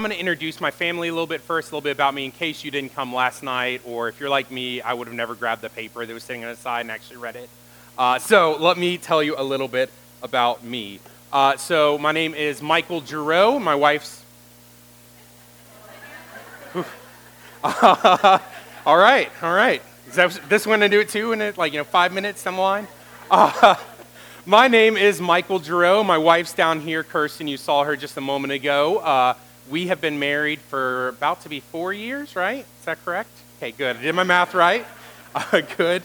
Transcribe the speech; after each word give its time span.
I'm 0.00 0.04
going 0.04 0.16
to 0.16 0.18
introduce 0.18 0.62
my 0.62 0.70
family 0.70 1.08
a 1.08 1.12
little 1.12 1.26
bit 1.26 1.42
first, 1.42 1.70
a 1.70 1.74
little 1.74 1.82
bit 1.82 1.90
about 1.90 2.14
me 2.14 2.24
in 2.24 2.30
case 2.30 2.64
you 2.64 2.70
didn't 2.70 2.94
come 2.94 3.14
last 3.14 3.42
night, 3.42 3.82
or 3.84 4.08
if 4.08 4.18
you're 4.18 4.30
like 4.30 4.50
me, 4.50 4.80
I 4.80 4.94
would 4.94 5.08
have 5.08 5.14
never 5.14 5.34
grabbed 5.34 5.60
the 5.60 5.68
paper 5.68 6.06
that 6.06 6.14
was 6.14 6.24
sitting 6.24 6.42
on 6.42 6.50
the 6.50 6.56
side 6.56 6.80
and 6.80 6.90
actually 6.90 7.18
read 7.18 7.36
it. 7.36 7.50
Uh, 7.98 8.18
so 8.18 8.56
let 8.58 8.78
me 8.78 8.96
tell 8.96 9.22
you 9.22 9.34
a 9.36 9.44
little 9.44 9.68
bit 9.68 9.90
about 10.22 10.64
me. 10.64 11.00
Uh, 11.30 11.58
so 11.58 11.98
my 11.98 12.12
name 12.12 12.32
is 12.32 12.62
Michael 12.62 13.02
Giroux. 13.02 13.60
My 13.60 13.74
wife's. 13.74 14.24
all 17.62 18.96
right, 18.96 19.30
all 19.42 19.52
right. 19.52 19.82
Is 20.08 20.14
that, 20.14 20.40
this 20.48 20.66
one 20.66 20.80
to 20.80 20.88
do 20.88 21.00
it 21.00 21.10
too 21.10 21.32
in 21.32 21.42
it, 21.42 21.58
like 21.58 21.74
you 21.74 21.78
know 21.78 21.84
five 21.84 22.14
minutes 22.14 22.42
down 22.42 22.54
the 22.54 22.62
line? 22.62 22.88
Uh, 23.30 23.74
my 24.46 24.66
name 24.66 24.96
is 24.96 25.20
Michael 25.20 25.58
Giroux. 25.58 26.02
My 26.02 26.16
wife's 26.16 26.54
down 26.54 26.80
here, 26.80 27.04
Kirsten. 27.04 27.46
You 27.46 27.58
saw 27.58 27.84
her 27.84 27.96
just 27.96 28.16
a 28.16 28.22
moment 28.22 28.54
ago. 28.54 29.36
Uh, 29.70 29.72
we 29.72 29.86
have 29.88 30.00
been 30.00 30.18
married 30.18 30.60
for 30.60 31.08
about 31.08 31.42
to 31.42 31.48
be 31.48 31.60
four 31.60 31.92
years, 31.92 32.36
right? 32.36 32.64
Is 32.78 32.84
that 32.84 33.02
correct? 33.04 33.30
Okay, 33.58 33.72
good. 33.72 33.96
I 33.96 34.02
did 34.02 34.14
my 34.14 34.24
math 34.24 34.54
right. 34.54 34.86
Uh, 35.32 35.60
good. 35.76 36.02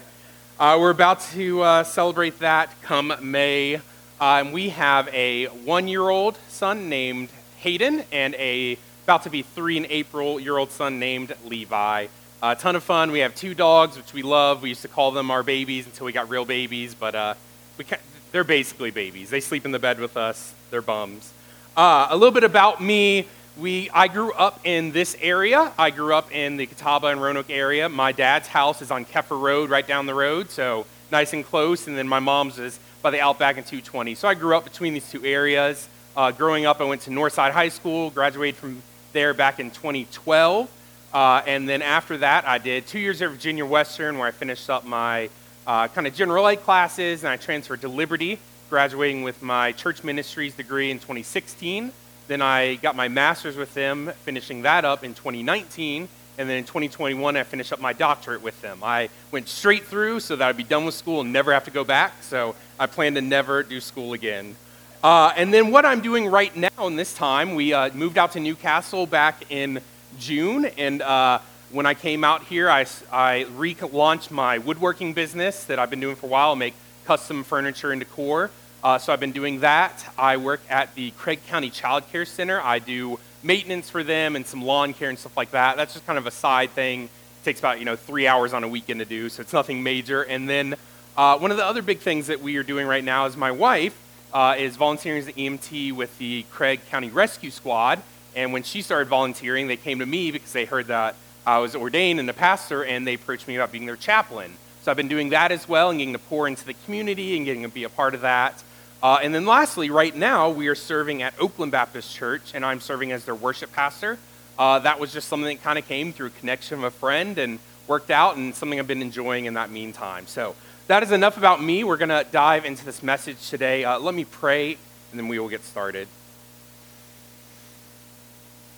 Uh, 0.59 0.77
we're 0.79 0.91
about 0.91 1.19
to 1.19 1.59
uh, 1.63 1.83
celebrate 1.83 2.37
that 2.39 2.69
come 2.83 3.11
May. 3.23 3.75
Uh, 3.75 3.79
and 4.21 4.53
we 4.53 4.69
have 4.69 5.07
a 5.07 5.47
one 5.65 5.87
year 5.87 6.07
old 6.07 6.37
son 6.47 6.89
named 6.89 7.29
Hayden 7.57 8.03
and 8.11 8.35
a 8.35 8.77
about 9.03 9.23
to 9.23 9.31
be 9.31 9.41
three 9.41 9.77
and 9.77 9.87
April 9.89 10.39
year 10.39 10.57
old 10.57 10.69
son 10.69 10.99
named 10.99 11.33
Levi. 11.43 12.05
A 12.43 12.55
ton 12.55 12.75
of 12.75 12.83
fun. 12.83 13.11
We 13.11 13.21
have 13.21 13.33
two 13.33 13.55
dogs, 13.55 13.97
which 13.97 14.13
we 14.13 14.21
love. 14.21 14.61
We 14.61 14.69
used 14.69 14.83
to 14.83 14.87
call 14.87 15.09
them 15.09 15.31
our 15.31 15.41
babies 15.41 15.87
until 15.87 16.05
we 16.05 16.11
got 16.11 16.29
real 16.29 16.45
babies, 16.45 16.93
but 16.93 17.15
uh, 17.15 17.33
we 17.79 17.85
they're 18.31 18.43
basically 18.43 18.91
babies. 18.91 19.31
They 19.31 19.41
sleep 19.41 19.65
in 19.65 19.71
the 19.71 19.79
bed 19.79 19.99
with 19.99 20.17
us. 20.17 20.53
They're 20.69 20.83
bums. 20.83 21.33
Uh, 21.75 22.07
a 22.11 22.15
little 22.15 22.31
bit 22.31 22.43
about 22.43 22.79
me. 22.79 23.27
We, 23.57 23.89
I 23.91 24.09
grew 24.09 24.33
up 24.33 24.59
in 24.65 24.91
this 24.91 25.15
area. 25.21 25.71
I 25.79 25.89
grew 25.89 26.13
up 26.13 26.29
in 26.33 26.57
the 26.57 26.65
Catawba 26.65 27.07
and 27.07 27.21
Roanoke 27.21 27.49
area. 27.49 27.87
My 27.87 28.11
dad's 28.11 28.49
house 28.49 28.81
is 28.81 28.91
on 28.91 29.05
Keffer 29.05 29.39
Road, 29.39 29.69
right 29.69 29.87
down 29.87 30.07
the 30.07 30.13
road, 30.13 30.49
so 30.49 30.85
nice 31.09 31.31
and 31.31 31.45
close. 31.45 31.87
And 31.87 31.97
then 31.97 32.05
my 32.05 32.19
mom's 32.19 32.59
is 32.59 32.77
by 33.01 33.11
the 33.11 33.21
Outback 33.21 33.55
and 33.55 33.65
220. 33.65 34.13
So 34.15 34.27
I 34.27 34.33
grew 34.33 34.57
up 34.57 34.65
between 34.65 34.93
these 34.93 35.09
two 35.09 35.23
areas. 35.23 35.87
Uh, 36.17 36.31
growing 36.31 36.65
up, 36.65 36.81
I 36.81 36.83
went 36.83 37.03
to 37.03 37.11
Northside 37.11 37.51
High 37.51 37.69
School, 37.69 38.09
graduated 38.09 38.57
from 38.57 38.83
there 39.13 39.33
back 39.33 39.61
in 39.61 39.71
2012. 39.71 40.69
Uh, 41.13 41.41
and 41.47 41.69
then 41.69 41.81
after 41.81 42.17
that, 42.17 42.45
I 42.45 42.57
did 42.57 42.87
two 42.87 42.99
years 42.99 43.21
at 43.21 43.29
Virginia 43.29 43.65
Western, 43.65 44.17
where 44.17 44.27
I 44.27 44.31
finished 44.31 44.69
up 44.69 44.85
my 44.85 45.29
uh, 45.65 45.87
kind 45.87 46.07
of 46.07 46.13
general 46.13 46.45
ed 46.47 46.57
classes, 46.57 47.23
and 47.23 47.31
I 47.31 47.37
transferred 47.37 47.81
to 47.81 47.87
Liberty, 47.87 48.37
graduating 48.69 49.23
with 49.23 49.41
my 49.41 49.71
church 49.71 50.03
ministries 50.03 50.55
degree 50.55 50.91
in 50.91 50.99
2016. 50.99 51.93
Then 52.27 52.41
I 52.41 52.75
got 52.75 52.95
my 52.95 53.07
master's 53.07 53.55
with 53.55 53.73
them, 53.73 54.11
finishing 54.23 54.63
that 54.63 54.83
up 54.83 55.03
in 55.03 55.13
2019. 55.13 56.07
And 56.37 56.49
then 56.49 56.57
in 56.57 56.63
2021, 56.63 57.37
I 57.37 57.43
finished 57.43 57.71
up 57.71 57.79
my 57.79 57.93
doctorate 57.93 58.41
with 58.41 58.59
them. 58.61 58.79
I 58.83 59.09
went 59.31 59.47
straight 59.47 59.85
through 59.85 60.19
so 60.19 60.35
that 60.35 60.47
I'd 60.47 60.57
be 60.57 60.63
done 60.63 60.85
with 60.85 60.95
school 60.95 61.21
and 61.21 61.31
never 61.31 61.53
have 61.53 61.63
to 61.65 61.71
go 61.71 61.83
back. 61.83 62.23
So 62.23 62.55
I 62.79 62.87
plan 62.87 63.15
to 63.15 63.21
never 63.21 63.63
do 63.63 63.79
school 63.79 64.13
again. 64.13 64.55
Uh, 65.03 65.31
and 65.37 65.53
then 65.53 65.71
what 65.71 65.85
I'm 65.85 66.01
doing 66.01 66.27
right 66.27 66.53
now 66.55 66.87
in 66.87 66.95
this 66.95 67.13
time, 67.13 67.53
we 67.53 67.73
uh, 67.73 67.93
moved 67.93 68.17
out 68.17 68.31
to 68.33 68.39
New 68.39 68.55
Castle 68.55 69.05
back 69.05 69.51
in 69.51 69.79
June. 70.19 70.65
And 70.65 71.01
uh, 71.03 71.39
when 71.71 71.85
I 71.85 71.93
came 71.93 72.23
out 72.23 72.43
here, 72.43 72.69
I, 72.69 72.81
I 73.13 73.45
relaunched 73.55 74.31
my 74.31 74.57
woodworking 74.57 75.13
business 75.13 75.63
that 75.65 75.77
I've 75.77 75.89
been 75.91 75.99
doing 75.99 76.15
for 76.15 76.25
a 76.25 76.29
while, 76.29 76.55
make 76.55 76.73
custom 77.05 77.43
furniture 77.43 77.91
and 77.91 77.99
decor. 77.99 78.49
Uh, 78.85 78.99
so 78.99 79.11
I've 79.11 79.19
been 79.19 79.31
doing 79.31 79.61
that. 79.61 80.05
I 80.15 80.37
work 80.37 80.61
at 80.69 80.93
the 80.93 81.09
Craig 81.09 81.39
County 81.47 81.71
Child 81.71 82.07
Care 82.11 82.23
Center. 82.23 82.61
I 82.61 82.77
do 82.77 83.19
maintenance 83.41 83.89
for 83.89 84.03
them 84.03 84.35
and 84.35 84.45
some 84.45 84.63
lawn 84.63 84.93
care 84.93 85.09
and 85.09 85.17
stuff 85.17 85.35
like 85.35 85.49
that. 85.51 85.75
That's 85.75 85.93
just 85.93 86.05
kind 86.05 86.19
of 86.19 86.27
a 86.27 86.31
side 86.31 86.69
thing. 86.69 87.05
It 87.05 87.09
takes 87.43 87.57
about 87.57 87.79
you 87.79 87.85
know 87.85 87.95
three 87.95 88.27
hours 88.27 88.53
on 88.53 88.63
a 88.63 88.67
weekend 88.67 88.99
to 88.99 89.05
do, 89.07 89.27
so 89.29 89.41
it's 89.41 89.53
nothing 89.53 89.81
major. 89.81 90.21
And 90.21 90.47
then 90.47 90.75
uh, 91.17 91.35
one 91.39 91.49
of 91.49 91.57
the 91.57 91.65
other 91.65 91.81
big 91.81 91.97
things 91.97 92.27
that 92.27 92.41
we 92.41 92.57
are 92.57 92.63
doing 92.63 92.85
right 92.85 93.03
now 93.03 93.25
is 93.25 93.35
my 93.35 93.49
wife 93.49 93.99
uh, 94.31 94.53
is 94.55 94.75
volunteering 94.75 95.19
as 95.19 95.27
an 95.29 95.33
EMT 95.33 95.93
with 95.93 96.15
the 96.19 96.43
Craig 96.51 96.79
County 96.91 97.09
Rescue 97.09 97.49
Squad. 97.49 98.03
And 98.35 98.53
when 98.53 98.61
she 98.61 98.83
started 98.83 99.07
volunteering, 99.07 99.65
they 99.65 99.77
came 99.77 99.97
to 99.97 100.05
me 100.05 100.29
because 100.29 100.53
they 100.53 100.65
heard 100.65 100.85
that 100.89 101.15
I 101.43 101.57
was 101.57 101.75
ordained 101.75 102.19
and 102.19 102.29
a 102.29 102.33
pastor, 102.33 102.85
and 102.85 103.07
they 103.07 103.15
approached 103.15 103.47
me 103.47 103.55
about 103.55 103.71
being 103.71 103.87
their 103.87 103.95
chaplain. 103.95 104.53
So 104.83 104.91
I've 104.91 104.97
been 104.97 105.07
doing 105.07 105.29
that 105.29 105.51
as 105.51 105.67
well 105.67 105.89
and 105.89 105.97
getting 105.97 106.13
to 106.13 106.19
pour 106.19 106.47
into 106.47 106.67
the 106.67 106.75
community 106.85 107.35
and 107.35 107.47
getting 107.47 107.63
to 107.63 107.69
be 107.69 107.85
a 107.85 107.89
part 107.89 108.13
of 108.13 108.21
that. 108.21 108.61
Uh, 109.03 109.19
and 109.21 109.35
then 109.35 109.45
lastly, 109.45 109.89
right 109.89 110.15
now, 110.15 110.49
we 110.49 110.67
are 110.67 110.75
serving 110.75 111.21
at 111.21 111.33
Oakland 111.39 111.71
Baptist 111.71 112.15
Church, 112.15 112.53
and 112.53 112.65
I'm 112.65 112.79
serving 112.79 113.11
as 113.11 113.25
their 113.25 113.35
worship 113.35 113.71
pastor. 113.71 114.17
Uh, 114.57 114.79
that 114.79 114.99
was 114.99 115.13
just 115.13 115.27
something 115.27 115.55
that 115.55 115.63
kind 115.63 115.77
of 115.77 115.87
came 115.87 116.13
through 116.13 116.27
a 116.27 116.31
connection 116.31 116.77
of 116.77 116.83
a 116.85 116.91
friend 116.91 117.37
and 117.37 117.59
worked 117.87 118.09
out, 118.09 118.35
and 118.35 118.55
something 118.55 118.79
I've 118.79 118.87
been 118.87 119.01
enjoying 119.01 119.45
in 119.45 119.53
that 119.55 119.69
meantime. 119.69 120.27
So 120.27 120.55
that 120.87 121.03
is 121.03 121.11
enough 121.11 121.37
about 121.37 121.61
me. 121.61 121.83
We're 121.83 121.97
going 121.97 122.09
to 122.09 122.25
dive 122.31 122.65
into 122.65 122.85
this 122.85 123.03
message 123.03 123.49
today. 123.49 123.83
Uh, 123.83 123.99
let 123.99 124.15
me 124.15 124.25
pray, 124.25 124.77
and 125.11 125.19
then 125.19 125.27
we 125.27 125.39
will 125.39 125.49
get 125.49 125.63
started. 125.63 126.07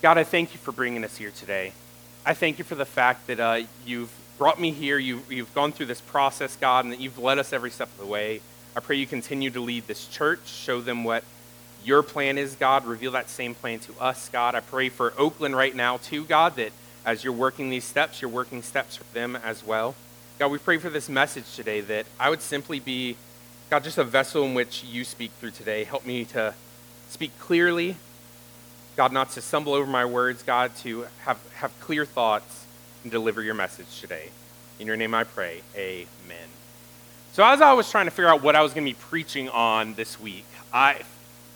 God, 0.01 0.17
I 0.17 0.23
thank 0.23 0.53
you 0.53 0.59
for 0.59 0.71
bringing 0.71 1.03
us 1.03 1.17
here 1.17 1.31
today. 1.31 1.73
I 2.25 2.33
thank 2.33 2.57
you 2.59 2.63
for 2.63 2.75
the 2.75 2.85
fact 2.85 3.27
that 3.27 3.39
uh, 3.39 3.61
you've 3.85 4.11
brought 4.37 4.59
me 4.59 4.71
here, 4.71 4.97
you, 4.99 5.21
you've 5.29 5.53
gone 5.53 5.71
through 5.71 5.87
this 5.87 6.01
process, 6.01 6.55
God, 6.55 6.85
and 6.85 6.93
that 6.93 6.99
you've 6.99 7.17
led 7.17 7.39
us 7.39 7.53
every 7.53 7.71
step 7.71 7.89
of 7.89 7.97
the 7.97 8.05
way. 8.05 8.41
I 8.77 8.79
pray 8.79 8.97
you 8.97 9.07
continue 9.07 9.49
to 9.49 9.59
lead 9.59 9.87
this 9.87 10.05
church, 10.05 10.47
show 10.47 10.81
them 10.81 11.03
what 11.03 11.23
your 11.83 12.03
plan 12.03 12.37
is, 12.37 12.53
God. 12.53 12.85
Reveal 12.85 13.13
that 13.13 13.27
same 13.27 13.55
plan 13.55 13.79
to 13.79 13.93
us, 13.99 14.29
God. 14.29 14.53
I 14.53 14.59
pray 14.59 14.89
for 14.89 15.13
Oakland 15.17 15.55
right 15.55 15.75
now, 15.75 15.97
too, 15.97 16.25
God, 16.25 16.57
that 16.57 16.71
as 17.03 17.23
you're 17.23 17.33
working 17.33 17.71
these 17.71 17.85
steps, 17.85 18.21
you're 18.21 18.29
working 18.29 18.61
steps 18.61 18.95
for 18.95 19.03
them 19.15 19.35
as 19.35 19.63
well. 19.63 19.95
God, 20.37 20.51
we 20.51 20.59
pray 20.59 20.77
for 20.77 20.91
this 20.91 21.09
message 21.09 21.55
today 21.55 21.81
that 21.81 22.05
I 22.19 22.29
would 22.29 22.43
simply 22.43 22.79
be, 22.79 23.17
God, 23.71 23.83
just 23.83 23.97
a 23.97 24.03
vessel 24.03 24.43
in 24.43 24.53
which 24.53 24.83
you 24.83 25.03
speak 25.03 25.31
through 25.39 25.51
today. 25.51 25.83
Help 25.83 26.05
me 26.05 26.23
to 26.25 26.53
speak 27.09 27.31
clearly, 27.39 27.95
God, 28.95 29.11
not 29.11 29.31
to 29.31 29.41
stumble 29.41 29.73
over 29.73 29.89
my 29.89 30.05
words, 30.05 30.43
God, 30.43 30.75
to 30.83 31.07
have, 31.21 31.39
have 31.55 31.71
clear 31.79 32.05
thoughts 32.05 32.67
and 33.01 33.11
deliver 33.11 33.41
your 33.41 33.55
message 33.55 34.01
today. 34.01 34.29
In 34.79 34.85
your 34.85 34.97
name 34.97 35.15
I 35.15 35.23
pray. 35.23 35.63
Amen. 35.75 36.56
So, 37.37 37.45
as 37.45 37.61
I 37.61 37.73
was 37.73 37.87
trying 37.91 38.05
to 38.05 38.11
figure 38.11 38.29
out 38.29 38.41
what 38.41 38.55
I 38.55 38.63
was 38.63 38.73
going 38.73 38.83
to 38.83 38.91
be 38.91 38.97
preaching 38.99 39.47
on 39.49 39.93
this 39.93 40.19
week, 40.19 40.47
I, 40.73 41.03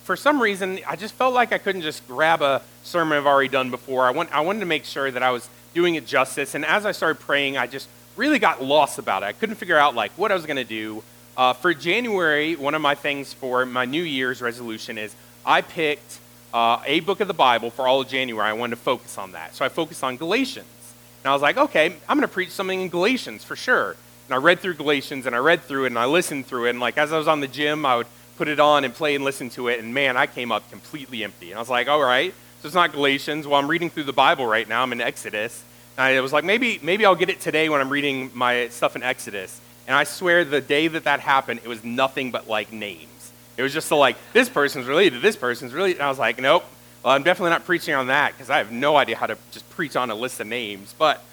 for 0.03 0.16
some 0.16 0.40
reason, 0.40 0.80
I 0.86 0.96
just 0.96 1.16
felt 1.16 1.34
like 1.34 1.52
I 1.52 1.58
couldn't 1.58 1.81
just 1.81 2.08
grab 2.08 2.44
a 2.44 2.62
sermon 2.84 3.18
I've 3.18 3.25
already 3.25 3.50
done 3.50 3.72
before. 3.72 4.06
I, 4.06 4.12
want, 4.12 4.31
I 4.31 4.41
wanted 4.41 4.59
to 4.59 4.68
make 4.68 4.86
sure 4.86 5.09
that 5.09 5.24
I 5.24 5.31
was 5.31 5.50
doing 5.74 5.96
it 5.96 6.06
justice. 6.06 6.53
And 6.53 6.64
as 6.64 6.86
I 6.86 6.91
started 6.91 7.20
praying, 7.20 7.58
I 7.58 7.66
just 7.66 7.90
really 8.16 8.38
got 8.38 8.62
lost 8.62 9.00
about 9.00 9.24
it. 9.24 9.25
I 9.25 9.31
couldn't 9.31 9.56
figure 9.56 9.75
out 9.75 9.96
like 9.96 10.12
what 10.20 10.31
I 10.31 10.36
was 10.36 10.46
going 10.46 10.58
to 10.58 10.64
do. 10.64 11.02
Uh, 11.36 11.53
for 11.53 11.74
January, 11.74 12.56
one 12.56 12.75
of 12.75 12.81
my 12.84 12.94
things 12.94 13.34
for 13.34 13.66
my 13.66 13.86
New 13.86 14.03
Year's 14.03 14.40
resolution 14.40 15.00
is 15.00 15.16
I 15.44 15.62
picked 15.62 16.20
uh, 16.53 16.80
a 16.86 17.00
book 17.00 17.22
of 17.22 17.28
the 17.28 17.34
Bible 17.34 17.72
for 17.72 17.88
all 17.88 18.02
of 18.02 18.08
January. 18.08 18.47
I 18.47 18.53
wanted 18.53 18.75
to 18.75 18.81
focus 18.84 19.18
on 19.18 19.31
that. 19.31 19.56
So 19.56 19.66
I 19.66 19.70
focused 19.70 20.03
on 20.03 20.18
Galatians. 20.18 20.68
And 21.24 21.31
I 21.31 21.34
was 21.34 21.41
like, 21.41 21.58
okay, 21.58 21.88
I'm 22.08 22.18
going 22.18 22.22
to 22.28 22.31
preach 22.31 22.52
something 22.52 22.81
in 22.81 22.90
Galatians 22.90 23.44
for 23.44 23.56
sure. 23.56 23.96
And 24.28 24.36
I 24.36 24.38
read 24.38 24.59
through 24.59 24.76
Galatians 24.76 25.26
and 25.26 25.36
I 25.36 25.40
read 25.40 25.62
through 25.64 25.86
it 25.86 25.88
and 25.88 26.00
I 26.00 26.06
listened 26.06 26.48
through 26.48 26.68
it. 26.68 26.72
And 26.72 26.80
like 26.80 26.98
as 26.98 27.12
I 27.12 27.18
was 27.18 27.28
on 27.28 27.40
the 27.40 27.48
gym, 27.48 27.86
I 27.86 27.98
would 27.98 28.08
put 28.38 28.48
it 28.48 28.59
on 28.59 28.84
and 28.84 28.94
play 28.94 29.16
and 29.16 29.24
listen 29.24 29.50
to 29.52 29.68
it. 29.68 29.80
And 29.80 29.94
man, 29.94 30.18
I 30.18 30.28
came 30.28 30.52
up 30.52 30.70
completely 30.72 31.24
empty. 31.24 31.52
And 31.52 31.58
I 31.58 31.59
was 31.59 31.70
like, 31.70 31.88
all 31.88 32.02
right, 32.02 32.34
so 32.62 32.68
it's 32.68 32.76
not 32.76 32.92
Galatians. 32.92 33.48
Well, 33.48 33.59
I'm 33.59 33.68
reading 33.68 33.90
through 33.90 34.04
the 34.04 34.14
Bible 34.14 34.46
right 34.46 34.68
now. 34.68 34.84
I'm 34.84 34.92
in 34.92 35.02
Exodus. 35.02 35.64
And 35.98 36.06
I 36.06 36.22
was 36.22 36.32
like, 36.32 36.44
maybe, 36.44 36.80
maybe 36.82 37.06
I'll 37.06 37.16
get 37.16 37.30
it 37.30 37.42
today 37.42 37.70
when 37.70 37.82
I'm 37.82 37.90
reading 37.90 38.32
my 38.34 38.70
stuff 38.70 38.96
in 38.96 39.04
Exodus. 39.04 39.59
And 39.88 39.96
I 39.96 40.06
swear 40.06 40.46
the 40.46 40.62
day 40.62 40.88
that 40.88 41.03
that 41.03 41.20
happened, 41.20 41.59
it 41.64 41.68
was 41.68 41.84
nothing 41.84 42.32
but 42.32 42.48
like 42.48 42.72
names. 42.72 43.32
It 43.58 43.64
was 43.64 43.74
just 43.74 43.88
so 43.88 43.98
like, 43.98 44.16
this 44.34 44.48
person's 44.48 44.88
related 44.88 45.16
to 45.16 45.20
this 45.20 45.36
person's 45.36 45.74
related. 45.74 45.98
And 45.98 46.06
I 46.06 46.09
was 46.09 46.20
like, 46.20 46.40
nope. 46.40 46.64
Well, 47.03 47.14
I'm 47.14 47.24
definitely 47.24 47.50
not 47.50 47.66
preaching 47.66 47.96
on 47.96 48.08
that 48.08 48.34
because 48.34 48.50
I 48.50 48.59
have 48.59 48.72
no 48.72 48.96
idea 48.96 49.18
how 49.18 49.26
to 49.26 49.38
just 49.52 49.70
preach 49.72 49.96
on 49.96 50.12
a 50.12 50.16
list 50.16 50.40
of 50.40 50.47
names. 50.47 50.94
But 50.97 51.24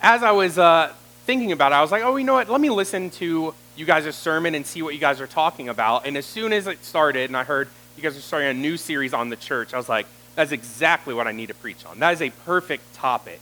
as 0.00 0.22
I 0.22 0.30
was 0.30 0.56
uh, 0.56 0.92
thinking 1.26 1.50
about 1.50 1.72
it, 1.72 1.74
I 1.74 1.82
was 1.82 1.90
like, 1.90 2.04
oh, 2.04 2.16
you 2.16 2.24
know 2.24 2.34
what? 2.34 2.48
Let 2.48 2.60
me 2.60 2.70
listen 2.70 3.10
to 3.10 3.52
you 3.74 3.84
guys' 3.84 4.14
sermon 4.14 4.54
and 4.54 4.64
see 4.64 4.80
what 4.80 4.94
you 4.94 5.00
guys 5.00 5.20
are 5.20 5.26
talking 5.26 5.68
about. 5.68 6.06
And 6.06 6.16
as 6.16 6.24
soon 6.24 6.52
as 6.52 6.68
it 6.68 6.82
started 6.84 7.28
and 7.28 7.36
I 7.36 7.42
heard 7.42 7.68
you 7.96 8.02
guys 8.02 8.16
are 8.16 8.20
starting 8.20 8.48
a 8.48 8.54
new 8.54 8.76
series 8.76 9.12
on 9.12 9.28
the 9.28 9.36
church, 9.36 9.74
I 9.74 9.76
was 9.76 9.88
like, 9.88 10.06
that's 10.36 10.52
exactly 10.52 11.14
what 11.14 11.26
I 11.26 11.32
need 11.32 11.48
to 11.48 11.54
preach 11.54 11.84
on. 11.84 11.98
That 11.98 12.14
is 12.14 12.22
a 12.22 12.30
perfect 12.44 12.94
topic. 12.94 13.40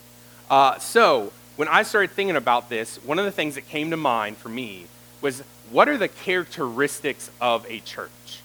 Uh, 0.49 0.79
so, 0.79 1.33
when 1.57 1.69
I 1.69 1.83
started 1.83 2.11
thinking 2.11 2.37
about 2.37 2.69
this, 2.69 2.97
one 3.05 3.19
of 3.19 3.27
the 3.27 3.31
things 3.31 3.55
that 3.55 3.69
came 3.69 3.91
to 3.91 3.97
mind 3.97 4.39
for 4.39 4.49
me 4.49 4.87
was 5.21 5.43
what 5.71 5.89
are 5.89 5.99
the 5.99 6.09
characteristics 6.09 7.31
of 7.41 7.67
a 7.69 7.81
church? 7.81 8.41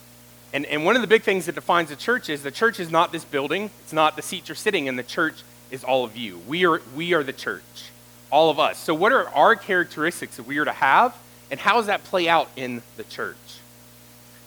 And, 0.52 0.66
and 0.66 0.84
one 0.84 0.96
of 0.96 1.02
the 1.02 1.08
big 1.08 1.24
things 1.24 1.46
that 1.46 1.56
defines 1.56 1.92
a 1.92 1.96
church 1.96 2.30
is 2.30 2.44
the 2.44 2.52
church 2.52 2.80
is 2.80 2.92
not 2.92 3.12
this 3.12 3.24
building, 3.24 3.72
it's 3.84 3.94
not 3.94 4.16
the 4.16 4.22
seats 4.22 4.50
you're 4.50 4.56
sitting 4.56 4.88
in, 4.88 4.96
the 4.96 5.04
church 5.04 5.44
is 5.72 5.84
all 5.84 6.04
of 6.04 6.18
you. 6.18 6.40
We 6.48 6.66
are, 6.66 6.82
we 6.96 7.14
are 7.14 7.24
the 7.24 7.34
church 7.34 7.92
all 8.32 8.50
of 8.50 8.60
us. 8.60 8.78
So, 8.78 8.94
what 8.94 9.12
are 9.12 9.28
our 9.30 9.56
characteristics 9.56 10.38
that 10.38 10.46
we 10.46 10.58
are 10.58 10.66
to 10.66 10.72
have, 10.72 11.16
and 11.52 11.60
how 11.60 11.76
does 11.76 11.88
that 11.88 12.04
play 12.04 12.28
out 12.30 12.50
in 12.56 12.82
the 12.98 13.04
church? 13.04 13.38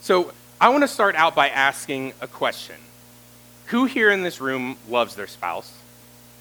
So, 0.00 0.32
I 0.60 0.68
want 0.68 0.82
to 0.82 0.88
start 0.88 1.16
out 1.16 1.34
by 1.34 1.48
asking 1.48 2.12
a 2.20 2.26
question 2.26 2.76
Who 3.66 3.86
here 3.86 4.10
in 4.10 4.22
this 4.22 4.40
room 4.40 4.76
loves 4.88 5.14
their 5.14 5.26
spouse? 5.26 5.72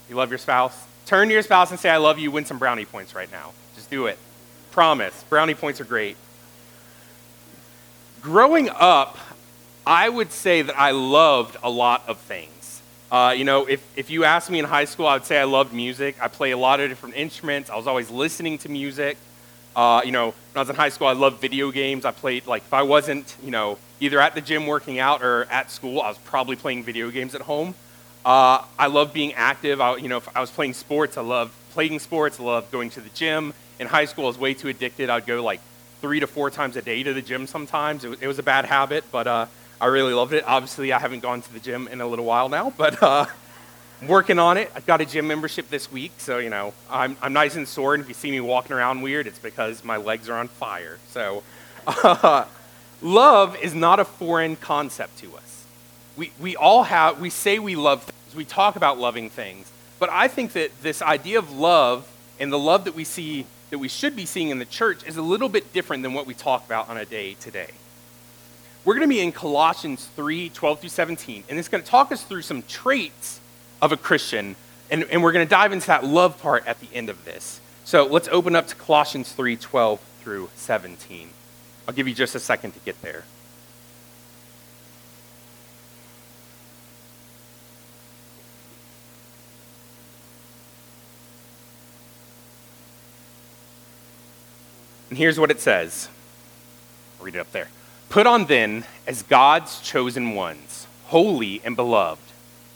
You 0.10 0.16
love 0.16 0.30
your 0.30 0.38
spouse? 0.38 0.78
Turn 1.06 1.28
to 1.28 1.34
your 1.34 1.44
spouse 1.44 1.72
and 1.72 1.80
say, 1.80 1.90
I 1.90 1.98
love 1.98 2.20
you. 2.20 2.32
Win 2.32 2.46
some 2.46 2.60
brownie 2.60 2.86
points 2.86 3.16
right 3.16 3.32
now. 3.32 3.54
Just 3.76 3.90
do 3.90 4.06
it. 4.08 4.18
Promise. 4.72 5.24
Brownie 5.30 5.56
points 5.56 5.82
are 5.82 5.86
great. 5.86 6.16
Growing 8.22 8.70
up, 8.70 9.18
I 9.86 10.08
would 10.08 10.32
say 10.32 10.62
that 10.62 10.78
I 10.80 10.92
loved 10.92 11.58
a 11.64 11.70
lot 11.70 12.04
of 12.08 12.18
things. 12.20 12.61
Uh, 13.12 13.34
you 13.36 13.44
know, 13.44 13.66
if, 13.66 13.86
if 13.98 14.10
you 14.10 14.24
asked 14.24 14.50
me 14.50 14.58
in 14.58 14.64
high 14.64 14.86
school, 14.86 15.06
I 15.06 15.16
would 15.16 15.26
say 15.26 15.38
I 15.38 15.44
loved 15.44 15.74
music. 15.74 16.16
I 16.22 16.30
play 16.30 16.52
a 16.52 16.58
lot 16.58 16.80
of 16.80 16.90
different 16.90 17.16
instruments. 17.16 17.70
I 17.70 17.76
was 17.76 17.86
always 17.86 18.10
listening 18.10 18.58
to 18.60 18.70
music. 18.70 19.18
Uh, 19.76 20.02
you 20.06 20.14
know, 20.14 20.28
when 20.28 20.36
I 20.56 20.60
was 20.60 20.70
in 20.70 20.76
high 20.78 20.90
school, 20.90 21.08
I 21.08 21.14
loved 21.14 21.42
video 21.42 21.72
games. 21.72 22.06
I 22.06 22.12
played, 22.12 22.48
like, 22.48 22.62
if 22.62 22.74
I 22.74 22.84
wasn't, 22.84 23.36
you 23.44 23.52
know, 23.52 23.78
either 24.00 24.20
at 24.22 24.34
the 24.34 24.40
gym 24.40 24.66
working 24.66 24.98
out 25.00 25.22
or 25.22 25.44
at 25.52 25.70
school, 25.72 26.02
I 26.02 26.08
was 26.08 26.18
probably 26.20 26.56
playing 26.56 26.86
video 26.86 27.12
games 27.12 27.36
at 27.36 27.42
home. 27.42 27.76
Uh, 28.24 28.64
I 28.80 28.88
love 28.88 29.12
being 29.12 29.34
active. 29.34 29.82
I, 29.82 29.98
you 29.98 30.08
know, 30.08 30.18
if 30.18 30.36
I 30.36 30.40
was 30.40 30.52
playing 30.52 30.74
sports, 30.74 31.18
I 31.18 31.22
loved 31.22 31.54
playing 31.72 32.00
sports. 32.00 32.40
I 32.40 32.44
loved 32.44 32.72
going 32.72 32.90
to 32.92 33.02
the 33.02 33.10
gym. 33.10 33.54
In 33.80 33.88
high 33.88 34.06
school, 34.06 34.26
I 34.26 34.28
was 34.28 34.38
way 34.38 34.54
too 34.54 34.70
addicted. 34.70 35.10
I'd 35.10 35.26
go 35.26 35.44
like 35.44 35.60
three 36.00 36.22
to 36.22 36.28
four 36.28 36.50
times 36.50 36.78
a 36.78 36.82
day 36.82 37.04
to 37.04 37.14
the 37.14 37.22
gym 37.22 37.46
sometimes. 37.46 38.06
It 38.06 38.10
was, 38.10 38.22
it 38.22 38.28
was 38.28 38.40
a 38.40 38.44
bad 38.44 38.66
habit, 38.66 39.04
but 39.12 39.28
uh, 39.28 39.46
I 39.82 39.88
really 39.88 40.14
loved 40.14 40.34
it. 40.34 40.44
Obviously, 40.46 40.94
I 40.94 41.00
haven't 41.00 41.22
gone 41.22 41.42
to 41.42 41.54
the 41.54 41.60
gym 41.60 41.88
in 41.88 42.02
a 42.02 42.08
little 42.08 42.24
while 42.24 42.50
now, 42.50 42.72
but 42.78 43.02
uh, 43.02 43.26
working 44.08 44.38
on 44.38 44.58
it. 44.58 44.72
I've 44.76 44.86
got 44.86 45.02
a 45.02 45.06
gym 45.06 45.28
membership 45.28 45.72
this 45.72 45.92
week, 45.92 46.12
so 46.20 46.38
you 46.38 46.52
know 46.52 46.76
I'm, 46.88 47.18
I'm 47.20 47.34
nice 47.34 47.56
and 47.56 47.68
sore. 47.68 47.96
And 47.96 48.04
if 48.04 48.08
you 48.08 48.14
see 48.14 48.30
me 48.30 48.42
walking 48.42 48.74
around 48.74 49.02
weird, 49.02 49.26
it's 49.26 49.40
because 49.40 49.84
my 49.84 49.98
legs 49.98 50.30
are 50.30 50.38
on 50.38 50.50
fire. 50.50 51.00
So, 51.10 51.42
uh, 51.88 52.46
love 53.02 53.58
is 53.58 53.74
not 53.74 54.00
a 54.00 54.06
foreign 54.06 54.56
concept 54.56 55.18
to 55.18 55.36
us. 55.36 55.66
We, 56.16 56.32
we 56.40 56.56
all 56.56 56.84
have, 56.84 57.20
we 57.20 57.32
say 57.32 57.58
we 57.58 57.76
love 57.76 58.04
things, 58.04 58.36
we 58.36 58.46
talk 58.46 58.76
about 58.76 59.00
loving 59.00 59.32
things, 59.32 59.72
but 59.98 60.12
I 60.12 60.28
think 60.28 60.54
that 60.54 60.80
this 60.84 61.02
idea 61.02 61.40
of 61.40 61.52
love 61.52 62.08
and 62.40 62.54
the 62.54 62.60
love 62.60 62.84
that 62.84 62.94
we 62.94 63.04
see, 63.04 63.48
that 63.72 63.80
we 63.80 63.88
should 63.88 64.16
be 64.16 64.28
seeing 64.28 64.50
in 64.50 64.60
the 64.60 64.66
church, 64.66 65.04
is 65.08 65.18
a 65.18 65.24
little 65.24 65.50
bit 65.50 65.74
different 65.74 66.04
than 66.04 66.14
what 66.14 66.28
we 66.28 66.36
talk 66.36 66.64
about 66.68 66.88
on 66.88 66.98
a 66.98 67.06
day 67.06 67.34
to 67.36 67.50
day. 67.50 67.72
We're 68.84 68.96
going 68.96 69.08
to 69.08 69.14
be 69.14 69.22
in 69.22 69.32
Colossians 69.32 70.06
3 70.16 70.50
12 70.50 70.80
through 70.80 70.90
17, 70.90 71.44
and 71.50 71.60
it's 71.60 71.68
going 71.68 71.84
to 71.84 71.90
talk 71.90 72.12
us 72.12 72.24
through 72.24 72.42
some 72.42 72.64
traits 72.64 73.40
of 73.80 73.92
a 73.92 73.98
Christian, 73.98 74.56
and, 74.90 75.04
and 75.04 75.22
we're 75.22 75.32
going 75.32 75.46
to 75.46 75.50
dive 75.50 75.72
into 75.72 75.88
that 75.88 76.04
love 76.04 76.42
part 76.42 76.66
at 76.66 76.80
the 76.80 76.88
end 76.92 77.10
of 77.10 77.24
this. 77.24 77.62
So 77.86 78.08
let's 78.08 78.28
open 78.30 78.56
up 78.56 78.68
to 78.68 78.76
Colossians 78.76 79.32
3 79.34 79.56
12 79.56 80.00
through 80.22 80.50
17. 80.56 81.30
I'll 81.88 81.94
give 81.94 82.08
you 82.08 82.16
just 82.16 82.34
a 82.34 82.40
second 82.40 82.72
to 82.72 82.80
get 82.80 83.00
there. 83.04 83.24
And 95.10 95.18
here's 95.18 95.40
what 95.40 95.52
it 95.52 95.60
says. 95.60 96.08
I'll 97.20 97.26
read 97.26 97.36
it 97.36 97.40
up 97.40 97.52
there. 97.52 97.68
Put 98.12 98.28
on 98.28 98.46
then 98.46 98.84
as 99.08 99.24
God's 99.24 99.80
chosen 99.80 100.36
ones, 100.36 100.86
holy 101.06 101.62
and 101.64 101.78
beloved, 101.78 102.22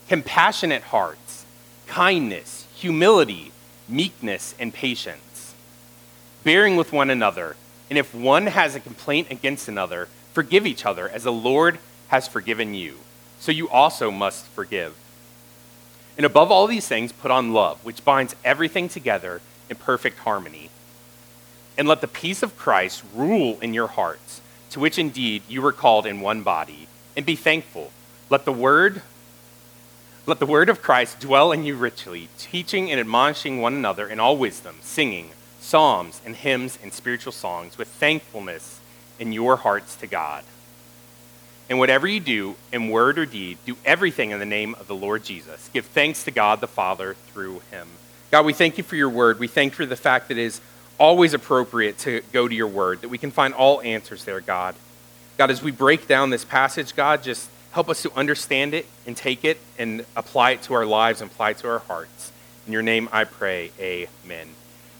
compassionate 0.08 0.84
hearts, 0.84 1.44
kindness, 1.86 2.66
humility, 2.74 3.52
meekness, 3.86 4.54
and 4.58 4.72
patience, 4.72 5.54
bearing 6.42 6.76
with 6.76 6.90
one 6.90 7.10
another 7.10 7.54
and 7.88 7.98
if 7.98 8.14
one 8.14 8.46
has 8.46 8.74
a 8.74 8.80
complaint 8.80 9.30
against 9.30 9.68
another, 9.68 10.08
forgive 10.32 10.66
each 10.66 10.84
other 10.84 11.08
as 11.08 11.24
the 11.24 11.32
Lord 11.32 11.78
has 12.08 12.26
forgiven 12.26 12.74
you. 12.74 12.96
So 13.38 13.52
you 13.52 13.68
also 13.68 14.10
must 14.10 14.46
forgive. 14.46 14.96
And 16.16 16.24
above 16.24 16.50
all 16.50 16.66
these 16.66 16.88
things, 16.88 17.12
put 17.12 17.30
on 17.30 17.52
love, 17.52 17.84
which 17.84 18.04
binds 18.04 18.34
everything 18.42 18.88
together 18.88 19.40
in 19.68 19.76
perfect 19.76 20.20
harmony. 20.20 20.70
And 21.78 21.86
let 21.86 22.00
the 22.00 22.08
peace 22.08 22.42
of 22.42 22.56
Christ 22.56 23.04
rule 23.14 23.58
in 23.60 23.74
your 23.74 23.88
hearts, 23.88 24.40
to 24.70 24.80
which 24.80 24.98
indeed 24.98 25.42
you 25.48 25.62
were 25.62 25.72
called 25.72 26.06
in 26.06 26.20
one 26.20 26.42
body, 26.42 26.88
and 27.16 27.24
be 27.24 27.36
thankful. 27.36 27.90
Let 28.30 28.44
the 28.44 28.52
word 28.52 29.02
let 30.28 30.40
the 30.40 30.46
word 30.46 30.68
of 30.68 30.82
Christ 30.82 31.20
dwell 31.20 31.52
in 31.52 31.64
you 31.64 31.76
richly, 31.76 32.28
teaching 32.36 32.90
and 32.90 32.98
admonishing 32.98 33.60
one 33.60 33.74
another 33.74 34.08
in 34.08 34.18
all 34.18 34.36
wisdom, 34.36 34.78
singing 34.80 35.30
psalms 35.60 36.20
and 36.24 36.34
hymns 36.34 36.78
and 36.82 36.92
spiritual 36.92 37.32
songs 37.32 37.78
with 37.78 37.86
thankfulness 37.86 38.80
in 39.20 39.32
your 39.32 39.56
hearts 39.56 39.94
to 39.96 40.06
God. 40.08 40.42
And 41.68 41.78
whatever 41.78 42.08
you 42.08 42.20
do, 42.20 42.56
in 42.72 42.88
word 42.88 43.18
or 43.18 43.26
deed, 43.26 43.58
do 43.66 43.76
everything 43.84 44.30
in 44.30 44.40
the 44.40 44.46
name 44.46 44.74
of 44.74 44.88
the 44.88 44.94
Lord 44.94 45.24
Jesus. 45.24 45.70
Give 45.72 45.84
thanks 45.84 46.24
to 46.24 46.30
God 46.30 46.60
the 46.60 46.66
Father 46.66 47.14
through 47.32 47.62
him. 47.70 47.88
God, 48.30 48.46
we 48.46 48.52
thank 48.52 48.78
you 48.78 48.84
for 48.84 48.96
your 48.96 49.08
word. 49.08 49.38
We 49.38 49.48
thank 49.48 49.72
you 49.72 49.76
for 49.76 49.86
the 49.86 49.96
fact 49.96 50.28
that 50.28 50.38
it 50.38 50.44
is 50.44 50.60
always 50.98 51.34
appropriate 51.34 51.98
to 51.98 52.22
go 52.32 52.48
to 52.48 52.54
your 52.54 52.66
word, 52.66 53.02
that 53.02 53.08
we 53.08 53.18
can 53.18 53.30
find 53.30 53.54
all 53.54 53.80
answers 53.82 54.24
there, 54.24 54.40
God. 54.40 54.74
God, 55.36 55.50
as 55.50 55.62
we 55.62 55.70
break 55.70 56.06
down 56.06 56.30
this 56.30 56.44
passage, 56.44 56.96
God, 56.96 57.22
just 57.22 57.50
help 57.72 57.88
us 57.90 58.02
to 58.02 58.12
understand 58.16 58.72
it 58.72 58.86
and 59.06 59.16
take 59.16 59.44
it 59.44 59.58
and 59.78 60.04
apply 60.16 60.52
it 60.52 60.62
to 60.62 60.74
our 60.74 60.86
lives 60.86 61.20
and 61.20 61.30
apply 61.30 61.50
it 61.50 61.58
to 61.58 61.68
our 61.68 61.80
hearts. 61.80 62.32
In 62.66 62.72
your 62.72 62.82
name 62.82 63.08
I 63.12 63.24
pray, 63.24 63.70
amen. 63.78 64.48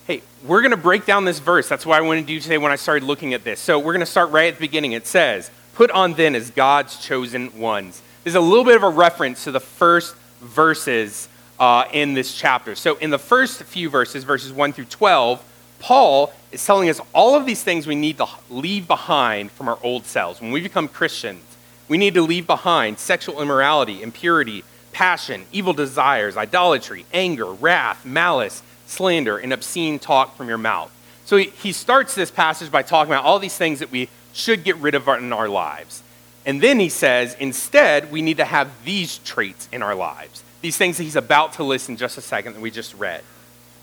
Hey, 0.06 0.22
we're 0.44 0.60
going 0.60 0.72
to 0.72 0.76
break 0.76 1.06
down 1.06 1.24
this 1.24 1.38
verse. 1.38 1.68
That's 1.68 1.86
what 1.86 1.96
I 1.96 2.00
wanted 2.02 2.22
to 2.22 2.26
do 2.26 2.38
today 2.38 2.58
when 2.58 2.70
I 2.70 2.76
started 2.76 3.04
looking 3.04 3.34
at 3.34 3.44
this. 3.44 3.60
So 3.60 3.78
we're 3.78 3.92
going 3.92 4.00
to 4.00 4.06
start 4.06 4.30
right 4.30 4.48
at 4.48 4.54
the 4.54 4.60
beginning. 4.60 4.92
It 4.92 5.06
says, 5.06 5.50
Put 5.74 5.90
on 5.90 6.14
then 6.14 6.34
as 6.34 6.50
God's 6.50 6.98
chosen 7.04 7.58
ones. 7.58 8.00
There's 8.22 8.36
a 8.36 8.40
little 8.40 8.64
bit 8.64 8.76
of 8.76 8.82
a 8.82 8.88
reference 8.88 9.44
to 9.44 9.52
the 9.52 9.60
first 9.60 10.14
verses 10.40 11.28
uh, 11.58 11.84
in 11.92 12.14
this 12.14 12.36
chapter. 12.36 12.74
So 12.74 12.96
in 12.96 13.10
the 13.10 13.18
first 13.18 13.62
few 13.62 13.90
verses, 13.90 14.24
verses 14.24 14.52
1 14.52 14.72
through 14.72 14.86
12, 14.86 15.44
Paul 15.78 16.32
is 16.52 16.64
telling 16.64 16.88
us 16.88 17.00
all 17.12 17.34
of 17.34 17.46
these 17.46 17.62
things 17.62 17.86
we 17.86 17.94
need 17.94 18.18
to 18.18 18.26
leave 18.50 18.86
behind 18.86 19.50
from 19.50 19.68
our 19.68 19.78
old 19.82 20.06
selves. 20.06 20.40
When 20.40 20.50
we 20.50 20.60
become 20.60 20.88
Christians, 20.88 21.44
we 21.88 21.98
need 21.98 22.14
to 22.14 22.22
leave 22.22 22.46
behind 22.46 22.98
sexual 22.98 23.40
immorality, 23.40 24.02
impurity, 24.02 24.64
passion, 24.92 25.44
evil 25.52 25.72
desires, 25.72 26.36
idolatry, 26.36 27.04
anger, 27.12 27.52
wrath, 27.52 28.04
malice 28.04 28.62
slander, 28.86 29.36
and 29.36 29.52
obscene 29.52 29.98
talk 29.98 30.36
from 30.36 30.48
your 30.48 30.58
mouth. 30.58 30.92
So 31.24 31.36
he, 31.36 31.72
starts 31.72 32.14
this 32.14 32.30
passage 32.30 32.70
by 32.70 32.82
talking 32.82 33.12
about 33.12 33.24
all 33.24 33.38
these 33.38 33.56
things 33.56 33.80
that 33.80 33.90
we 33.90 34.08
should 34.32 34.64
get 34.64 34.76
rid 34.76 34.94
of 34.94 35.08
in 35.08 35.32
our 35.32 35.48
lives. 35.48 36.02
And 36.46 36.62
then 36.62 36.78
he 36.78 36.88
says, 36.88 37.36
instead, 37.40 38.12
we 38.12 38.22
need 38.22 38.36
to 38.36 38.44
have 38.44 38.70
these 38.84 39.18
traits 39.18 39.68
in 39.72 39.82
our 39.82 39.96
lives. 39.96 40.44
These 40.60 40.76
things 40.76 40.96
that 40.96 41.02
he's 41.02 41.16
about 41.16 41.54
to 41.54 41.64
list 41.64 41.88
in 41.88 41.96
just 41.96 42.16
a 42.16 42.20
second 42.20 42.54
that 42.54 42.60
we 42.60 42.70
just 42.70 42.94
read. 42.94 43.22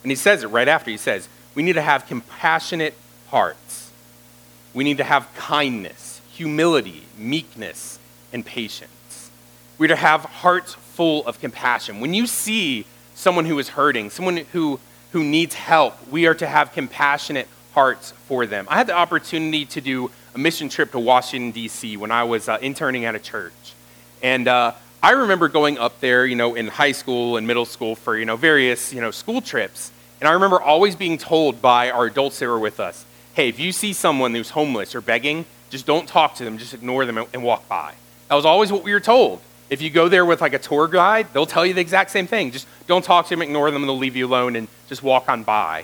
And 0.03 0.11
he 0.11 0.15
says 0.15 0.43
it 0.43 0.47
right 0.47 0.67
after. 0.67 0.89
He 0.89 0.97
says, 0.97 1.27
we 1.55 1.63
need 1.63 1.73
to 1.73 1.81
have 1.81 2.07
compassionate 2.07 2.95
hearts. 3.27 3.91
We 4.73 4.83
need 4.83 4.97
to 4.97 5.03
have 5.03 5.27
kindness, 5.35 6.21
humility, 6.31 7.03
meekness, 7.17 7.99
and 8.31 8.45
patience. 8.45 9.29
We're 9.77 9.87
to 9.87 9.95
have 9.95 10.21
hearts 10.21 10.73
full 10.73 11.25
of 11.25 11.39
compassion. 11.39 11.99
When 11.99 12.13
you 12.13 12.27
see 12.27 12.85
someone 13.15 13.45
who 13.45 13.59
is 13.59 13.69
hurting, 13.69 14.09
someone 14.09 14.37
who 14.37 14.79
who 15.13 15.23
needs 15.23 15.53
help, 15.53 15.95
we 16.09 16.25
are 16.25 16.33
to 16.33 16.47
have 16.47 16.73
compassionate 16.73 17.47
hearts 17.73 18.11
for 18.25 18.47
them. 18.47 18.65
I 18.67 18.77
had 18.77 18.87
the 18.87 18.95
opportunity 18.95 19.63
to 19.67 19.79
do 19.79 20.09
a 20.33 20.39
mission 20.39 20.69
trip 20.69 20.91
to 20.91 20.99
Washington, 20.99 21.51
D.C. 21.51 21.97
when 21.97 22.09
I 22.09 22.23
was 22.23 22.49
uh, 22.49 22.57
interning 22.61 23.05
at 23.05 23.13
a 23.13 23.19
church. 23.19 23.53
And 24.23 24.47
uh, 24.47 24.73
I 25.03 25.11
remember 25.11 25.49
going 25.49 25.77
up 25.77 25.99
there, 25.99 26.25
you 26.25 26.35
know, 26.35 26.55
in 26.55 26.67
high 26.67 26.93
school 26.93 27.37
and 27.37 27.45
middle 27.45 27.65
school 27.65 27.95
for, 27.95 28.17
you 28.17 28.25
know, 28.25 28.35
various, 28.35 28.91
you 28.91 29.01
know, 29.01 29.11
school 29.11 29.39
trips. 29.39 29.91
And 30.23 30.29
I 30.29 30.31
remember 30.31 30.61
always 30.61 30.95
being 30.95 31.17
told 31.17 31.61
by 31.61 31.91
our 31.91 32.05
adults 32.05 32.39
that 32.39 32.47
were 32.47 32.57
with 32.57 32.79
us, 32.79 33.03
hey, 33.33 33.49
if 33.49 33.59
you 33.59 33.73
see 33.73 33.91
someone 33.91 34.33
who's 34.33 34.51
homeless 34.51 34.95
or 34.95 35.01
begging, 35.01 35.43
just 35.69 35.85
don't 35.85 36.07
talk 36.07 36.35
to 36.35 36.45
them, 36.45 36.57
just 36.57 36.73
ignore 36.73 37.05
them 37.05 37.17
and 37.17 37.43
walk 37.43 37.67
by. 37.67 37.95
That 38.29 38.35
was 38.35 38.45
always 38.45 38.71
what 38.71 38.85
we 38.85 38.93
were 38.93 39.01
told. 39.01 39.41
If 39.69 39.81
you 39.81 39.89
go 39.89 40.07
there 40.07 40.25
with 40.25 40.39
like 40.39 40.53
a 40.53 40.59
tour 40.59 40.87
guide, 40.87 41.27
they'll 41.33 41.45
tell 41.45 41.65
you 41.65 41.73
the 41.73 41.81
exact 41.81 42.09
same 42.09 42.25
thing. 42.25 42.51
Just 42.51 42.67
don't 42.87 43.03
talk 43.03 43.25
to 43.25 43.29
them, 43.31 43.41
ignore 43.41 43.69
them, 43.69 43.81
and 43.81 43.89
they'll 43.89 43.97
leave 43.97 44.15
you 44.15 44.25
alone 44.25 44.55
and 44.55 44.69
just 44.87 45.03
walk 45.03 45.27
on 45.27 45.43
by. 45.43 45.83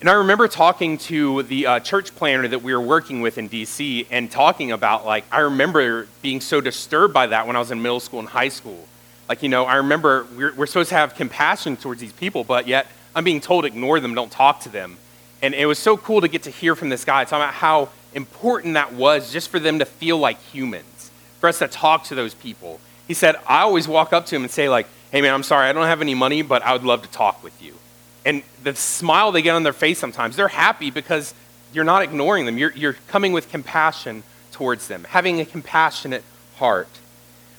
And 0.00 0.08
I 0.08 0.14
remember 0.14 0.48
talking 0.48 0.96
to 0.96 1.42
the 1.42 1.66
uh, 1.66 1.80
church 1.80 2.16
planner 2.16 2.48
that 2.48 2.62
we 2.62 2.72
were 2.72 2.80
working 2.80 3.20
with 3.20 3.36
in 3.36 3.50
DC 3.50 4.06
and 4.10 4.30
talking 4.30 4.72
about, 4.72 5.04
like, 5.04 5.26
I 5.30 5.40
remember 5.40 6.08
being 6.22 6.40
so 6.40 6.62
disturbed 6.62 7.12
by 7.12 7.26
that 7.26 7.46
when 7.46 7.56
I 7.56 7.58
was 7.58 7.70
in 7.70 7.82
middle 7.82 8.00
school 8.00 8.20
and 8.20 8.28
high 8.30 8.48
school. 8.48 8.88
Like, 9.28 9.42
you 9.42 9.50
know, 9.50 9.66
I 9.66 9.74
remember 9.76 10.26
we're, 10.34 10.54
we're 10.54 10.66
supposed 10.66 10.88
to 10.88 10.94
have 10.94 11.14
compassion 11.14 11.76
towards 11.76 12.00
these 12.00 12.14
people, 12.14 12.42
but 12.42 12.66
yet 12.66 12.86
I'm 13.14 13.24
being 13.24 13.40
told 13.40 13.64
ignore 13.64 14.00
them, 14.00 14.14
don't 14.14 14.32
talk 14.32 14.60
to 14.60 14.68
them. 14.68 14.98
And 15.42 15.54
it 15.54 15.66
was 15.66 15.78
so 15.78 15.96
cool 15.96 16.20
to 16.20 16.28
get 16.28 16.44
to 16.44 16.50
hear 16.50 16.76
from 16.76 16.90
this 16.90 17.04
guy 17.04 17.24
talking 17.24 17.42
about 17.42 17.54
how 17.54 17.88
important 18.14 18.74
that 18.74 18.92
was 18.92 19.32
just 19.32 19.48
for 19.48 19.58
them 19.58 19.78
to 19.78 19.84
feel 19.84 20.18
like 20.18 20.40
humans, 20.52 21.10
for 21.40 21.48
us 21.48 21.58
to 21.60 21.68
talk 21.68 22.04
to 22.04 22.14
those 22.14 22.34
people 22.34 22.80
he 23.10 23.14
said, 23.14 23.34
I 23.44 23.62
always 23.62 23.88
walk 23.88 24.12
up 24.12 24.26
to 24.26 24.36
him 24.36 24.42
and 24.42 24.50
say, 24.52 24.68
like, 24.68 24.86
hey 25.10 25.20
man, 25.20 25.34
I'm 25.34 25.42
sorry, 25.42 25.68
I 25.68 25.72
don't 25.72 25.84
have 25.86 26.00
any 26.00 26.14
money, 26.14 26.42
but 26.42 26.62
I 26.62 26.72
would 26.72 26.84
love 26.84 27.02
to 27.02 27.08
talk 27.08 27.42
with 27.42 27.60
you. 27.60 27.74
And 28.24 28.44
the 28.62 28.72
smile 28.76 29.32
they 29.32 29.42
get 29.42 29.56
on 29.56 29.64
their 29.64 29.72
face 29.72 29.98
sometimes, 29.98 30.36
they're 30.36 30.46
happy 30.46 30.92
because 30.92 31.34
you're 31.72 31.82
not 31.82 32.02
ignoring 32.02 32.46
them. 32.46 32.56
You're, 32.56 32.70
you're 32.70 32.92
coming 33.08 33.32
with 33.32 33.48
compassion 33.48 34.22
towards 34.52 34.86
them, 34.86 35.02
having 35.08 35.40
a 35.40 35.44
compassionate 35.44 36.22
heart. 36.58 36.86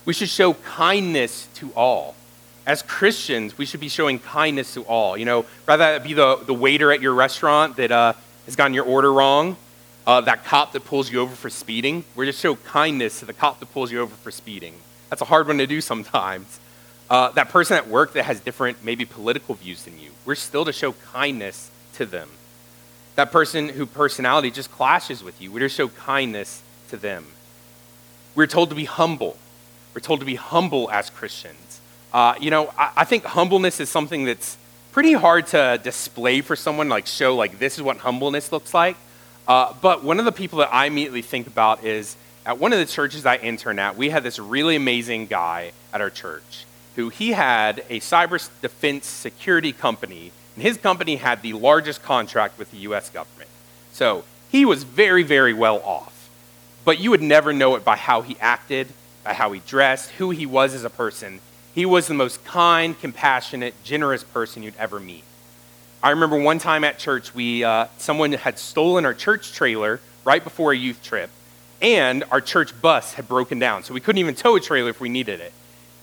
We 0.06 0.14
should 0.14 0.30
show 0.30 0.54
kindness 0.54 1.48
to 1.56 1.70
all. 1.76 2.14
As 2.66 2.82
Christians, 2.82 3.58
we 3.58 3.66
should 3.66 3.80
be 3.80 3.88
showing 3.88 4.18
kindness 4.18 4.74
to 4.74 4.82
all. 4.82 5.16
You 5.16 5.24
know, 5.24 5.46
rather 5.66 5.84
that 5.84 6.04
be 6.04 6.14
the, 6.14 6.36
the 6.36 6.54
waiter 6.54 6.92
at 6.92 7.00
your 7.00 7.14
restaurant 7.14 7.76
that 7.76 7.90
uh, 7.90 8.12
has 8.46 8.56
gotten 8.56 8.74
your 8.74 8.84
order 8.84 9.12
wrong, 9.12 9.56
uh, 10.06 10.20
that 10.22 10.44
cop 10.44 10.72
that 10.72 10.84
pulls 10.84 11.10
you 11.10 11.20
over 11.20 11.34
for 11.34 11.50
speeding. 11.50 12.04
We're 12.14 12.26
to 12.26 12.32
show 12.32 12.56
kindness 12.56 13.20
to 13.20 13.26
the 13.26 13.32
cop 13.32 13.60
that 13.60 13.72
pulls 13.72 13.90
you 13.90 14.00
over 14.00 14.14
for 14.14 14.30
speeding. 14.30 14.74
That's 15.10 15.22
a 15.22 15.26
hard 15.26 15.46
one 15.46 15.58
to 15.58 15.66
do 15.66 15.80
sometimes. 15.80 16.60
Uh, 17.10 17.30
that 17.32 17.50
person 17.50 17.76
at 17.76 17.88
work 17.88 18.14
that 18.14 18.24
has 18.24 18.40
different, 18.40 18.84
maybe 18.84 19.04
political 19.04 19.54
views 19.54 19.84
than 19.84 19.98
you. 19.98 20.10
We're 20.24 20.34
still 20.34 20.64
to 20.64 20.72
show 20.72 20.92
kindness 20.92 21.70
to 21.94 22.06
them. 22.06 22.28
That 23.16 23.30
person 23.30 23.68
whose 23.68 23.88
personality 23.88 24.50
just 24.50 24.70
clashes 24.70 25.22
with 25.22 25.40
you. 25.42 25.52
We're 25.52 25.60
to 25.60 25.68
show 25.68 25.88
kindness 25.88 26.62
to 26.88 26.96
them. 26.96 27.26
We're 28.34 28.46
told 28.46 28.70
to 28.70 28.74
be 28.74 28.86
humble. 28.86 29.36
We're 29.94 30.00
told 30.00 30.20
to 30.20 30.26
be 30.26 30.36
humble 30.36 30.90
as 30.90 31.10
Christians. 31.10 31.80
Uh, 32.12 32.34
you 32.40 32.50
know, 32.50 32.72
I, 32.76 32.92
I 32.98 33.04
think 33.04 33.24
humbleness 33.24 33.80
is 33.80 33.88
something 33.88 34.24
that's 34.24 34.56
pretty 34.92 35.12
hard 35.12 35.46
to 35.48 35.80
display 35.82 36.40
for 36.40 36.56
someone, 36.56 36.88
like 36.88 37.06
show, 37.06 37.34
like, 37.34 37.58
this 37.58 37.76
is 37.76 37.82
what 37.82 37.98
humbleness 37.98 38.52
looks 38.52 38.74
like. 38.74 38.96
Uh, 39.48 39.72
but 39.80 40.04
one 40.04 40.18
of 40.18 40.24
the 40.24 40.32
people 40.32 40.58
that 40.60 40.72
I 40.72 40.86
immediately 40.86 41.22
think 41.22 41.46
about 41.46 41.84
is 41.84 42.16
at 42.44 42.58
one 42.58 42.72
of 42.72 42.78
the 42.78 42.86
churches 42.86 43.24
I 43.24 43.36
intern 43.36 43.78
at, 43.78 43.96
we 43.96 44.10
had 44.10 44.22
this 44.22 44.38
really 44.38 44.76
amazing 44.76 45.26
guy 45.26 45.72
at 45.92 46.00
our 46.00 46.10
church 46.10 46.66
who 46.96 47.08
he 47.08 47.32
had 47.32 47.78
a 47.88 48.00
cyber 48.00 48.50
defense 48.60 49.06
security 49.06 49.72
company, 49.72 50.32
and 50.54 50.62
his 50.62 50.76
company 50.76 51.16
had 51.16 51.42
the 51.42 51.54
largest 51.54 52.02
contract 52.02 52.58
with 52.58 52.70
the 52.70 52.78
US 52.78 53.08
government. 53.08 53.48
So 53.92 54.24
he 54.50 54.64
was 54.64 54.84
very, 54.84 55.22
very 55.22 55.54
well 55.54 55.80
off. 55.80 56.28
But 56.84 56.98
you 56.98 57.10
would 57.10 57.22
never 57.22 57.52
know 57.52 57.76
it 57.76 57.84
by 57.84 57.96
how 57.96 58.22
he 58.22 58.36
acted, 58.40 58.88
by 59.24 59.32
how 59.34 59.52
he 59.52 59.60
dressed, 59.66 60.10
who 60.12 60.30
he 60.30 60.46
was 60.46 60.74
as 60.74 60.84
a 60.84 60.90
person. 60.90 61.40
He 61.74 61.86
was 61.86 62.06
the 62.06 62.14
most 62.14 62.44
kind, 62.44 62.98
compassionate, 63.00 63.74
generous 63.82 64.22
person 64.22 64.62
you'd 64.62 64.76
ever 64.76 65.00
meet. 65.00 65.24
I 66.02 66.10
remember 66.10 66.36
one 66.36 66.58
time 66.58 66.84
at 66.84 66.98
church, 66.98 67.34
we, 67.34 67.64
uh, 67.64 67.86
someone 67.96 68.32
had 68.32 68.58
stolen 68.58 69.06
our 69.06 69.14
church 69.14 69.52
trailer 69.52 70.00
right 70.24 70.44
before 70.44 70.72
a 70.72 70.76
youth 70.76 71.02
trip, 71.02 71.30
and 71.80 72.24
our 72.30 72.40
church 72.40 72.78
bus 72.82 73.14
had 73.14 73.26
broken 73.26 73.58
down, 73.58 73.84
so 73.84 73.94
we 73.94 74.00
couldn't 74.00 74.18
even 74.18 74.34
tow 74.34 74.56
a 74.56 74.60
trailer 74.60 74.90
if 74.90 75.00
we 75.00 75.08
needed 75.08 75.40
it. 75.40 75.52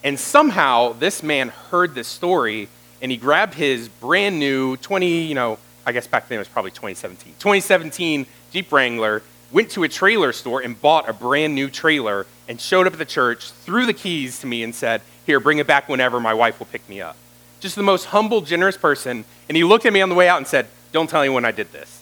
And 0.03 0.19
somehow 0.19 0.93
this 0.93 1.21
man 1.21 1.49
heard 1.49 1.93
this 1.93 2.07
story, 2.07 2.67
and 3.01 3.11
he 3.11 3.17
grabbed 3.17 3.53
his 3.53 3.89
brand 3.89 4.39
new 4.39 4.75
20, 4.77 5.23
you 5.23 5.35
know, 5.35 5.59
I 5.85 5.91
guess 5.91 6.07
back 6.07 6.29
then 6.29 6.37
it 6.37 6.39
was 6.39 6.47
probably 6.47 6.71
2017, 6.71 7.33
2017 7.37 8.25
Jeep 8.51 8.71
Wrangler, 8.71 9.21
went 9.51 9.69
to 9.71 9.83
a 9.83 9.89
trailer 9.89 10.31
store 10.31 10.61
and 10.61 10.79
bought 10.79 11.09
a 11.09 11.13
brand 11.13 11.55
new 11.55 11.69
trailer 11.69 12.25
and 12.47 12.59
showed 12.59 12.87
up 12.87 12.93
at 12.93 12.99
the 12.99 13.05
church, 13.05 13.51
threw 13.51 13.85
the 13.85 13.93
keys 13.93 14.39
to 14.39 14.47
me, 14.47 14.63
and 14.63 14.73
said, 14.73 15.01
Here, 15.29 15.39
bring 15.39 15.59
it 15.59 15.67
back 15.67 15.87
whenever 15.87 16.19
my 16.19 16.33
wife 16.33 16.59
will 16.59 16.65
pick 16.65 16.87
me 16.89 17.01
up 17.01 17.15
just 17.59 17.75
the 17.75 17.83
most 17.83 18.05
humble, 18.05 18.41
generous 18.41 18.77
person. 18.77 19.25
And 19.47 19.55
he 19.57 19.63
looked 19.63 19.85
at 19.85 19.93
me 19.93 20.01
on 20.01 20.09
the 20.09 20.15
way 20.15 20.27
out 20.27 20.37
and 20.37 20.47
said, 20.47 20.67
Don't 20.91 21.09
tell 21.09 21.21
anyone 21.21 21.45
I 21.45 21.51
did 21.51 21.71
this. 21.71 22.01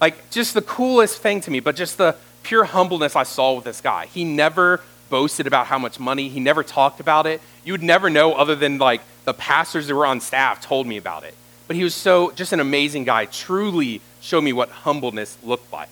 Like, 0.00 0.30
just 0.30 0.54
the 0.54 0.62
coolest 0.62 1.20
thing 1.20 1.40
to 1.42 1.50
me, 1.50 1.60
but 1.60 1.74
just 1.74 1.98
the 1.98 2.16
pure 2.42 2.64
humbleness 2.64 3.16
I 3.16 3.24
saw 3.24 3.54
with 3.54 3.64
this 3.64 3.80
guy. 3.80 4.06
He 4.06 4.24
never 4.24 4.80
boasted 5.10 5.46
about 5.46 5.66
how 5.66 5.78
much 5.78 5.98
money, 5.98 6.28
he 6.28 6.38
never 6.38 6.62
talked 6.62 7.00
about 7.00 7.26
it. 7.26 7.40
You 7.64 7.72
would 7.72 7.82
never 7.82 8.08
know, 8.10 8.34
other 8.34 8.54
than 8.54 8.78
like 8.78 9.00
the 9.24 9.34
pastors 9.34 9.86
that 9.88 9.94
were 9.94 10.06
on 10.06 10.20
staff 10.20 10.60
told 10.60 10.86
me 10.86 10.96
about 10.96 11.24
it. 11.24 11.34
But 11.66 11.76
he 11.76 11.84
was 11.84 11.94
so, 11.94 12.30
just 12.32 12.52
an 12.52 12.60
amazing 12.60 13.04
guy, 13.04 13.24
truly 13.26 14.00
showed 14.20 14.42
me 14.42 14.52
what 14.52 14.70
humbleness 14.70 15.36
looked 15.42 15.72
like. 15.72 15.88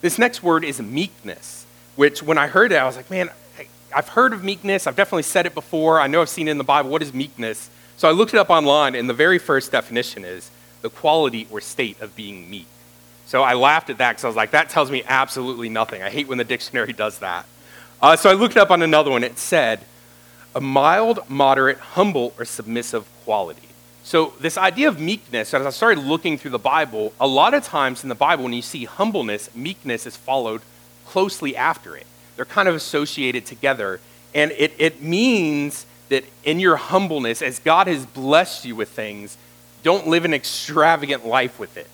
This 0.00 0.18
next 0.18 0.42
word 0.42 0.64
is 0.64 0.80
meekness, 0.82 1.64
which 1.96 2.22
when 2.22 2.38
I 2.38 2.48
heard 2.48 2.72
it, 2.72 2.76
I 2.76 2.84
was 2.84 2.96
like, 2.96 3.10
man, 3.10 3.30
I've 3.94 4.08
heard 4.08 4.32
of 4.32 4.42
meekness. 4.42 4.86
I've 4.86 4.96
definitely 4.96 5.22
said 5.22 5.46
it 5.46 5.54
before. 5.54 6.00
I 6.00 6.06
know 6.06 6.20
I've 6.20 6.28
seen 6.28 6.48
it 6.48 6.50
in 6.50 6.58
the 6.58 6.64
Bible. 6.64 6.90
What 6.90 7.02
is 7.02 7.14
meekness? 7.14 7.70
So 7.96 8.08
I 8.08 8.12
looked 8.12 8.34
it 8.34 8.38
up 8.38 8.50
online, 8.50 8.94
and 8.94 9.08
the 9.08 9.14
very 9.14 9.38
first 9.38 9.70
definition 9.70 10.24
is 10.24 10.50
the 10.82 10.90
quality 10.90 11.46
or 11.50 11.60
state 11.60 12.00
of 12.00 12.16
being 12.16 12.50
meek. 12.50 12.66
So 13.26 13.42
I 13.42 13.54
laughed 13.54 13.90
at 13.90 13.98
that 13.98 14.12
because 14.12 14.24
I 14.24 14.26
was 14.26 14.36
like, 14.36 14.50
that 14.50 14.68
tells 14.68 14.90
me 14.90 15.02
absolutely 15.06 15.68
nothing. 15.68 16.02
I 16.02 16.10
hate 16.10 16.28
when 16.28 16.38
the 16.38 16.44
dictionary 16.44 16.92
does 17.04 17.20
that. 17.20 17.46
Uh, 18.02 18.16
so 18.16 18.28
I 18.28 18.34
looked 18.34 18.56
up 18.56 18.70
on 18.70 18.82
another 18.82 19.10
one. 19.10 19.24
It 19.24 19.38
said, 19.38 19.80
a 20.54 20.60
mild, 20.60 21.20
moderate, 21.28 21.78
humble, 21.78 22.34
or 22.38 22.44
submissive 22.44 23.08
quality. 23.24 23.68
So, 24.02 24.34
this 24.38 24.58
idea 24.58 24.88
of 24.88 25.00
meekness, 25.00 25.54
as 25.54 25.64
I 25.64 25.70
started 25.70 26.04
looking 26.04 26.36
through 26.36 26.50
the 26.50 26.58
Bible, 26.58 27.14
a 27.18 27.26
lot 27.26 27.54
of 27.54 27.64
times 27.64 28.02
in 28.02 28.10
the 28.10 28.14
Bible, 28.14 28.44
when 28.44 28.52
you 28.52 28.60
see 28.60 28.84
humbleness, 28.84 29.54
meekness 29.54 30.06
is 30.06 30.14
followed 30.14 30.60
closely 31.06 31.56
after 31.56 31.96
it. 31.96 32.06
They're 32.36 32.44
kind 32.44 32.68
of 32.68 32.74
associated 32.74 33.46
together. 33.46 34.00
And 34.34 34.50
it, 34.52 34.72
it 34.78 35.02
means 35.02 35.86
that 36.08 36.24
in 36.42 36.60
your 36.60 36.76
humbleness, 36.76 37.42
as 37.42 37.58
God 37.58 37.86
has 37.86 38.06
blessed 38.06 38.64
you 38.64 38.76
with 38.76 38.90
things, 38.90 39.36
don't 39.82 40.08
live 40.08 40.24
an 40.24 40.34
extravagant 40.34 41.26
life 41.26 41.58
with 41.58 41.76
it. 41.76 41.88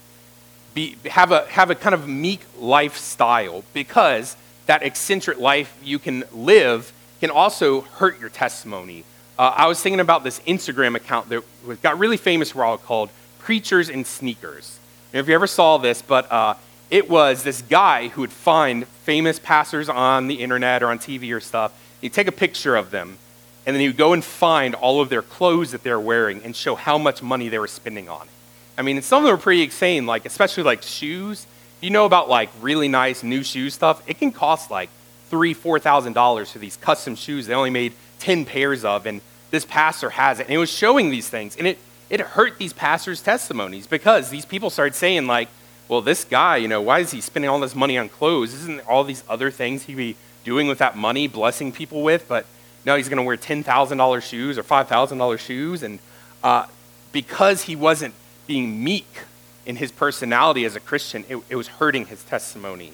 Be, 0.74 0.96
have, 1.06 1.32
a, 1.32 1.46
have 1.46 1.70
a 1.70 1.74
kind 1.74 1.94
of 1.94 2.08
meek 2.08 2.40
lifestyle 2.58 3.64
because 3.72 4.36
that 4.66 4.82
eccentric 4.82 5.38
life 5.38 5.76
you 5.82 5.98
can 5.98 6.24
live 6.32 6.92
can 7.20 7.30
also 7.30 7.82
hurt 7.82 8.20
your 8.20 8.28
testimony. 8.28 9.04
Uh, 9.38 9.52
I 9.56 9.66
was 9.66 9.82
thinking 9.82 10.00
about 10.00 10.22
this 10.22 10.38
Instagram 10.40 10.94
account 10.94 11.28
that 11.30 11.42
got 11.82 11.98
really 11.98 12.16
famous 12.16 12.52
for 12.52 12.62
a 12.62 12.68
while 12.68 12.78
called 12.78 13.10
Preachers 13.38 13.88
and 13.88 14.06
Sneakers. 14.06 14.78
if 15.12 15.28
you 15.28 15.34
ever 15.34 15.46
saw 15.46 15.78
this, 15.78 16.02
but 16.02 16.30
uh, 16.30 16.54
it 16.90 17.08
was 17.08 17.42
this 17.42 17.62
guy 17.62 18.08
who 18.08 18.20
would 18.22 18.32
find 18.32 18.86
famous 18.86 19.38
pastors 19.38 19.88
on 19.88 20.26
the 20.26 20.36
internet 20.36 20.82
or 20.82 20.88
on 20.88 20.98
TV 20.98 21.34
or 21.34 21.40
stuff. 21.40 21.72
He'd 22.00 22.12
take 22.12 22.26
a 22.26 22.32
picture 22.32 22.76
of 22.76 22.90
them 22.90 23.18
and 23.66 23.74
then 23.74 23.80
he 23.80 23.88
would 23.88 23.96
go 23.96 24.12
and 24.12 24.24
find 24.24 24.74
all 24.74 25.00
of 25.00 25.08
their 25.08 25.22
clothes 25.22 25.72
that 25.72 25.82
they're 25.82 26.00
wearing 26.00 26.42
and 26.42 26.56
show 26.56 26.74
how 26.74 26.98
much 26.98 27.22
money 27.22 27.48
they 27.48 27.58
were 27.58 27.68
spending 27.68 28.08
on 28.08 28.22
it. 28.22 28.32
I 28.76 28.82
mean, 28.82 29.00
some 29.02 29.22
of 29.22 29.26
them 29.28 29.34
are 29.34 29.40
pretty 29.40 29.62
insane, 29.62 30.06
like 30.06 30.24
especially 30.24 30.62
like 30.62 30.82
shoes. 30.82 31.46
You 31.80 31.90
know 31.90 32.06
about 32.06 32.28
like 32.28 32.48
really 32.60 32.88
nice 32.88 33.22
new 33.22 33.42
shoe 33.42 33.70
stuff? 33.70 34.02
It 34.08 34.18
can 34.18 34.32
cost 34.32 34.70
like 34.70 34.88
three, 35.28 35.54
four 35.54 35.78
thousand 35.78 36.14
dollars 36.14 36.50
for 36.50 36.58
these 36.58 36.76
custom 36.76 37.14
shoes 37.14 37.46
they 37.46 37.54
only 37.54 37.70
made 37.70 37.92
ten 38.18 38.44
pairs 38.44 38.84
of, 38.84 39.06
and 39.06 39.20
this 39.50 39.64
pastor 39.64 40.10
has 40.10 40.40
it. 40.40 40.46
And 40.46 40.54
it 40.54 40.58
was 40.58 40.70
showing 40.70 41.10
these 41.10 41.28
things, 41.28 41.56
and 41.56 41.66
it 41.66 41.78
it 42.08 42.20
hurt 42.20 42.58
these 42.58 42.72
pastors' 42.72 43.22
testimonies 43.22 43.86
because 43.86 44.30
these 44.30 44.44
people 44.44 44.70
started 44.70 44.94
saying 44.94 45.26
like, 45.26 45.48
well, 45.90 46.00
this 46.00 46.22
guy, 46.22 46.56
you 46.56 46.68
know, 46.68 46.80
why 46.80 47.00
is 47.00 47.10
he 47.10 47.20
spending 47.20 47.48
all 47.48 47.58
this 47.58 47.74
money 47.74 47.98
on 47.98 48.08
clothes? 48.08 48.54
Isn't 48.54 48.80
all 48.86 49.02
these 49.02 49.24
other 49.28 49.50
things 49.50 49.82
he'd 49.82 49.96
be 49.96 50.14
doing 50.44 50.68
with 50.68 50.78
that 50.78 50.96
money, 50.96 51.26
blessing 51.26 51.72
people 51.72 52.04
with? 52.04 52.28
But 52.28 52.46
no, 52.86 52.94
he's 52.94 53.08
going 53.08 53.16
to 53.16 53.24
wear 53.24 53.36
$10,000 53.36 54.22
shoes 54.22 54.56
or 54.56 54.62
$5,000 54.62 55.38
shoes. 55.40 55.82
And 55.82 55.98
uh, 56.44 56.66
because 57.10 57.62
he 57.62 57.74
wasn't 57.74 58.14
being 58.46 58.84
meek 58.84 59.22
in 59.66 59.74
his 59.74 59.90
personality 59.90 60.64
as 60.64 60.76
a 60.76 60.80
Christian, 60.80 61.24
it, 61.28 61.38
it 61.48 61.56
was 61.56 61.66
hurting 61.66 62.06
his 62.06 62.22
testimony. 62.22 62.92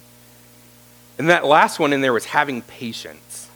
And 1.19 1.29
that 1.29 1.45
last 1.45 1.79
one 1.79 1.93
in 1.93 2.01
there 2.01 2.15
was 2.15 2.25
having 2.25 2.63
patience. 2.63 3.51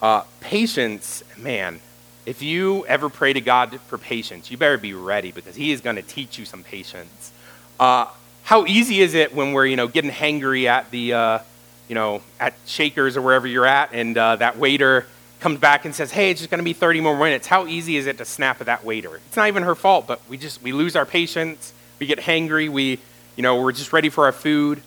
Uh, 0.00 0.22
patience, 0.40 1.22
man, 1.36 1.80
if 2.24 2.40
you 2.40 2.86
ever 2.86 3.10
pray 3.10 3.34
to 3.34 3.42
God 3.42 3.78
for 3.88 3.98
patience, 3.98 4.50
you 4.50 4.56
better 4.56 4.78
be 4.78 4.94
ready 4.94 5.32
because 5.32 5.56
He 5.56 5.70
is 5.70 5.82
going 5.82 5.96
to 5.96 6.02
teach 6.02 6.38
you 6.38 6.46
some 6.46 6.62
patience. 6.62 7.32
Uh, 7.78 8.06
how 8.50 8.66
easy 8.66 9.00
is 9.00 9.14
it 9.14 9.32
when 9.32 9.52
we're, 9.52 9.64
you 9.64 9.76
know, 9.76 9.86
getting 9.86 10.10
hangry 10.10 10.64
at 10.64 10.90
the, 10.90 11.12
uh, 11.12 11.38
you 11.86 11.94
know, 11.94 12.20
at 12.40 12.52
Shakers 12.66 13.16
or 13.16 13.22
wherever 13.22 13.46
you're 13.46 13.64
at, 13.64 13.90
and 13.92 14.18
uh, 14.18 14.34
that 14.34 14.58
waiter 14.58 15.06
comes 15.38 15.60
back 15.60 15.84
and 15.84 15.94
says, 15.94 16.10
"Hey, 16.10 16.32
it's 16.32 16.40
just 16.40 16.50
going 16.50 16.58
to 16.58 16.64
be 16.64 16.72
30 16.72 17.00
more 17.00 17.16
minutes." 17.16 17.46
How 17.46 17.68
easy 17.68 17.96
is 17.96 18.08
it 18.08 18.18
to 18.18 18.24
snap 18.24 18.60
at 18.60 18.66
that 18.66 18.84
waiter? 18.84 19.14
It's 19.28 19.36
not 19.36 19.46
even 19.46 19.62
her 19.62 19.76
fault, 19.76 20.08
but 20.08 20.20
we 20.28 20.36
just 20.36 20.60
we 20.62 20.72
lose 20.72 20.96
our 20.96 21.06
patience. 21.06 21.72
We 22.00 22.06
get 22.06 22.18
hangry. 22.18 22.68
We, 22.68 22.98
you 23.36 23.44
know, 23.44 23.62
we're 23.62 23.70
just 23.70 23.92
ready 23.92 24.08
for 24.08 24.24
our 24.24 24.32
food. 24.32 24.82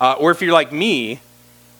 Uh, 0.00 0.12
or 0.12 0.30
if 0.30 0.40
you're 0.40 0.52
like 0.52 0.70
me, 0.70 1.20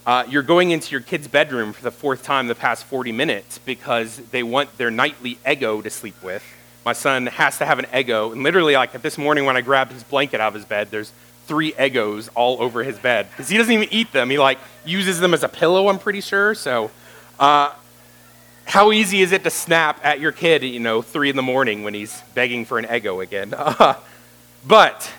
uh, 0.07 0.25
you're 0.29 0.43
going 0.43 0.73
into 0.73 0.91
your 0.91 1.03
kid's 1.03 1.29
bedroom 1.29 1.73
for 1.73 1.83
the 1.85 1.93
fourth 1.93 2.25
time 2.25 2.49
the 2.49 2.57
past 2.57 2.83
40 2.83 3.13
minutes 3.13 3.59
because 3.59 4.17
they 4.33 4.43
want 4.43 4.77
their 4.77 4.91
nightly 4.91 5.37
Eggo 5.47 5.85
to 5.85 5.91
sleep 5.91 6.21
with. 6.21 6.43
My 6.85 6.95
son 6.95 7.27
has 7.27 7.59
to 7.59 7.67
have 7.67 7.79
an 7.79 7.85
Eggo, 7.93 8.33
and 8.33 8.43
literally, 8.43 8.75
like 8.75 9.03
this 9.03 9.19
morning 9.19 9.45
when 9.45 9.57
I 9.57 9.61
grabbed 9.61 9.93
his 9.93 10.03
blanket 10.03 10.41
out 10.41 10.49
of 10.49 10.55
his 10.55 10.65
bed, 10.65 10.91
there's 10.91 11.13
three 11.49 11.73
Eggos 11.73 12.29
all 12.37 12.63
over 12.63 12.85
his 12.85 12.99
bed 12.99 13.29
because 13.31 13.49
he 13.49 13.59
doesn't 13.59 13.73
even 13.73 13.89
eat 13.91 14.13
them. 14.13 14.31
He 14.31 14.39
like 14.39 14.59
uses 14.85 15.19
them 15.19 15.35
as 15.35 15.43
a 15.43 15.49
pillow. 15.49 15.89
I'm 15.89 15.99
pretty 15.99 16.21
sure. 16.21 16.55
So. 16.55 16.91
Uh, 17.41 17.73
how 18.65 18.93
easy 18.93 19.23
is 19.23 19.33
it 19.33 19.45
to 19.45 19.51
snap 19.51 19.99
at 20.05 20.21
your 20.21 20.31
kid, 20.31 20.63
you 20.63 20.79
know, 20.79 21.01
three 21.01 21.31
in 21.31 21.37
the 21.37 21.43
morning 21.43 21.85
when 21.85 21.95
he's 21.95 22.21
begging 22.35 22.67
for 22.67 22.79
an 22.79 22.85
Eggo 22.85 23.23
again? 23.23 23.55
But 24.67 25.13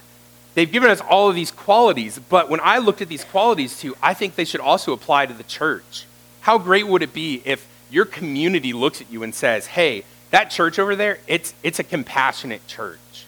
they've 0.53 0.71
given 0.71 0.89
us 0.89 1.01
all 1.01 1.29
of 1.29 1.36
these 1.36 1.51
qualities. 1.51 2.19
But 2.19 2.50
when 2.50 2.59
I 2.62 2.77
looked 2.77 3.01
at 3.01 3.07
these 3.07 3.24
qualities 3.24 3.79
too, 3.79 3.95
I 4.01 4.13
think 4.13 4.36
they 4.36 4.45
should 4.45 4.62
also 4.62 4.93
apply 4.93 5.25
to 5.27 5.33
the 5.33 5.43
church. 5.43 6.05
How 6.41 6.57
great 6.57 6.88
would 6.88 7.01
it 7.01 7.13
be 7.13 7.41
if 7.45 7.67
your 7.89 8.05
community 8.05 8.74
looks 8.74 9.01
at 9.01 9.12
you 9.12 9.24
and 9.24 9.33
says, 9.33 9.67
hey, 9.67 10.03
that 10.31 10.51
church 10.51 10.77
over 10.77 10.95
there, 10.95 11.19
it's, 11.27 11.53
it's 11.63 11.79
a 11.79 11.83
compassionate 11.83 12.65
church. 12.67 13.25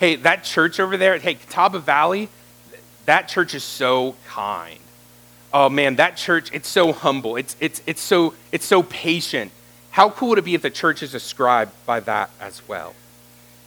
Hey, 0.00 0.16
that 0.16 0.44
church 0.44 0.80
over 0.80 0.96
there, 0.96 1.18
hey, 1.18 1.34
Catawba 1.34 1.80
Valley, 1.80 2.28
that 3.08 3.26
church 3.26 3.54
is 3.54 3.64
so 3.64 4.14
kind. 4.26 4.78
Oh 5.50 5.70
man, 5.70 5.96
that 5.96 6.18
church, 6.18 6.50
it's 6.52 6.68
so 6.68 6.92
humble. 6.92 7.36
It's, 7.36 7.56
it's, 7.58 7.80
it's, 7.86 8.02
so, 8.02 8.34
it's 8.52 8.66
so 8.66 8.82
patient 8.82 9.50
How 9.92 10.10
cool 10.10 10.28
would 10.28 10.38
it 10.38 10.44
be 10.44 10.54
if 10.54 10.60
the 10.60 10.68
church 10.70 11.02
is 11.02 11.10
described 11.10 11.72
by 11.86 12.00
that 12.00 12.30
as 12.38 12.68
well? 12.68 12.94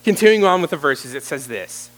Continuing 0.03 0.45
on 0.45 0.61
with 0.61 0.69
the 0.69 0.77
verses, 0.77 1.15
it 1.15 1.23
says 1.23 1.47
this 1.47 1.89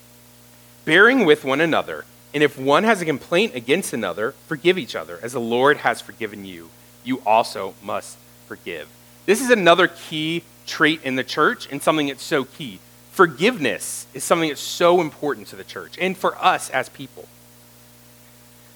Bearing 0.86 1.26
with 1.26 1.44
one 1.44 1.60
another, 1.60 2.06
and 2.34 2.42
if 2.42 2.58
one 2.58 2.86
has 2.86 3.02
a 3.02 3.06
complaint 3.06 3.54
against 3.56 3.92
another, 3.92 4.32
forgive 4.48 4.78
each 4.78 4.96
other, 4.96 5.20
as 5.22 5.34
the 5.34 5.42
Lord 5.42 5.78
has 5.78 6.00
forgiven 6.00 6.46
you. 6.46 6.70
You 7.04 7.22
also 7.26 7.74
must 7.84 8.18
forgive. 8.48 8.88
This 9.26 9.42
is 9.42 9.50
another 9.50 9.90
key 9.90 10.44
trait 10.66 11.02
in 11.04 11.18
the 11.18 11.26
church 11.26 11.68
and 11.70 11.84
something 11.84 12.08
that's 12.08 12.24
so 12.24 12.46
key. 12.46 12.80
Forgiveness 13.13 14.08
is 14.15 14.24
something 14.24 14.50
that's 14.50 14.60
so 14.60 15.00
important 15.00 15.48
to 15.48 15.55
the 15.55 15.63
church 15.63 15.98
and 16.01 16.17
for 16.17 16.36
us 16.43 16.72
as 16.72 16.89
people. 16.89 17.27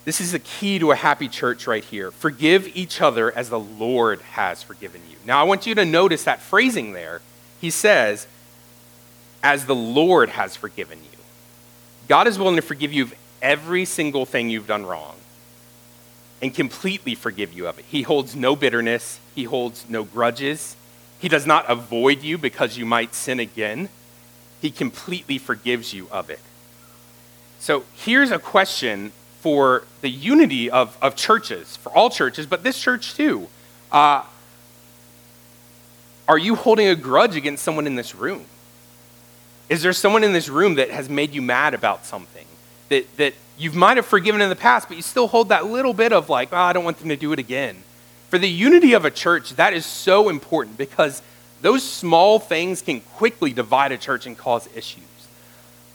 This 0.05 0.21
is 0.21 0.31
the 0.31 0.39
key 0.39 0.77
to 0.77 0.91
a 0.91 0.95
happy 0.95 1.27
church 1.27 1.65
right 1.65 1.83
here. 1.83 2.11
Forgive 2.11 2.67
each 2.77 3.01
other 3.01 3.35
as 3.35 3.49
the 3.49 3.59
Lord 3.59 4.21
has 4.21 4.61
forgiven 4.61 5.01
you. 5.09 5.17
Now, 5.25 5.41
I 5.41 5.43
want 5.43 5.65
you 5.65 5.73
to 5.75 5.83
notice 5.83 6.23
that 6.23 6.39
phrasing 6.39 6.93
there. 6.93 7.21
He 7.59 7.71
says, 7.71 8.27
as 9.41 9.65
the 9.65 9.75
Lord 9.75 10.29
has 10.29 10.55
forgiven 10.55 10.99
you. 10.99 11.17
God 12.07 12.27
is 12.27 12.37
willing 12.37 12.55
to 12.57 12.61
forgive 12.61 12.93
you 12.93 13.03
of 13.03 13.15
every 13.41 13.85
single 13.85 14.27
thing 14.27 14.51
you've 14.51 14.67
done 14.67 14.85
wrong 14.85 15.15
and 16.43 16.53
completely 16.53 17.15
forgive 17.15 17.53
you 17.53 17.67
of 17.67 17.79
it. 17.79 17.85
He 17.85 18.03
holds 18.03 18.35
no 18.35 18.55
bitterness, 18.55 19.19
He 19.33 19.45
holds 19.45 19.89
no 19.89 20.03
grudges. 20.03 20.75
He 21.19 21.27
does 21.27 21.47
not 21.47 21.65
avoid 21.67 22.21
you 22.21 22.37
because 22.37 22.77
you 22.77 22.85
might 22.85 23.15
sin 23.15 23.39
again. 23.39 23.89
He 24.61 24.71
completely 24.71 25.37
forgives 25.37 25.93
you 25.93 26.07
of 26.11 26.29
it. 26.29 26.39
So 27.59 27.83
here's 27.95 28.31
a 28.31 28.39
question 28.39 29.11
for 29.41 29.83
the 30.01 30.09
unity 30.09 30.69
of, 30.69 30.97
of 31.01 31.15
churches, 31.15 31.77
for 31.77 31.91
all 31.95 32.09
churches, 32.09 32.45
but 32.45 32.63
this 32.63 32.79
church 32.79 33.13
too. 33.13 33.47
Uh, 33.91 34.23
are 36.27 36.37
you 36.37 36.55
holding 36.55 36.87
a 36.87 36.95
grudge 36.95 37.35
against 37.35 37.63
someone 37.63 37.87
in 37.87 37.95
this 37.95 38.13
room? 38.13 38.45
Is 39.69 39.81
there 39.81 39.93
someone 39.93 40.23
in 40.23 40.33
this 40.33 40.49
room 40.49 40.75
that 40.75 40.89
has 40.89 41.09
made 41.09 41.33
you 41.33 41.41
mad 41.41 41.73
about 41.73 42.05
something? 42.05 42.45
That, 42.89 43.17
that 43.17 43.33
you 43.57 43.71
might 43.71 43.97
have 43.97 44.05
forgiven 44.05 44.41
in 44.41 44.49
the 44.49 44.55
past, 44.55 44.87
but 44.87 44.97
you 44.97 45.03
still 45.03 45.27
hold 45.27 45.49
that 45.49 45.65
little 45.65 45.93
bit 45.93 46.13
of 46.13 46.29
like, 46.29 46.49
oh, 46.51 46.57
I 46.57 46.73
don't 46.73 46.83
want 46.83 46.99
them 46.99 47.09
to 47.09 47.17
do 47.17 47.31
it 47.33 47.39
again. 47.39 47.83
For 48.29 48.37
the 48.37 48.49
unity 48.49 48.93
of 48.93 49.05
a 49.05 49.11
church, 49.11 49.51
that 49.51 49.73
is 49.73 49.85
so 49.85 50.29
important 50.29 50.77
because 50.77 51.21
those 51.61 51.83
small 51.83 52.39
things 52.39 52.81
can 52.81 53.01
quickly 53.01 53.51
divide 53.53 53.91
a 53.91 53.97
church 53.97 54.25
and 54.25 54.37
cause 54.37 54.67
issues. 54.75 55.03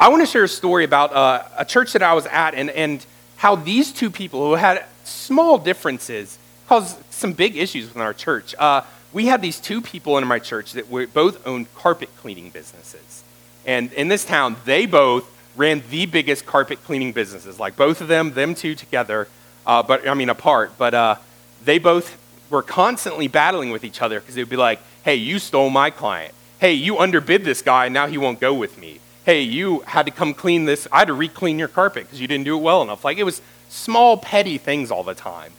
I 0.00 0.08
want 0.08 0.22
to 0.22 0.26
share 0.26 0.44
a 0.44 0.48
story 0.48 0.84
about 0.84 1.12
uh, 1.12 1.44
a 1.56 1.64
church 1.64 1.92
that 1.92 2.02
I 2.02 2.14
was 2.14 2.26
at, 2.26 2.54
and, 2.54 2.70
and 2.70 3.04
how 3.36 3.54
these 3.54 3.92
two 3.92 4.10
people 4.10 4.46
who 4.48 4.54
had 4.54 4.84
small 5.04 5.58
differences 5.58 6.38
caused 6.68 6.96
some 7.12 7.32
big 7.32 7.56
issues 7.56 7.86
within 7.86 8.02
our 8.02 8.14
church. 8.14 8.54
Uh, 8.58 8.82
we 9.12 9.26
had 9.26 9.42
these 9.42 9.60
two 9.60 9.80
people 9.80 10.18
in 10.18 10.26
my 10.26 10.38
church 10.38 10.72
that 10.72 10.90
were, 10.90 11.06
both 11.06 11.46
owned 11.46 11.72
carpet 11.74 12.08
cleaning 12.16 12.50
businesses. 12.50 13.22
And 13.66 13.92
in 13.92 14.08
this 14.08 14.24
town, 14.24 14.56
they 14.64 14.86
both 14.86 15.28
ran 15.56 15.82
the 15.90 16.06
biggest 16.06 16.46
carpet 16.46 16.82
cleaning 16.84 17.12
businesses. 17.12 17.60
Like 17.60 17.76
both 17.76 18.00
of 18.00 18.08
them, 18.08 18.32
them 18.32 18.54
two 18.54 18.74
together, 18.74 19.28
uh, 19.66 19.82
but 19.82 20.08
I 20.08 20.14
mean 20.14 20.30
apart. 20.30 20.72
But 20.78 20.94
uh, 20.94 21.16
they 21.64 21.78
both 21.78 22.18
were 22.52 22.62
constantly 22.62 23.26
battling 23.26 23.70
with 23.70 23.82
each 23.82 24.00
other 24.00 24.20
because 24.20 24.36
they 24.36 24.42
would 24.42 24.48
be 24.48 24.56
like, 24.56 24.78
hey, 25.02 25.16
you 25.16 25.40
stole 25.40 25.70
my 25.70 25.90
client. 25.90 26.32
Hey, 26.60 26.74
you 26.74 26.98
underbid 26.98 27.44
this 27.44 27.62
guy, 27.62 27.86
and 27.86 27.94
now 27.94 28.06
he 28.06 28.16
won't 28.16 28.38
go 28.38 28.54
with 28.54 28.78
me 28.78 29.00
hey, 29.24 29.42
you 29.42 29.80
had 29.80 30.06
to 30.06 30.12
come 30.12 30.34
clean 30.34 30.64
this. 30.64 30.88
I 30.90 31.00
had 31.00 31.08
to 31.08 31.14
re-clean 31.14 31.58
your 31.58 31.68
carpet 31.68 32.04
because 32.04 32.20
you 32.20 32.26
didn't 32.26 32.44
do 32.44 32.56
it 32.56 32.62
well 32.62 32.82
enough. 32.82 33.04
Like 33.04 33.18
it 33.18 33.24
was 33.24 33.40
small, 33.68 34.16
petty 34.16 34.58
things 34.58 34.90
all 34.90 35.04
the 35.04 35.14
time. 35.14 35.52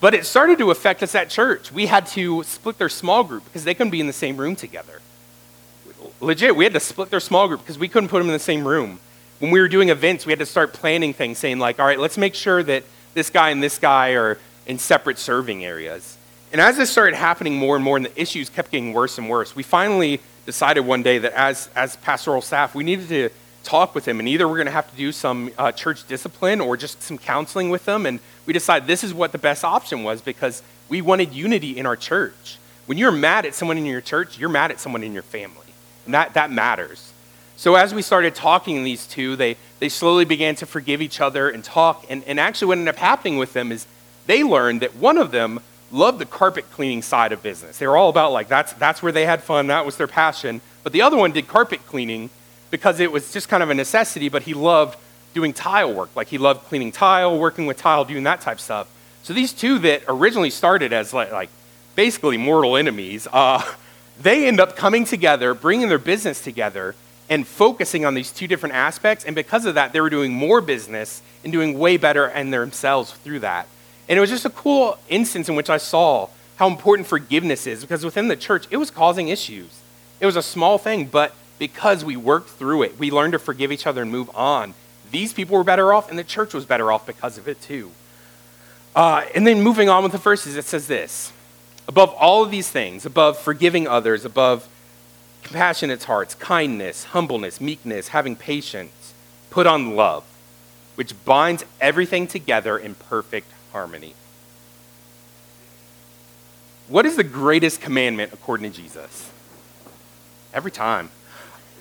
But 0.00 0.14
it 0.14 0.24
started 0.24 0.58
to 0.58 0.70
affect 0.70 1.02
us 1.02 1.14
at 1.14 1.28
church. 1.28 1.70
We 1.72 1.86
had 1.86 2.06
to 2.08 2.42
split 2.44 2.78
their 2.78 2.88
small 2.88 3.22
group 3.22 3.44
because 3.44 3.64
they 3.64 3.74
couldn't 3.74 3.90
be 3.90 4.00
in 4.00 4.06
the 4.06 4.12
same 4.12 4.36
room 4.36 4.56
together. 4.56 5.00
Legit, 6.20 6.56
we 6.56 6.64
had 6.64 6.72
to 6.72 6.80
split 6.80 7.10
their 7.10 7.20
small 7.20 7.48
group 7.48 7.60
because 7.60 7.78
we 7.78 7.88
couldn't 7.88 8.08
put 8.08 8.18
them 8.18 8.28
in 8.28 8.32
the 8.32 8.38
same 8.38 8.66
room. 8.66 8.98
When 9.40 9.50
we 9.50 9.60
were 9.60 9.68
doing 9.68 9.90
events, 9.90 10.24
we 10.24 10.32
had 10.32 10.38
to 10.38 10.46
start 10.46 10.72
planning 10.72 11.12
things, 11.12 11.38
saying, 11.38 11.58
like, 11.58 11.78
all 11.78 11.86
right, 11.86 11.98
let's 11.98 12.18
make 12.18 12.34
sure 12.34 12.62
that 12.62 12.84
this 13.14 13.30
guy 13.30 13.50
and 13.50 13.62
this 13.62 13.78
guy 13.78 14.10
are 14.10 14.38
in 14.66 14.78
separate 14.78 15.18
serving 15.18 15.64
areas. 15.64 16.16
And 16.52 16.60
as 16.60 16.76
this 16.76 16.90
started 16.90 17.16
happening 17.16 17.56
more 17.56 17.76
and 17.76 17.84
more, 17.84 17.96
and 17.96 18.06
the 18.06 18.20
issues 18.20 18.48
kept 18.48 18.72
getting 18.72 18.92
worse 18.92 19.18
and 19.18 19.28
worse, 19.28 19.54
we 19.54 19.62
finally 19.62 20.20
decided 20.46 20.80
one 20.80 21.02
day 21.02 21.18
that 21.18 21.32
as, 21.32 21.68
as 21.76 21.96
pastoral 21.96 22.42
staff, 22.42 22.74
we 22.74 22.82
needed 22.82 23.08
to 23.08 23.30
talk 23.62 23.94
with 23.94 24.06
him. 24.06 24.18
And 24.18 24.28
either 24.28 24.48
we're 24.48 24.56
going 24.56 24.66
to 24.66 24.72
have 24.72 24.90
to 24.90 24.96
do 24.96 25.12
some 25.12 25.52
uh, 25.56 25.70
church 25.70 26.06
discipline 26.08 26.60
or 26.60 26.76
just 26.76 27.02
some 27.02 27.18
counseling 27.18 27.70
with 27.70 27.84
them. 27.84 28.04
And 28.04 28.18
we 28.46 28.52
decided 28.52 28.88
this 28.88 29.04
is 29.04 29.14
what 29.14 29.30
the 29.32 29.38
best 29.38 29.64
option 29.64 30.02
was 30.02 30.20
because 30.20 30.62
we 30.88 31.02
wanted 31.02 31.32
unity 31.32 31.78
in 31.78 31.86
our 31.86 31.96
church. 31.96 32.58
When 32.86 32.98
you're 32.98 33.12
mad 33.12 33.46
at 33.46 33.54
someone 33.54 33.78
in 33.78 33.86
your 33.86 34.00
church, 34.00 34.38
you're 34.38 34.48
mad 34.48 34.72
at 34.72 34.80
someone 34.80 35.04
in 35.04 35.12
your 35.12 35.22
family. 35.22 35.56
And 36.04 36.14
that, 36.14 36.34
that 36.34 36.50
matters. 36.50 37.12
So 37.56 37.76
as 37.76 37.94
we 37.94 38.02
started 38.02 38.34
talking, 38.34 38.82
these 38.82 39.06
two, 39.06 39.36
they, 39.36 39.56
they 39.78 39.88
slowly 39.88 40.24
began 40.24 40.56
to 40.56 40.66
forgive 40.66 41.00
each 41.00 41.20
other 41.20 41.48
and 41.48 41.62
talk. 41.62 42.06
And, 42.08 42.24
and 42.24 42.40
actually, 42.40 42.68
what 42.68 42.78
ended 42.78 42.94
up 42.94 42.98
happening 42.98 43.36
with 43.36 43.52
them 43.52 43.70
is 43.70 43.86
they 44.26 44.42
learned 44.42 44.80
that 44.80 44.96
one 44.96 45.18
of 45.18 45.30
them 45.30 45.60
loved 45.90 46.18
the 46.18 46.26
carpet 46.26 46.70
cleaning 46.72 47.02
side 47.02 47.32
of 47.32 47.42
business. 47.42 47.78
They 47.78 47.86
were 47.86 47.96
all 47.96 48.08
about 48.08 48.32
like 48.32 48.48
that's 48.48 48.72
that's 48.74 49.02
where 49.02 49.12
they 49.12 49.26
had 49.26 49.42
fun, 49.42 49.68
that 49.68 49.86
was 49.86 49.96
their 49.96 50.06
passion. 50.06 50.60
But 50.82 50.92
the 50.92 51.02
other 51.02 51.16
one 51.16 51.32
did 51.32 51.48
carpet 51.48 51.86
cleaning 51.86 52.30
because 52.70 53.00
it 53.00 53.10
was 53.12 53.32
just 53.32 53.48
kind 53.48 53.62
of 53.62 53.70
a 53.70 53.74
necessity, 53.74 54.28
but 54.28 54.42
he 54.42 54.54
loved 54.54 54.98
doing 55.34 55.52
tile 55.52 55.92
work. 55.92 56.10
Like 56.14 56.28
he 56.28 56.38
loved 56.38 56.64
cleaning 56.66 56.92
tile, 56.92 57.38
working 57.38 57.66
with 57.66 57.76
tile, 57.76 58.04
doing 58.04 58.24
that 58.24 58.40
type 58.40 58.60
stuff. 58.60 58.88
So 59.22 59.32
these 59.32 59.52
two 59.52 59.78
that 59.80 60.02
originally 60.08 60.50
started 60.50 60.92
as 60.92 61.12
like, 61.12 61.32
like 61.32 61.50
basically 61.94 62.36
mortal 62.36 62.76
enemies, 62.76 63.28
uh, 63.32 63.62
they 64.20 64.46
end 64.46 64.60
up 64.60 64.76
coming 64.76 65.04
together, 65.04 65.54
bringing 65.54 65.88
their 65.88 65.98
business 65.98 66.42
together, 66.42 66.94
and 67.28 67.46
focusing 67.46 68.04
on 68.04 68.14
these 68.14 68.32
two 68.32 68.48
different 68.48 68.74
aspects. 68.74 69.24
And 69.24 69.36
because 69.36 69.64
of 69.64 69.74
that, 69.76 69.92
they 69.92 70.00
were 70.00 70.10
doing 70.10 70.32
more 70.32 70.60
business 70.60 71.22
and 71.44 71.52
doing 71.52 71.78
way 71.78 71.96
better 71.96 72.26
and 72.26 72.52
themselves 72.52 73.12
through 73.12 73.40
that. 73.40 73.68
And 74.10 74.16
it 74.18 74.20
was 74.20 74.28
just 74.28 74.44
a 74.44 74.50
cool 74.50 74.98
instance 75.08 75.48
in 75.48 75.54
which 75.54 75.70
I 75.70 75.76
saw 75.76 76.28
how 76.56 76.66
important 76.66 77.06
forgiveness 77.06 77.66
is 77.68 77.80
because 77.80 78.04
within 78.04 78.26
the 78.26 78.36
church, 78.36 78.66
it 78.68 78.76
was 78.76 78.90
causing 78.90 79.28
issues. 79.28 79.80
It 80.18 80.26
was 80.26 80.34
a 80.34 80.42
small 80.42 80.78
thing, 80.78 81.06
but 81.06 81.32
because 81.60 82.04
we 82.04 82.16
worked 82.16 82.50
through 82.50 82.82
it, 82.82 82.98
we 82.98 83.12
learned 83.12 83.34
to 83.34 83.38
forgive 83.38 83.70
each 83.70 83.86
other 83.86 84.02
and 84.02 84.10
move 84.10 84.28
on. 84.34 84.74
These 85.12 85.32
people 85.32 85.56
were 85.56 85.64
better 85.64 85.92
off, 85.92 86.10
and 86.10 86.18
the 86.18 86.24
church 86.24 86.52
was 86.52 86.64
better 86.64 86.90
off 86.90 87.06
because 87.06 87.38
of 87.38 87.46
it 87.46 87.62
too. 87.62 87.92
Uh, 88.96 89.24
and 89.32 89.46
then 89.46 89.62
moving 89.62 89.88
on 89.88 90.02
with 90.02 90.10
the 90.10 90.18
verses, 90.18 90.56
it 90.56 90.64
says 90.64 90.88
this 90.88 91.32
Above 91.86 92.10
all 92.14 92.42
of 92.42 92.50
these 92.50 92.68
things, 92.68 93.06
above 93.06 93.38
forgiving 93.38 93.86
others, 93.86 94.24
above 94.24 94.68
compassionate 95.44 96.02
hearts, 96.02 96.34
kindness, 96.34 97.04
humbleness, 97.04 97.60
meekness, 97.60 98.08
having 98.08 98.34
patience, 98.34 99.14
put 99.50 99.68
on 99.68 99.94
love, 99.94 100.24
which 100.96 101.14
binds 101.24 101.64
everything 101.80 102.26
together 102.26 102.76
in 102.76 102.96
perfect 102.96 103.46
harmony. 103.72 104.14
What 106.88 107.06
is 107.06 107.16
the 107.16 107.24
greatest 107.24 107.80
commandment 107.80 108.32
according 108.32 108.70
to 108.72 108.76
Jesus? 108.76 109.30
Every 110.52 110.72
time. 110.72 111.10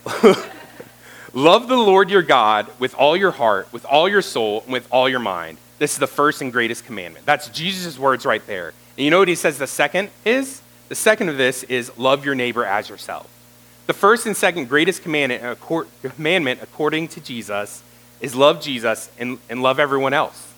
Love 1.34 1.67
the 1.67 1.78
Lord 1.78 2.10
your 2.10 2.21
God 2.21 2.67
with 2.78 2.93
all 2.93 3.17
your 3.17 3.32
heart, 3.32 3.71
with 3.73 3.86
all 3.86 4.08
your 4.08 4.21
soul, 4.21 4.62
and 4.63 4.73
with 4.73 4.88
all 4.91 5.10
your 5.10 5.19
mind. 5.19 5.58
This 5.80 5.93
is 5.93 5.97
the 5.97 6.08
first 6.08 6.41
and 6.41 6.52
greatest 6.52 6.86
commandment. 6.86 7.25
That's 7.25 7.49
Jesus' 7.49 7.97
words 7.97 8.25
right 8.25 8.45
there. 8.45 8.73
And 8.97 9.06
you 9.06 9.10
know 9.10 9.19
what 9.19 9.28
he 9.28 9.36
says 9.36 9.58
the 9.58 9.65
second 9.65 10.10
is? 10.25 10.62
The 10.89 10.95
second 10.95 11.30
of 11.30 11.38
this 11.38 11.63
is 11.63 11.91
love 11.97 12.25
your 12.25 12.36
neighbor 12.36 12.65
as 12.65 12.89
yourself. 12.89 13.28
The 13.88 13.93
first 13.93 14.28
and 14.28 14.38
second 14.38 14.69
greatest 14.69 15.02
commandment, 15.02 15.60
commandment 16.02 16.62
according 16.62 17.08
to 17.10 17.21
Jesus 17.21 17.82
is 18.21 18.36
love 18.36 18.62
Jesus 18.62 19.10
and, 19.17 19.39
and 19.49 19.63
love 19.63 19.80
everyone 19.80 20.13
else 20.13 20.48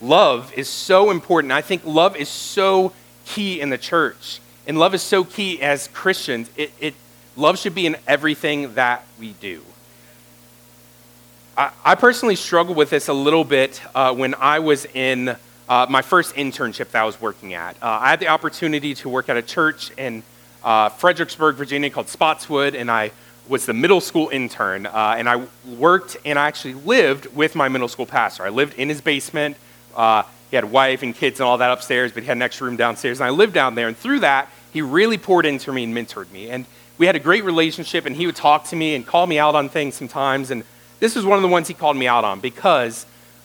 love 0.00 0.52
is 0.54 0.68
so 0.68 1.10
important. 1.10 1.52
I 1.52 1.60
think 1.60 1.84
love 1.84 2.16
is 2.16 2.28
so 2.28 2.92
key 3.26 3.60
in 3.60 3.70
the 3.70 3.78
church. 3.78 4.40
And 4.66 4.78
love 4.78 4.94
is 4.94 5.02
so 5.02 5.24
key 5.24 5.60
as 5.62 5.88
Christians. 5.88 6.50
It, 6.56 6.72
it, 6.80 6.94
love 7.36 7.58
should 7.58 7.74
be 7.74 7.86
in 7.86 7.96
everything 8.06 8.74
that 8.74 9.04
we 9.18 9.32
do. 9.40 9.62
I, 11.56 11.70
I 11.84 11.94
personally 11.94 12.36
struggled 12.36 12.76
with 12.76 12.90
this 12.90 13.08
a 13.08 13.12
little 13.12 13.44
bit 13.44 13.80
uh, 13.94 14.14
when 14.14 14.34
I 14.34 14.58
was 14.60 14.86
in 14.86 15.36
uh, 15.68 15.86
my 15.88 16.02
first 16.02 16.34
internship 16.34 16.90
that 16.90 17.02
I 17.02 17.04
was 17.04 17.20
working 17.20 17.54
at. 17.54 17.76
Uh, 17.82 17.98
I 18.00 18.10
had 18.10 18.20
the 18.20 18.28
opportunity 18.28 18.94
to 18.96 19.08
work 19.08 19.28
at 19.28 19.36
a 19.36 19.42
church 19.42 19.90
in 19.92 20.22
uh, 20.62 20.88
Fredericksburg, 20.90 21.56
Virginia 21.56 21.90
called 21.90 22.08
Spotswood, 22.08 22.74
and 22.74 22.90
I 22.90 23.12
was 23.48 23.66
the 23.66 23.74
middle 23.74 24.00
school 24.00 24.28
intern. 24.30 24.86
Uh, 24.86 25.14
and 25.16 25.28
I 25.28 25.44
worked 25.66 26.16
and 26.24 26.38
I 26.38 26.46
actually 26.46 26.74
lived 26.74 27.26
with 27.34 27.54
my 27.54 27.68
middle 27.68 27.88
school 27.88 28.06
pastor. 28.06 28.44
I 28.44 28.50
lived 28.50 28.74
in 28.74 28.88
his 28.88 29.00
basement. 29.00 29.56
Uh, 30.00 30.22
he 30.48 30.56
had 30.56 30.64
wife 30.64 31.02
and 31.02 31.14
kids 31.14 31.40
and 31.40 31.46
all 31.46 31.58
that 31.58 31.70
upstairs, 31.70 32.10
but 32.10 32.22
he 32.22 32.26
had 32.26 32.38
an 32.38 32.42
extra 32.42 32.66
room 32.66 32.76
downstairs. 32.76 33.20
And 33.20 33.26
I 33.26 33.30
lived 33.30 33.52
down 33.52 33.74
there. 33.74 33.86
And 33.86 33.94
through 33.94 34.20
that, 34.20 34.48
he 34.72 34.80
really 34.80 35.18
poured 35.18 35.44
into 35.44 35.70
me 35.72 35.84
and 35.84 35.94
mentored 35.94 36.30
me. 36.30 36.48
And 36.48 36.64
we 36.96 37.04
had 37.04 37.16
a 37.16 37.20
great 37.20 37.44
relationship, 37.44 38.06
and 38.06 38.16
he 38.16 38.24
would 38.24 38.34
talk 38.34 38.64
to 38.68 38.76
me 38.76 38.94
and 38.94 39.06
call 39.06 39.26
me 39.26 39.38
out 39.38 39.54
on 39.54 39.68
things 39.68 39.94
sometimes. 39.94 40.50
And 40.50 40.64
this 41.00 41.14
was 41.14 41.26
one 41.26 41.36
of 41.36 41.42
the 41.42 41.48
ones 41.48 41.68
he 41.68 41.74
called 41.74 41.98
me 41.98 42.06
out 42.06 42.24
on 42.24 42.40
because 42.40 43.04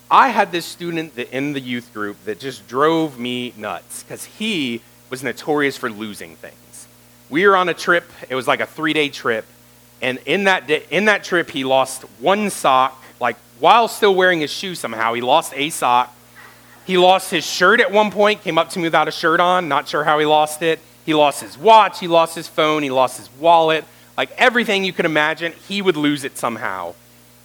I 0.09 0.29
had 0.29 0.53
this 0.53 0.65
student 0.65 1.17
in 1.17 1.51
the 1.51 1.59
youth 1.59 1.93
group 1.93 2.23
that 2.23 2.39
just 2.39 2.67
drove 2.69 3.19
me 3.19 3.53
nuts 3.57 4.03
because 4.03 4.23
he 4.23 4.81
was 5.09 5.23
notorious 5.23 5.75
for 5.75 5.89
losing 5.89 6.37
things. 6.37 6.87
We 7.29 7.45
were 7.45 7.57
on 7.57 7.67
a 7.67 7.73
trip. 7.73 8.09
It 8.29 8.35
was 8.35 8.47
like 8.47 8.61
a 8.61 8.65
three 8.65 8.93
day 8.93 9.09
trip. 9.09 9.45
And 10.01 10.19
in 10.25 10.45
that, 10.45 10.67
day, 10.67 10.85
in 10.89 11.05
that 11.05 11.25
trip, 11.25 11.49
he 11.49 11.65
lost 11.65 12.03
one 12.19 12.49
sock, 12.49 13.03
like 13.19 13.35
while 13.59 13.89
still 13.89 14.15
wearing 14.15 14.39
his 14.39 14.51
shoe 14.51 14.73
somehow. 14.75 15.15
He 15.15 15.21
lost 15.21 15.51
a 15.53 15.69
sock. 15.69 16.14
He 16.85 16.97
lost 16.97 17.31
his 17.31 17.45
shirt 17.45 17.79
at 17.81 17.91
one 17.91 18.11
point, 18.11 18.43
came 18.43 18.57
up 18.57 18.69
to 18.71 18.79
me 18.79 18.83
without 18.83 19.07
a 19.07 19.11
shirt 19.11 19.39
on, 19.39 19.67
not 19.67 19.87
sure 19.87 20.03
how 20.03 20.19
he 20.19 20.25
lost 20.25 20.61
it. 20.61 20.79
He 21.05 21.13
lost 21.13 21.41
his 21.41 21.57
watch, 21.57 21.99
he 21.99 22.07
lost 22.07 22.35
his 22.35 22.47
phone, 22.47 22.83
he 22.83 22.89
lost 22.89 23.17
his 23.17 23.29
wallet. 23.39 23.85
Like 24.17 24.31
everything 24.37 24.83
you 24.83 24.93
could 24.93 25.05
imagine, 25.05 25.51
he 25.67 25.81
would 25.81 25.97
lose 25.97 26.23
it 26.23 26.37
somehow. 26.37 26.95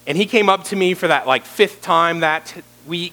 And 0.06 0.16
he 0.16 0.26
came 0.26 0.48
up 0.48 0.64
to 0.64 0.76
me 0.76 0.94
for 0.94 1.08
that 1.08 1.26
like 1.26 1.44
fifth 1.44 1.82
time 1.82 2.20
that 2.20 2.54
week 2.86 3.12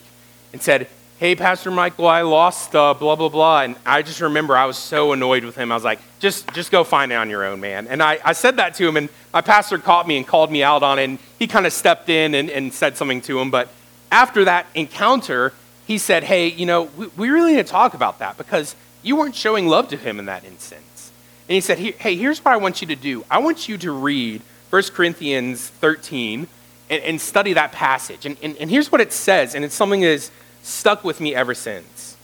and 0.54 0.62
said, 0.62 0.88
Hey, 1.20 1.36
Pastor 1.36 1.72
Michael, 1.72 2.08
I 2.08 2.22
lost 2.22 2.76
uh, 2.76 2.94
blah, 2.94 3.16
blah, 3.16 3.30
blah. 3.30 3.62
And 3.62 3.76
I 3.88 4.04
just 4.04 4.22
remember 4.22 4.56
I 4.56 4.66
was 4.66 4.78
so 4.78 5.14
annoyed 5.14 5.44
with 5.44 5.56
him. 5.56 5.72
I 5.72 5.76
was 5.76 5.84
like, 5.84 6.00
just, 6.20 6.48
just 6.54 6.72
go 6.72 6.84
find 6.84 7.12
it 7.12 7.16
on 7.16 7.28
your 7.28 7.44
own, 7.44 7.60
man. 7.60 7.88
And 7.88 8.04
I, 8.04 8.20
I 8.24 8.34
said 8.34 8.58
that 8.58 8.76
to 8.76 8.88
him, 8.88 8.98
and 8.98 9.10
my 9.34 9.42
pastor 9.42 9.80
caught 9.80 10.08
me 10.08 10.18
and 10.18 10.28
called 10.28 10.52
me 10.52 10.62
out 10.62 10.84
on 10.84 11.00
it. 11.00 11.06
And 11.06 11.18
he 11.40 11.48
kind 11.48 11.66
of 11.66 11.74
stepped 11.74 12.10
in 12.10 12.36
and, 12.36 12.52
and 12.52 12.72
said 12.72 12.98
something 12.98 13.22
to 13.22 13.40
him. 13.40 13.50
But 13.50 13.70
after 14.12 14.46
that 14.46 14.68
encounter, 14.76 15.54
he 15.88 15.98
said, 15.98 16.26
Hey, 16.26 16.50
you 16.50 16.66
know, 16.66 16.84
we, 16.84 17.08
we 17.18 17.30
really 17.30 17.54
need 17.54 17.66
to 17.66 17.72
talk 17.72 17.94
about 17.94 18.20
that 18.20 18.38
because 18.38 18.76
you 19.02 19.16
weren't 19.16 19.36
showing 19.36 19.68
love 19.68 19.88
to 19.90 19.98
him 19.98 20.20
in 20.20 20.26
that 20.26 20.44
instance. 20.44 21.12
And 21.48 21.56
he 21.56 21.62
said, 21.62 21.80
Hey, 21.80 22.16
here's 22.18 22.44
what 22.44 22.54
I 22.54 22.58
want 22.58 22.82
you 22.82 22.88
to 22.88 22.96
do. 22.96 23.26
I 23.32 23.40
want 23.40 23.70
you 23.70 23.78
to 23.78 23.92
read 23.92 24.42
1 24.70 24.84
Corinthians 24.94 25.68
13 25.68 26.48
and, 26.90 27.04
and 27.04 27.22
study 27.22 27.54
that 27.54 27.72
passage. 27.72 28.26
And, 28.26 28.36
and, 28.44 28.58
and 28.58 28.70
here's 28.70 28.92
what 28.92 29.00
it 29.00 29.14
says, 29.14 29.56
and 29.56 29.64
it's 29.64 29.76
something 29.76 30.02
that 30.02 30.08
has 30.08 30.30
stuck 30.62 31.06
with 31.06 31.22
me 31.22 31.34
ever 31.34 31.54
since. 31.54 32.18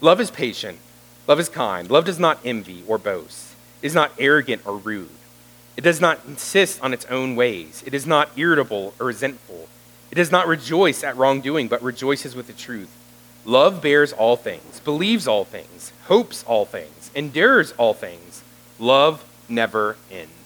Love 0.00 0.20
is 0.20 0.30
patient, 0.30 0.78
love 1.26 1.38
is 1.38 1.50
kind, 1.50 1.90
love 1.90 2.06
does 2.06 2.18
not 2.18 2.38
envy 2.44 2.82
or 2.86 2.96
boast, 2.96 3.54
is 3.82 3.94
not 3.94 4.10
arrogant 4.18 4.62
or 4.66 4.78
rude. 4.78 5.10
It 5.76 5.82
does 5.82 6.00
not 6.00 6.20
insist 6.26 6.82
on 6.82 6.94
its 6.94 7.04
own 7.06 7.36
ways. 7.36 7.82
It 7.84 7.92
is 7.92 8.06
not 8.06 8.30
irritable 8.36 8.94
or 8.98 9.06
resentful. 9.06 9.68
It 10.10 10.14
does 10.14 10.30
not 10.30 10.46
rejoice 10.46 11.02
at 11.04 11.16
wrongdoing, 11.16 11.68
but 11.68 11.82
rejoices 11.82 12.34
with 12.34 12.46
the 12.46 12.52
truth. 12.52 12.90
Love 13.44 13.80
bears 13.80 14.12
all 14.12 14.36
things, 14.36 14.80
believes 14.80 15.28
all 15.28 15.44
things, 15.44 15.92
hopes 16.04 16.44
all 16.44 16.64
things, 16.64 17.10
endures 17.14 17.72
all 17.72 17.94
things. 17.94 18.42
Love 18.78 19.24
never 19.48 19.96
ends 20.10 20.36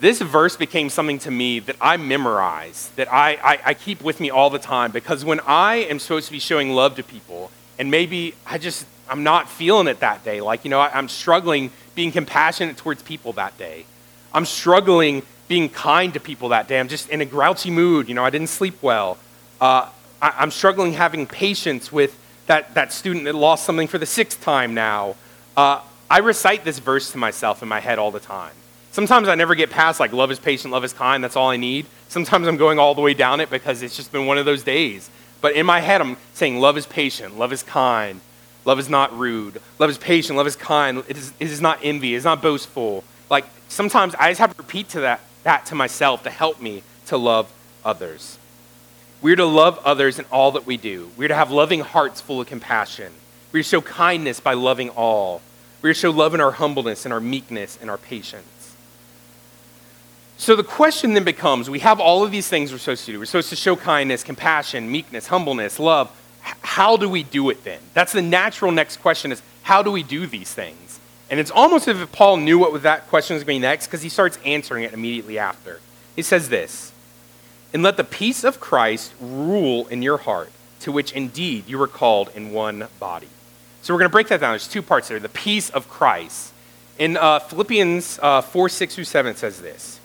this 0.00 0.20
verse 0.20 0.56
became 0.56 0.90
something 0.90 1.18
to 1.20 1.30
me 1.30 1.60
that 1.60 1.76
I 1.80 1.96
memorize, 1.96 2.90
that 2.96 3.12
I, 3.12 3.38
I, 3.42 3.60
I, 3.66 3.74
keep 3.74 4.02
with 4.02 4.20
me 4.20 4.30
all 4.30 4.50
the 4.50 4.58
time, 4.58 4.90
because 4.90 5.24
when 5.24 5.40
I 5.40 5.76
am 5.76 5.98
supposed 5.98 6.26
to 6.26 6.32
be 6.32 6.38
showing 6.38 6.72
love 6.72 6.96
to 6.96 7.02
people, 7.02 7.50
and 7.78 7.90
maybe 7.90 8.34
I 8.44 8.58
just, 8.58 8.86
I'm 9.08 9.22
not 9.22 9.48
feeling 9.48 9.86
it 9.86 10.00
that 10.00 10.24
day, 10.24 10.40
like, 10.40 10.64
you 10.64 10.70
know, 10.70 10.80
I, 10.80 10.90
I'm 10.92 11.08
struggling 11.08 11.70
being 11.94 12.12
compassionate 12.12 12.76
towards 12.76 13.02
people 13.02 13.32
that 13.34 13.56
day. 13.56 13.86
I'm 14.34 14.44
struggling 14.44 15.22
being 15.48 15.68
kind 15.68 16.12
to 16.14 16.20
people 16.20 16.50
that 16.50 16.68
day. 16.68 16.80
I'm 16.80 16.88
just 16.88 17.08
in 17.08 17.20
a 17.20 17.24
grouchy 17.24 17.70
mood, 17.70 18.08
you 18.08 18.14
know, 18.14 18.24
I 18.24 18.30
didn't 18.30 18.48
sleep 18.48 18.82
well. 18.82 19.18
Uh, 19.60 19.88
I, 20.20 20.42
am 20.42 20.50
struggling 20.50 20.94
having 20.94 21.26
patience 21.26 21.92
with 21.92 22.18
that, 22.46 22.74
that 22.74 22.92
student 22.92 23.24
that 23.24 23.34
lost 23.34 23.64
something 23.64 23.88
for 23.88 23.98
the 23.98 24.06
sixth 24.06 24.42
time 24.42 24.74
now. 24.74 25.16
Uh, 25.56 25.80
I 26.10 26.18
recite 26.18 26.64
this 26.64 26.78
verse 26.78 27.12
to 27.12 27.18
myself 27.18 27.62
in 27.62 27.68
my 27.68 27.80
head 27.80 27.98
all 27.98 28.10
the 28.10 28.20
time. 28.20 28.52
Sometimes 28.92 29.28
I 29.28 29.34
never 29.34 29.54
get 29.54 29.70
past 29.70 30.00
like 30.00 30.12
love 30.12 30.30
is 30.30 30.38
patient, 30.38 30.72
love 30.72 30.84
is 30.84 30.92
kind, 30.92 31.22
that's 31.22 31.36
all 31.36 31.50
I 31.50 31.56
need. 31.56 31.86
Sometimes 32.08 32.48
I'm 32.48 32.56
going 32.56 32.78
all 32.78 32.94
the 32.94 33.02
way 33.02 33.14
down 33.14 33.40
it 33.40 33.50
because 33.50 33.82
it's 33.82 33.96
just 33.96 34.12
been 34.12 34.26
one 34.26 34.38
of 34.38 34.46
those 34.46 34.62
days. 34.62 35.10
But 35.40 35.54
in 35.54 35.66
my 35.66 35.80
head, 35.80 36.00
I'm 36.00 36.16
saying 36.34 36.58
love 36.58 36.78
is 36.78 36.86
patient, 36.86 37.38
love 37.38 37.52
is 37.52 37.62
kind, 37.62 38.20
love 38.64 38.78
is 38.78 38.88
not 38.88 39.16
rude, 39.16 39.60
love 39.78 39.90
is 39.90 39.98
patient, 39.98 40.36
love 40.36 40.46
is 40.46 40.56
kind, 40.56 41.04
it 41.08 41.16
is, 41.16 41.32
it 41.38 41.50
is 41.50 41.60
not 41.60 41.78
envy, 41.82 42.14
it 42.14 42.18
is 42.18 42.24
not 42.24 42.40
boastful. 42.40 43.04
Like 43.28 43.44
sometimes 43.68 44.14
I 44.14 44.30
just 44.30 44.40
have 44.40 44.56
to 44.56 44.62
repeat 44.62 44.88
to 44.90 45.00
that, 45.00 45.20
that 45.46 45.64
to 45.64 45.76
myself 45.76 46.24
to 46.24 46.30
help 46.30 46.60
me 46.60 46.82
to 47.06 47.16
love 47.16 47.52
others. 47.84 48.36
We're 49.22 49.36
to 49.36 49.46
love 49.46 49.78
others 49.84 50.18
in 50.18 50.24
all 50.32 50.50
that 50.52 50.66
we 50.66 50.76
do. 50.76 51.12
We're 51.16 51.28
to 51.28 51.36
have 51.36 51.52
loving 51.52 51.80
hearts 51.80 52.20
full 52.20 52.40
of 52.40 52.48
compassion. 52.48 53.12
We're 53.52 53.62
to 53.62 53.68
show 53.68 53.80
kindness 53.80 54.40
by 54.40 54.54
loving 54.54 54.90
all. 54.90 55.40
We're 55.82 55.94
to 55.94 55.98
show 55.98 56.10
love 56.10 56.34
in 56.34 56.40
our 56.40 56.50
humbleness 56.50 57.06
and 57.06 57.14
our 57.14 57.20
meekness 57.20 57.78
and 57.80 57.88
our 57.88 57.96
patience. 57.96 58.74
So 60.36 60.56
the 60.56 60.64
question 60.64 61.14
then 61.14 61.22
becomes 61.22 61.70
we 61.70 61.78
have 61.78 62.00
all 62.00 62.24
of 62.24 62.32
these 62.32 62.48
things 62.48 62.72
we're 62.72 62.78
supposed 62.78 63.06
to 63.06 63.12
do. 63.12 63.20
We're 63.20 63.26
supposed 63.26 63.50
to 63.50 63.56
show 63.56 63.76
kindness, 63.76 64.24
compassion, 64.24 64.90
meekness, 64.90 65.28
humbleness, 65.28 65.78
love. 65.78 66.10
How 66.40 66.96
do 66.96 67.08
we 67.08 67.22
do 67.22 67.50
it 67.50 67.62
then? 67.62 67.80
That's 67.94 68.12
the 68.12 68.20
natural 68.20 68.72
next 68.72 68.96
question 68.96 69.30
is 69.30 69.40
how 69.62 69.84
do 69.84 69.92
we 69.92 70.02
do 70.02 70.26
these 70.26 70.52
things? 70.52 70.98
And 71.30 71.40
it's 71.40 71.50
almost 71.50 71.88
as 71.88 72.00
if 72.00 72.12
Paul 72.12 72.36
knew 72.36 72.58
what 72.58 72.82
that 72.82 73.08
question 73.08 73.34
was 73.34 73.42
going 73.42 73.56
to 73.56 73.60
be 73.60 73.68
next 73.68 73.86
because 73.86 74.02
he 74.02 74.08
starts 74.08 74.38
answering 74.44 74.84
it 74.84 74.92
immediately 74.92 75.38
after. 75.38 75.80
He 76.14 76.22
says 76.22 76.48
this 76.48 76.92
And 77.72 77.82
let 77.82 77.96
the 77.96 78.04
peace 78.04 78.44
of 78.44 78.60
Christ 78.60 79.12
rule 79.20 79.86
in 79.88 80.02
your 80.02 80.18
heart, 80.18 80.50
to 80.80 80.92
which 80.92 81.12
indeed 81.12 81.68
you 81.68 81.78
were 81.78 81.88
called 81.88 82.30
in 82.34 82.52
one 82.52 82.88
body. 83.00 83.28
So 83.82 83.94
we're 83.94 84.00
going 84.00 84.10
to 84.10 84.12
break 84.12 84.28
that 84.28 84.40
down. 84.40 84.52
There's 84.52 84.68
two 84.68 84.82
parts 84.82 85.08
there 85.08 85.20
the 85.20 85.28
peace 85.28 85.70
of 85.70 85.88
Christ. 85.88 86.52
In 86.98 87.16
uh, 87.16 87.40
Philippians 87.40 88.18
uh, 88.22 88.40
4 88.40 88.68
6 88.68 88.94
through 88.94 89.04
7, 89.04 89.32
it 89.32 89.38
says 89.38 89.60
this. 89.60 90.00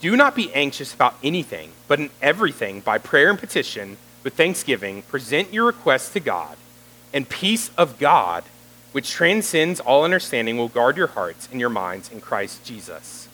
Do 0.00 0.16
not 0.16 0.34
be 0.34 0.52
anxious 0.54 0.94
about 0.94 1.14
anything, 1.22 1.72
but 1.86 1.98
in 1.98 2.10
everything, 2.22 2.80
by 2.80 2.96
prayer 2.96 3.28
and 3.28 3.38
petition, 3.38 3.98
with 4.24 4.34
thanksgiving, 4.34 5.02
present 5.02 5.52
your 5.52 5.66
requests 5.66 6.12
to 6.14 6.20
God, 6.20 6.56
and 7.12 7.28
peace 7.28 7.70
of 7.76 7.98
God, 7.98 8.44
which 8.92 9.10
transcends 9.10 9.80
all 9.80 10.04
understanding, 10.04 10.56
will 10.56 10.68
guard 10.68 10.96
your 10.96 11.08
hearts 11.08 11.48
and 11.50 11.60
your 11.60 11.70
minds 11.70 12.10
in 12.10 12.20
Christ 12.20 12.64
Jesus. 12.64 13.28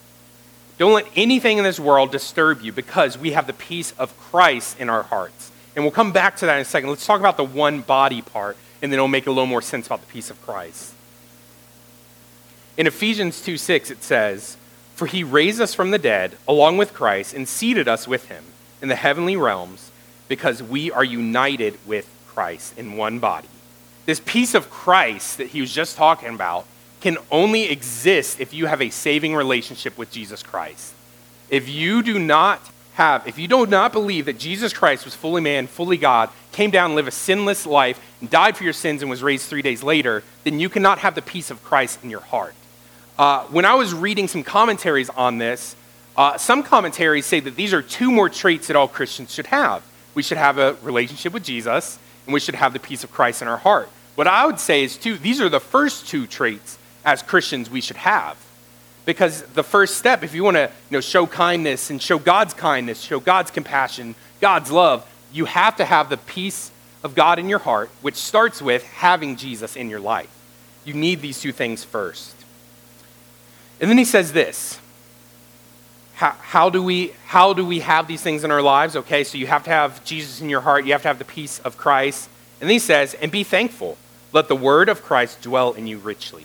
Don't 0.79 0.93
let 0.93 1.07
anything 1.17 1.59
in 1.59 1.65
this 1.65 1.81
world 1.81 2.13
disturb 2.13 2.61
you 2.61 2.73
because 2.73 3.17
we 3.17 3.33
have 3.33 3.47
the 3.47 3.53
peace 3.53 3.93
of 3.99 4.17
Christ 4.19 4.79
in 4.79 4.91
our 4.91 5.03
hearts. 5.05 5.51
And 5.75 5.85
we'll 5.85 5.93
come 5.93 6.13
back 6.13 6.37
to 6.37 6.47
that 6.47 6.57
in 6.57 6.63
a 6.63 6.65
second. 6.65 6.91
Let's 6.91 7.07
talk 7.07 7.21
about 7.21 7.37
the 7.37 7.45
one 7.45 7.81
body 7.81 8.21
part, 8.21 8.57
and 8.83 8.93
then 8.93 8.99
it'll 8.99 9.09
make 9.09 9.27
a 9.27 9.31
little 9.31 9.47
more 9.47 9.63
sense 9.63 9.87
about 9.87 10.01
the 10.01 10.13
peace 10.13 10.31
of 10.31 10.41
Christ. 10.43 10.93
In 12.77 12.87
Ephesians 12.87 13.41
2 13.41 13.57
6, 13.57 13.91
it 13.91 14.03
says, 14.03 14.59
for 14.97 15.07
he 15.07 15.23
raised 15.23 15.61
us 15.61 15.75
from 15.75 15.91
the 15.91 15.99
dead 15.99 16.37
along 16.49 16.79
with 16.79 16.95
Christ 16.95 17.35
and 17.35 17.47
seated 17.47 17.87
us 17.87 18.09
with 18.09 18.29
him 18.29 18.43
in 18.81 18.89
the 18.89 18.97
heavenly 18.97 19.37
realms 19.37 19.91
because 20.27 20.63
we 20.63 20.91
are 20.91 21.05
united 21.05 21.79
with 21.87 22.09
Christ 22.29 22.79
in 22.79 22.97
one 22.97 23.19
body. 23.19 23.49
This 24.07 24.21
peace 24.25 24.55
of 24.55 24.71
Christ 24.71 25.39
that 25.39 25.49
he 25.49 25.61
was 25.61 25.73
just 25.73 25.97
talking 25.97 26.35
about 26.35 26.65
can 27.01 27.19
only 27.31 27.65
exist 27.65 28.41
if 28.41 28.55
you 28.55 28.67
have 28.67 28.81
a 28.81 28.91
saving 28.91 29.35
relationship 29.35 29.99
with 29.99 30.11
Jesus 30.11 30.43
Christ. 30.43 30.95
If 31.51 31.69
you 31.69 32.03
do 32.03 32.19
not 32.19 32.61
have, 32.95 33.27
if 33.27 33.39
you 33.39 33.47
do 33.47 33.67
not 33.67 33.93
believe 33.93 34.25
that 34.25 34.39
Jesus 34.39 34.73
Christ 34.73 35.05
was 35.05 35.15
fully 35.15 35.43
man, 35.43 35.67
fully 35.67 35.97
God, 35.97 36.31
came 36.53 36.71
down 36.71 36.95
lived 36.95 37.09
a 37.09 37.13
sinless 37.13 37.67
life, 37.67 38.01
and 38.21 38.31
died 38.31 38.57
for 38.57 38.65
your 38.65 38.73
sins 38.73 39.03
and 39.03 39.11
was 39.11 39.23
raised 39.23 39.49
three 39.49 39.61
days 39.61 39.83
later, 39.83 40.23
then 40.45 40.59
you 40.59 40.69
cannot 40.69 41.01
have 41.01 41.15
the 41.15 41.23
peace 41.23 41.51
of 41.51 41.63
Christ 41.63 42.03
in 42.03 42.09
your 42.09 42.21
heart. 42.21 42.55
Uh, 43.19 43.45
when 43.45 43.65
I 43.65 43.75
was 43.75 43.93
reading 43.93 44.29
some 44.29 44.43
commentaries 44.43 45.11
on 45.11 45.39
this, 45.39 45.77
uh, 46.17 46.39
some 46.39 46.63
commentaries 46.63 47.27
say 47.27 47.41
that 47.41 47.57
these 47.57 47.75
are 47.75 47.83
two 47.83 48.11
more 48.11 48.29
traits 48.29 48.69
that 48.69 48.77
all 48.77 48.89
Christians 48.89 49.35
should 49.35 49.49
have. 49.49 49.83
We 50.15 50.23
should 50.23 50.39
have 50.39 50.59
a 50.59 50.77
relationship 50.83 51.33
with 51.35 51.45
Jesus, 51.45 51.99
and 52.25 52.33
we 52.33 52.41
should 52.41 52.55
have 52.55 52.73
the 52.73 52.79
peace 52.79 53.05
of 53.05 53.13
Christ 53.13 53.43
in 53.43 53.49
our 53.49 53.59
heart. 53.59 53.91
What 54.17 54.27
I 54.27 54.45
would 54.45 54.59
say 54.59 54.83
is, 54.83 54.97
two, 54.97 55.17
these 55.17 55.41
are 55.41 55.49
the 55.49 55.61
first 55.61 56.09
two 56.09 56.27
traits 56.27 56.79
as 57.05 57.23
Christians 57.23 57.71
we 57.71 57.81
should 57.81 57.99
have. 57.99 58.37
Because 59.05 59.43
the 59.43 59.63
first 59.63 59.97
step, 59.97 60.25
if 60.25 60.35
you 60.35 60.43
want 60.43 60.57
to 60.57 60.71
you 60.91 60.97
know, 60.97 61.01
show 61.01 61.27
kindness 61.27 61.91
and 61.91 62.03
show 62.03 62.19
God's 62.19 62.53
kindness, 62.53 63.01
show 63.01 63.21
God's 63.21 63.53
compassion, 63.53 64.17
God's 64.41 64.73
love, 64.73 65.09
you 65.33 65.45
have 65.45 65.77
to 65.77 65.85
have 65.85 66.09
the 66.09 66.17
peace 66.17 66.73
of 67.05 67.15
God 67.15 67.39
in 67.39 67.49
your 67.49 67.61
heart, 67.61 67.89
which 68.03 68.17
starts 68.17 68.61
with 68.61 68.83
having 68.85 69.37
Jesus 69.37 69.77
in 69.77 69.89
your 69.89 70.01
life. 70.01 70.31
You 70.85 70.95
need 70.95 71.21
these 71.21 71.41
two 71.41 71.53
things 71.53 71.85
first. 71.85 72.35
And 73.81 73.89
then 73.91 73.99
he 73.99 74.05
says 74.05 74.33
this 74.33 74.81
how, 76.15 76.31
how, 76.41 76.71
do 76.71 76.83
we, 76.83 77.13
how 77.27 77.53
do 77.53 77.65
we 77.65 77.81
have 77.81 78.09
these 78.09 78.23
things 78.23 78.43
in 78.43 78.51
our 78.51 78.63
lives? 78.63 78.97
Okay, 78.97 79.23
so 79.23 79.37
you 79.37 79.47
have 79.47 79.65
to 79.65 79.71
have 79.71 80.03
Jesus 80.05 80.41
in 80.41 80.49
your 80.49 80.63
heart, 80.63 80.87
you 80.87 80.93
have 80.93 81.03
to 81.03 81.09
have 81.09 81.19
the 81.19 81.25
peace 81.25 81.59
of 81.61 81.77
Christ. 81.77 82.31
And 82.61 82.69
then 82.69 82.75
he 82.75 82.79
says, 82.79 83.13
and 83.15 83.31
be 83.31 83.45
thankful. 83.45 83.99
Let 84.37 84.49
the 84.49 84.55
word 84.55 84.91
of 84.91 85.03
Christ 85.03 85.41
dwell 85.41 85.73
in 85.73 85.87
you 85.87 85.97
richly. 85.97 86.45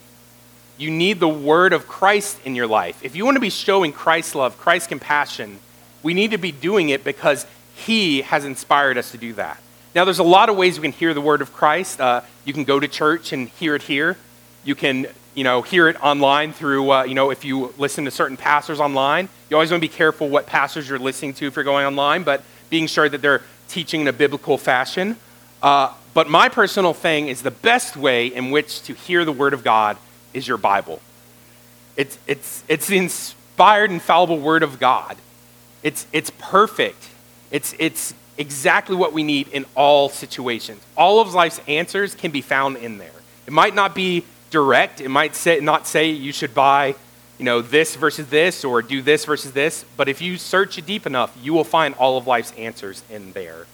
You 0.77 0.89
need 0.89 1.19
the 1.19 1.27
word 1.27 1.73
of 1.73 1.89
Christ 1.89 2.39
in 2.45 2.56
your 2.56 2.65
life. 2.65 3.04
If 3.04 3.17
you 3.17 3.25
want 3.25 3.36
to 3.36 3.41
be 3.41 3.49
showing 3.49 3.91
Christ's 3.91 4.34
love, 4.34 4.58
Christ's 4.58 4.88
compassion, 4.88 5.60
we 6.01 6.13
need 6.13 6.32
to 6.32 6.38
be 6.38 6.54
doing 6.54 6.88
it 6.88 7.04
because 7.04 7.45
he 7.75 8.21
has 8.21 8.45
inspired 8.45 8.97
us 8.97 9.12
to 9.12 9.17
do 9.17 9.34
that. 9.34 9.62
Now, 9.93 10.06
there's 10.06 10.19
a 10.19 10.23
lot 10.23 10.47
of 10.47 10.56
ways 10.56 10.80
we 10.80 10.84
can 10.84 10.93
hear 10.93 11.13
the 11.13 11.19
word 11.19 11.41
of 11.41 11.51
Christ. 11.51 11.99
Uh, 11.99 12.21
you 12.45 12.54
can 12.54 12.63
go 12.63 12.80
to 12.80 12.88
church 12.88 13.34
and 13.34 13.49
hear 13.49 13.75
it 13.75 13.82
here. 13.82 14.15
You 14.63 14.73
can 14.73 15.08
you 15.36 15.43
know, 15.43 15.62
hear 15.62 15.89
it 15.89 16.01
online 16.01 16.54
through, 16.54 16.89
uh, 16.89 17.04
you 17.04 17.13
know, 17.13 17.30
if 17.30 17.43
you 17.43 17.73
listen 17.77 18.06
to 18.06 18.12
certain 18.12 18.38
pastors 18.38 18.80
online. 18.80 19.27
You 19.49 19.58
always 19.58 19.69
want 19.69 19.84
to 19.84 19.89
be 19.89 19.93
careful 19.93 20.30
what 20.30 20.45
pastors 20.45 20.88
you're 20.88 20.97
listening 20.97 21.34
to 21.34 21.47
if 21.47 21.58
you're 21.58 21.65
going 21.65 21.86
online, 21.86 22.23
but 22.23 22.41
being 22.69 22.88
sure 22.88 23.10
that 23.10 23.21
they're 23.21 23.41
teaching 23.67 23.99
in 23.99 24.08
a 24.08 24.13
biblical 24.13 24.58
fashion. 24.58 25.17
Uh, 25.62 25.93
but 26.13 26.30
my 26.30 26.50
personal 26.50 26.93
thing 26.93 27.28
is 27.28 27.41
the 27.41 27.52
best 27.52 27.95
way 27.95 28.28
in 28.28 28.52
which 28.52 28.82
to 28.84 28.93
hear 28.93 29.24
the 29.24 29.32
Word 29.32 29.54
of 29.54 29.63
God 29.63 29.97
is 30.34 30.47
your 30.47 30.58
Bible. 30.58 31.02
It's, 31.95 32.17
it's, 32.28 32.63
it's 32.67 32.88
the 32.88 32.97
inspired, 32.97 33.91
infallible 33.91 34.39
Word 34.39 34.63
of 34.63 34.80
God. 34.80 35.17
It's, 35.84 36.08
it's 36.12 36.32
perfect. 36.38 37.10
It's, 37.50 37.74
it's 37.80 38.13
exactly 38.38 38.95
what 38.95 39.13
we 39.13 39.24
need 39.24 39.47
in 39.50 39.65
all 39.76 40.10
situations. 40.10 40.82
All 40.97 41.21
of 41.21 41.34
life's 41.34 41.62
answers 41.67 42.15
can 42.15 42.32
be 42.32 42.41
found 42.41 42.78
in 42.78 42.97
there. 42.97 43.12
It 43.47 43.54
might 43.54 43.76
not 43.76 43.95
be 43.95 44.26
direct. 44.50 45.02
It 45.02 45.10
might 45.10 45.36
say, 45.36 45.60
not 45.60 45.88
say 45.88 46.10
you 46.10 46.32
should 46.34 46.54
buy, 46.54 46.95
you 47.38 47.45
know, 47.45 47.62
this 47.62 47.95
versus 47.95 48.28
this 48.28 48.63
or 48.63 48.82
do 48.82 49.02
this 49.02 49.26
versus 49.26 49.52
this. 49.54 49.86
But 49.97 50.10
if 50.10 50.21
you 50.21 50.38
search 50.38 50.76
deep 50.86 51.06
enough, 51.06 51.36
you 51.41 51.54
will 51.54 51.63
find 51.63 51.95
all 51.95 52.17
of 52.17 52.28
life's 52.28 52.52
answers 52.54 53.04
in 53.10 53.32
there. 53.34 53.65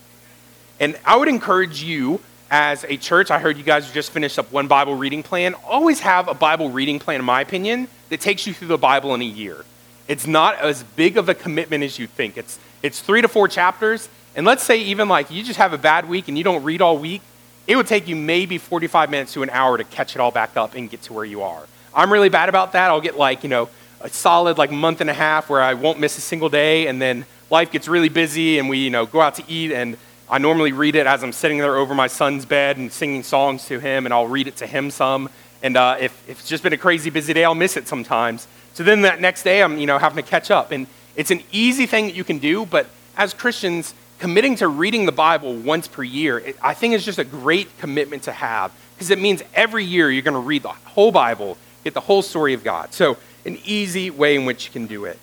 And 0.79 0.97
I 1.05 1.17
would 1.17 1.27
encourage 1.27 1.83
you 1.83 2.21
as 2.49 2.85
a 2.85 2.97
church, 2.97 3.29
I 3.29 3.39
heard 3.39 3.57
you 3.57 3.63
guys 3.63 3.91
just 3.91 4.11
finished 4.11 4.39
up 4.39 4.51
one 4.51 4.67
Bible 4.67 4.95
reading 4.95 5.23
plan. 5.23 5.53
Always 5.65 5.99
have 6.01 6.27
a 6.27 6.33
Bible 6.33 6.69
reading 6.69 6.99
plan, 6.99 7.19
in 7.19 7.25
my 7.25 7.41
opinion, 7.41 7.87
that 8.09 8.21
takes 8.21 8.47
you 8.47 8.53
through 8.53 8.69
the 8.69 8.77
Bible 8.77 9.13
in 9.13 9.21
a 9.21 9.25
year. 9.25 9.65
It's 10.07 10.25
not 10.25 10.57
as 10.59 10.83
big 10.83 11.17
of 11.17 11.27
a 11.27 11.33
commitment 11.33 11.83
as 11.83 11.99
you 11.99 12.07
think. 12.07 12.37
It's, 12.37 12.57
it's 12.81 13.01
three 13.01 13.21
to 13.21 13.27
four 13.27 13.47
chapters. 13.47 14.07
And 14.35 14.45
let's 14.45 14.63
say 14.63 14.79
even 14.79 15.09
like 15.09 15.29
you 15.29 15.43
just 15.43 15.57
have 15.57 15.73
a 15.73 15.77
bad 15.77 16.07
week 16.07 16.29
and 16.29 16.37
you 16.37 16.43
don't 16.43 16.63
read 16.63 16.81
all 16.81 16.97
week, 16.97 17.21
it 17.65 17.75
would 17.75 17.87
take 17.87 18.07
you 18.07 18.15
maybe 18.15 18.57
45 18.57 19.09
minutes 19.09 19.33
to 19.33 19.43
an 19.43 19.49
hour 19.49 19.77
to 19.77 19.83
catch 19.83 20.15
it 20.15 20.19
all 20.19 20.31
back 20.31 20.55
up 20.55 20.73
and 20.73 20.89
get 20.89 21.01
to 21.03 21.13
where 21.13 21.25
you 21.25 21.41
are. 21.41 21.67
I'm 21.93 22.13
really 22.13 22.29
bad 22.29 22.47
about 22.47 22.71
that. 22.73 22.89
I'll 22.89 23.01
get 23.01 23.17
like, 23.17 23.43
you 23.43 23.49
know, 23.49 23.67
a 23.99 24.09
solid 24.09 24.57
like 24.57 24.71
month 24.71 25.01
and 25.01 25.09
a 25.09 25.13
half 25.13 25.49
where 25.49 25.61
I 25.61 25.73
won't 25.73 25.99
miss 25.99 26.17
a 26.17 26.21
single 26.21 26.49
day 26.49 26.87
and 26.87 27.01
then 27.01 27.25
life 27.49 27.71
gets 27.71 27.87
really 27.87 28.09
busy 28.09 28.59
and 28.59 28.69
we, 28.69 28.77
you 28.77 28.89
know, 28.89 29.05
go 29.05 29.19
out 29.19 29.35
to 29.35 29.43
eat 29.49 29.71
and 29.73 29.97
I 30.29 30.39
normally 30.39 30.73
read 30.73 30.95
it 30.95 31.07
as 31.07 31.23
I'm 31.23 31.31
sitting 31.31 31.57
there 31.57 31.77
over 31.77 31.95
my 31.95 32.07
son's 32.07 32.45
bed 32.45 32.77
and 32.77 32.91
singing 32.91 33.23
songs 33.23 33.65
to 33.67 33.79
him 33.79 34.05
and 34.05 34.13
I'll 34.13 34.27
read 34.27 34.47
it 34.47 34.57
to 34.57 34.67
him 34.67 34.91
some. 34.91 35.29
And 35.63 35.77
uh, 35.77 35.97
if, 35.99 36.29
if 36.29 36.39
it's 36.39 36.49
just 36.49 36.63
been 36.63 36.73
a 36.73 36.77
crazy 36.77 37.09
busy 37.09 37.33
day, 37.33 37.45
I'll 37.45 37.55
miss 37.55 37.77
it 37.77 37.87
sometimes. 37.87 38.47
So 38.73 38.83
then 38.83 39.03
that 39.03 39.21
next 39.21 39.43
day, 39.43 39.63
I'm, 39.63 39.77
you 39.77 39.87
know, 39.87 39.97
having 39.97 40.23
to 40.23 40.29
catch 40.29 40.51
up. 40.51 40.71
And 40.71 40.85
it's 41.15 41.31
an 41.31 41.41
easy 41.51 41.85
thing 41.85 42.05
that 42.05 42.15
you 42.15 42.23
can 42.23 42.39
do, 42.39 42.65
but 42.65 42.87
as 43.15 43.33
Christians, 43.33 43.93
committing 44.19 44.55
to 44.57 44.67
reading 44.67 45.05
the 45.05 45.11
Bible 45.11 45.55
once 45.55 45.87
per 45.87 46.03
year, 46.03 46.39
it, 46.39 46.57
I 46.61 46.73
think 46.73 46.93
is 46.93 47.05
just 47.05 47.19
a 47.19 47.23
great 47.23 47.75
commitment 47.79 48.23
to 48.23 48.31
have 48.31 48.71
because 48.95 49.09
it 49.09 49.19
means 49.19 49.43
every 49.53 49.83
year 49.83 50.11
you're 50.11 50.23
going 50.23 50.33
to 50.33 50.39
read 50.39 50.63
the 50.63 50.69
whole 50.69 51.11
Bible, 51.11 51.57
get 51.83 51.93
the 51.93 52.01
whole 52.01 52.21
story 52.21 52.53
of 52.53 52.63
God. 52.63 52.93
So, 52.93 53.17
an 53.45 53.57
easy 53.63 54.09
way 54.09 54.35
in 54.35 54.45
which 54.45 54.65
you 54.65 54.71
can 54.71 54.87
do 54.87 55.05
it. 55.05 55.17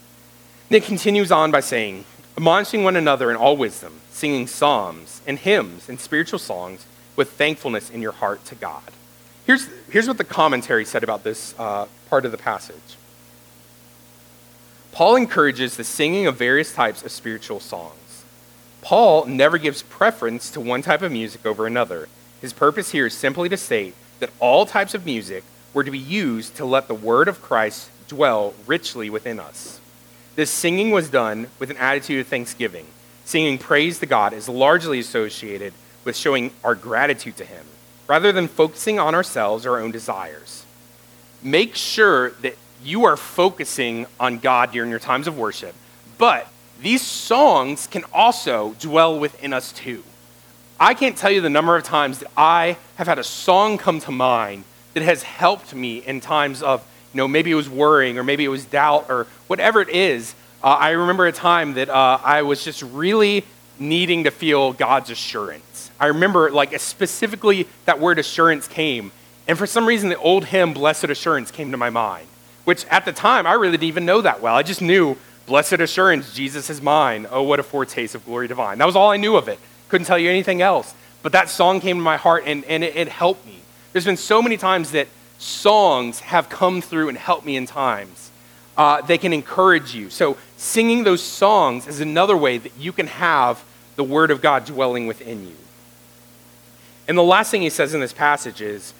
And 0.70 0.76
it 0.76 0.84
continues 0.84 1.30
on 1.30 1.50
by 1.50 1.60
saying, 1.60 2.04
admonishing 2.36 2.82
one 2.82 2.96
another 2.96 3.30
in 3.30 3.36
all 3.36 3.56
wisdom, 3.56 4.00
singing 4.24 4.46
psalms 4.46 5.20
and 5.26 5.38
hymns 5.38 5.86
and 5.86 6.00
spiritual 6.00 6.38
songs 6.38 6.86
with 7.14 7.32
thankfulness 7.32 7.90
in 7.90 8.00
your 8.00 8.12
heart 8.12 8.42
to 8.46 8.54
God. 8.54 8.90
Here's, 9.44 9.68
here's 9.90 10.08
what 10.08 10.16
the 10.16 10.24
commentary 10.24 10.86
said 10.86 11.04
about 11.04 11.24
this 11.24 11.54
uh, 11.58 11.84
part 12.08 12.24
of 12.24 12.32
the 12.32 12.38
passage. 12.38 12.96
Paul 14.92 15.16
encourages 15.16 15.76
the 15.76 15.84
singing 15.84 16.26
of 16.26 16.38
various 16.38 16.72
types 16.72 17.04
of 17.04 17.10
spiritual 17.10 17.60
songs. 17.60 18.24
Paul 18.80 19.26
never 19.26 19.58
gives 19.58 19.82
preference 19.82 20.48
to 20.52 20.60
one 20.62 20.80
type 20.80 21.02
of 21.02 21.12
music 21.12 21.44
over 21.44 21.66
another. 21.66 22.08
His 22.40 22.54
purpose 22.54 22.92
here 22.92 23.04
is 23.04 23.12
simply 23.12 23.50
to 23.50 23.58
state 23.58 23.94
that 24.20 24.30
all 24.40 24.64
types 24.64 24.94
of 24.94 25.04
music 25.04 25.44
were 25.74 25.84
to 25.84 25.90
be 25.90 25.98
used 25.98 26.56
to 26.56 26.64
let 26.64 26.88
the 26.88 26.94
word 26.94 27.28
of 27.28 27.42
Christ 27.42 27.90
dwell 28.08 28.54
richly 28.66 29.10
within 29.10 29.38
us. 29.38 29.80
This 30.34 30.50
singing 30.50 30.92
was 30.92 31.10
done 31.10 31.48
with 31.58 31.68
an 31.68 31.76
attitude 31.76 32.20
of 32.20 32.28
thanksgiving. 32.28 32.86
Singing 33.24 33.58
praise 33.58 33.98
to 34.00 34.06
God 34.06 34.32
is 34.32 34.48
largely 34.48 34.98
associated 34.98 35.72
with 36.04 36.16
showing 36.16 36.50
our 36.62 36.74
gratitude 36.74 37.36
to 37.38 37.44
Him, 37.44 37.64
rather 38.06 38.32
than 38.32 38.48
focusing 38.48 38.98
on 38.98 39.14
ourselves 39.14 39.64
or 39.64 39.72
our 39.72 39.80
own 39.80 39.90
desires. 39.90 40.64
Make 41.42 41.74
sure 41.74 42.30
that 42.42 42.56
you 42.82 43.04
are 43.04 43.16
focusing 43.16 44.06
on 44.20 44.38
God 44.38 44.72
during 44.72 44.90
your 44.90 44.98
times 44.98 45.26
of 45.26 45.38
worship, 45.38 45.74
but 46.18 46.48
these 46.80 47.02
songs 47.02 47.86
can 47.86 48.04
also 48.12 48.74
dwell 48.78 49.18
within 49.18 49.52
us 49.52 49.72
too. 49.72 50.04
I 50.78 50.92
can't 50.92 51.16
tell 51.16 51.30
you 51.30 51.40
the 51.40 51.48
number 51.48 51.76
of 51.76 51.84
times 51.84 52.18
that 52.18 52.30
I 52.36 52.76
have 52.96 53.06
had 53.06 53.18
a 53.18 53.24
song 53.24 53.78
come 53.78 54.00
to 54.00 54.10
mind 54.10 54.64
that 54.92 55.02
has 55.02 55.22
helped 55.22 55.74
me 55.74 55.98
in 55.98 56.20
times 56.20 56.62
of, 56.62 56.84
you 57.12 57.18
know, 57.18 57.28
maybe 57.28 57.50
it 57.50 57.54
was 57.54 57.70
worrying 57.70 58.18
or 58.18 58.24
maybe 58.24 58.44
it 58.44 58.48
was 58.48 58.64
doubt 58.64 59.06
or 59.08 59.26
whatever 59.46 59.80
it 59.80 59.88
is. 59.88 60.34
Uh, 60.64 60.78
I 60.80 60.90
remember 60.92 61.26
a 61.26 61.32
time 61.32 61.74
that 61.74 61.90
uh, 61.90 62.18
I 62.24 62.40
was 62.40 62.64
just 62.64 62.80
really 62.80 63.44
needing 63.78 64.24
to 64.24 64.30
feel 64.30 64.72
God's 64.72 65.10
assurance. 65.10 65.90
I 66.00 66.06
remember, 66.06 66.50
like, 66.50 66.80
specifically 66.80 67.68
that 67.84 68.00
word 68.00 68.18
assurance 68.18 68.66
came. 68.66 69.12
And 69.46 69.58
for 69.58 69.66
some 69.66 69.84
reason, 69.84 70.08
the 70.08 70.16
old 70.16 70.46
hymn, 70.46 70.72
Blessed 70.72 71.04
Assurance, 71.04 71.50
came 71.50 71.70
to 71.72 71.76
my 71.76 71.90
mind, 71.90 72.26
which 72.64 72.86
at 72.86 73.04
the 73.04 73.12
time 73.12 73.46
I 73.46 73.52
really 73.52 73.72
didn't 73.72 73.88
even 73.88 74.06
know 74.06 74.22
that 74.22 74.40
well. 74.40 74.54
I 74.54 74.62
just 74.62 74.80
knew 74.80 75.18
Blessed 75.44 75.74
assurance, 75.74 76.32
Jesus 76.32 76.70
is 76.70 76.80
mine. 76.80 77.26
Oh, 77.30 77.42
what 77.42 77.60
a 77.60 77.62
foretaste 77.62 78.14
of 78.14 78.24
glory 78.24 78.48
divine. 78.48 78.78
That 78.78 78.86
was 78.86 78.96
all 78.96 79.10
I 79.10 79.18
knew 79.18 79.36
of 79.36 79.48
it. 79.48 79.58
Couldn't 79.90 80.06
tell 80.06 80.18
you 80.18 80.30
anything 80.30 80.62
else. 80.62 80.94
But 81.22 81.32
that 81.32 81.50
song 81.50 81.80
came 81.80 81.96
to 81.96 82.02
my 82.02 82.16
heart 82.16 82.44
and, 82.46 82.64
and 82.64 82.82
it, 82.82 82.96
it 82.96 83.08
helped 83.08 83.44
me. 83.44 83.58
There's 83.92 84.06
been 84.06 84.16
so 84.16 84.40
many 84.40 84.56
times 84.56 84.92
that 84.92 85.08
songs 85.36 86.20
have 86.20 86.48
come 86.48 86.80
through 86.80 87.10
and 87.10 87.18
helped 87.18 87.44
me 87.44 87.56
in 87.56 87.66
times. 87.66 88.30
Uh, 88.76 89.00
they 89.02 89.18
can 89.18 89.32
encourage 89.32 89.94
you. 89.94 90.10
So, 90.10 90.36
singing 90.64 91.04
those 91.04 91.22
songs 91.22 91.86
is 91.86 92.00
another 92.00 92.36
way 92.36 92.58
that 92.58 92.72
you 92.78 92.92
can 92.92 93.06
have 93.06 93.62
the 93.96 94.04
Word 94.04 94.30
of 94.30 94.40
God 94.40 94.64
dwelling 94.64 95.06
within 95.06 95.46
you. 95.46 95.56
And 97.06 97.18
the 97.18 97.22
last 97.22 97.50
thing 97.50 97.62
he 97.62 97.70
says 97.70 97.94
in 97.94 98.00
this 98.00 98.14
passage 98.14 98.60
is 98.60 98.94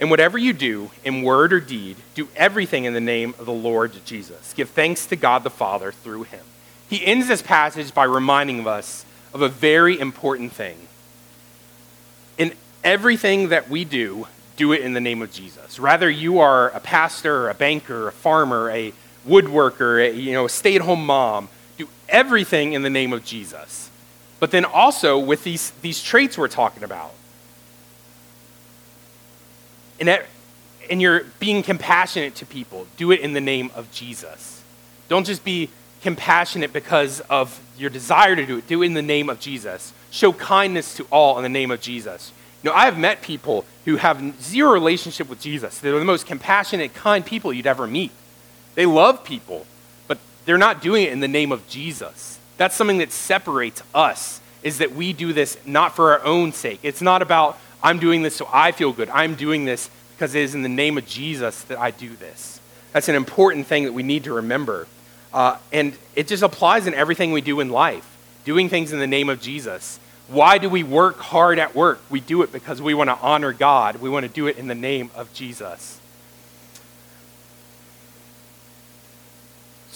and 0.00 0.10
whatever 0.10 0.38
you 0.38 0.52
do, 0.52 0.90
in 1.04 1.22
word 1.22 1.52
or 1.52 1.58
deed, 1.58 1.96
do 2.14 2.28
everything 2.36 2.84
in 2.84 2.94
the 2.94 3.00
name 3.00 3.34
of 3.38 3.46
the 3.46 3.52
Lord 3.52 3.92
Jesus. 4.04 4.52
Give 4.54 4.70
thanks 4.70 5.06
to 5.06 5.16
God 5.16 5.42
the 5.42 5.50
Father 5.50 5.90
through 5.90 6.22
him. 6.24 6.44
He 6.88 7.04
ends 7.04 7.26
this 7.26 7.42
passage 7.42 7.92
by 7.92 8.04
reminding 8.04 8.66
us 8.66 9.04
of 9.34 9.42
a 9.42 9.48
very 9.48 9.98
important 9.98 10.52
thing. 10.52 10.76
In 12.38 12.52
everything 12.84 13.48
that 13.48 13.68
we 13.68 13.84
do, 13.84 14.28
do 14.56 14.72
it 14.72 14.82
in 14.82 14.92
the 14.92 15.00
name 15.00 15.20
of 15.20 15.32
Jesus. 15.32 15.80
Rather, 15.80 16.08
you 16.08 16.38
are 16.38 16.70
a 16.70 16.80
pastor, 16.80 17.48
a 17.48 17.54
banker, 17.54 18.06
a 18.08 18.12
farmer, 18.12 18.70
a 18.70 18.92
woodworker, 19.28 20.08
a, 20.08 20.14
you 20.14 20.32
know, 20.32 20.46
a 20.46 20.48
stay-at-home 20.48 21.04
mom, 21.04 21.48
do 21.76 21.88
everything 22.08 22.72
in 22.72 22.82
the 22.82 22.90
name 22.90 23.12
of 23.12 23.24
Jesus. 23.24 23.90
But 24.40 24.50
then 24.50 24.64
also 24.64 25.18
with 25.18 25.44
these, 25.44 25.70
these 25.82 26.02
traits 26.02 26.38
we're 26.38 26.48
talking 26.48 26.82
about, 26.82 27.12
and, 30.00 30.08
that, 30.08 30.26
and 30.90 31.02
you're 31.02 31.24
being 31.40 31.62
compassionate 31.62 32.36
to 32.36 32.46
people, 32.46 32.86
do 32.96 33.10
it 33.10 33.20
in 33.20 33.32
the 33.32 33.40
name 33.40 33.70
of 33.74 33.90
Jesus. 33.92 34.62
Don't 35.08 35.26
just 35.26 35.44
be 35.44 35.70
compassionate 36.02 36.72
because 36.72 37.20
of 37.28 37.60
your 37.76 37.90
desire 37.90 38.36
to 38.36 38.46
do 38.46 38.58
it. 38.58 38.66
Do 38.68 38.82
it 38.82 38.86
in 38.86 38.94
the 38.94 39.02
name 39.02 39.28
of 39.28 39.40
Jesus. 39.40 39.92
Show 40.10 40.32
kindness 40.32 40.94
to 40.96 41.06
all 41.10 41.36
in 41.36 41.42
the 41.42 41.48
name 41.48 41.70
of 41.70 41.80
Jesus. 41.80 42.32
You 42.62 42.70
know, 42.70 42.76
I 42.76 42.84
have 42.84 42.98
met 42.98 43.22
people 43.22 43.64
who 43.84 43.96
have 43.96 44.42
zero 44.42 44.72
relationship 44.72 45.28
with 45.28 45.40
Jesus. 45.40 45.78
They're 45.78 45.98
the 45.98 46.04
most 46.04 46.26
compassionate, 46.26 46.94
kind 46.94 47.26
people 47.26 47.52
you'd 47.52 47.66
ever 47.66 47.86
meet. 47.86 48.12
They 48.78 48.86
love 48.86 49.24
people, 49.24 49.66
but 50.06 50.18
they're 50.44 50.56
not 50.56 50.80
doing 50.80 51.02
it 51.02 51.10
in 51.10 51.18
the 51.18 51.26
name 51.26 51.50
of 51.50 51.66
Jesus. 51.66 52.38
That's 52.58 52.76
something 52.76 52.98
that 52.98 53.10
separates 53.10 53.82
us, 53.92 54.40
is 54.62 54.78
that 54.78 54.92
we 54.92 55.12
do 55.12 55.32
this 55.32 55.58
not 55.66 55.96
for 55.96 56.12
our 56.12 56.24
own 56.24 56.52
sake. 56.52 56.78
It's 56.84 57.02
not 57.02 57.20
about 57.20 57.58
I'm 57.82 57.98
doing 57.98 58.22
this 58.22 58.36
so 58.36 58.48
I 58.52 58.70
feel 58.70 58.92
good. 58.92 59.08
I'm 59.08 59.34
doing 59.34 59.64
this 59.64 59.90
because 60.14 60.36
it 60.36 60.42
is 60.42 60.54
in 60.54 60.62
the 60.62 60.68
name 60.68 60.96
of 60.96 61.06
Jesus 61.06 61.64
that 61.64 61.76
I 61.76 61.90
do 61.90 62.14
this. 62.14 62.60
That's 62.92 63.08
an 63.08 63.16
important 63.16 63.66
thing 63.66 63.82
that 63.82 63.94
we 63.94 64.04
need 64.04 64.22
to 64.24 64.32
remember. 64.32 64.86
Uh, 65.34 65.56
and 65.72 65.98
it 66.14 66.28
just 66.28 66.44
applies 66.44 66.86
in 66.86 66.94
everything 66.94 67.32
we 67.32 67.40
do 67.40 67.58
in 67.58 67.70
life, 67.70 68.16
doing 68.44 68.68
things 68.68 68.92
in 68.92 69.00
the 69.00 69.08
name 69.08 69.28
of 69.28 69.40
Jesus. 69.40 69.98
Why 70.28 70.56
do 70.58 70.68
we 70.68 70.84
work 70.84 71.18
hard 71.18 71.58
at 71.58 71.74
work? 71.74 72.00
We 72.10 72.20
do 72.20 72.42
it 72.42 72.52
because 72.52 72.80
we 72.80 72.94
want 72.94 73.10
to 73.10 73.18
honor 73.18 73.52
God. 73.52 73.96
We 73.96 74.08
want 74.08 74.24
to 74.24 74.30
do 74.30 74.46
it 74.46 74.56
in 74.56 74.68
the 74.68 74.76
name 74.76 75.10
of 75.16 75.32
Jesus. 75.32 75.98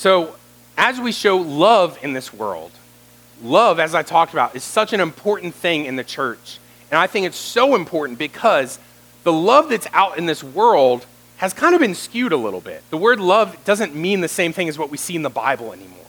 So, 0.03 0.35
as 0.77 1.01
we 1.01 1.13
show 1.13 1.37
love 1.37 1.97
in 2.03 2.13
this 2.13 2.35
world, 2.35 2.73
love, 3.41 3.79
as 3.79 3.95
I 3.95 4.03
talked 4.03 4.33
about, 4.33 4.57
is 4.57 4.65
such 4.65 4.93
an 4.93 4.99
important 4.99 5.55
thing 5.55 5.85
in 5.85 5.95
the 5.95 6.03
church. 6.03 6.59
And 6.91 6.99
I 6.99 7.07
think 7.07 7.25
it's 7.25 7.37
so 7.37 7.77
important 7.77 8.19
because 8.19 8.81
the 9.23 9.33
love 9.33 9.69
that's 9.69 9.87
out 9.93 10.19
in 10.19 10.27
this 10.27 10.43
world 10.43 11.07
has 11.37 11.55
kind 11.55 11.77
of 11.77 11.81
been 11.81 11.95
skewed 11.95 12.33
a 12.33 12.37
little 12.37 12.61
bit. 12.61 12.83
The 12.91 12.97
word 12.97 13.21
love 13.21 13.57
doesn't 13.65 13.95
mean 13.95 14.23
the 14.23 14.27
same 14.27 14.53
thing 14.53 14.69
as 14.69 14.77
what 14.77 14.91
we 14.91 14.97
see 14.97 15.15
in 15.15 15.23
the 15.23 15.31
Bible 15.31 15.73
anymore. 15.73 16.01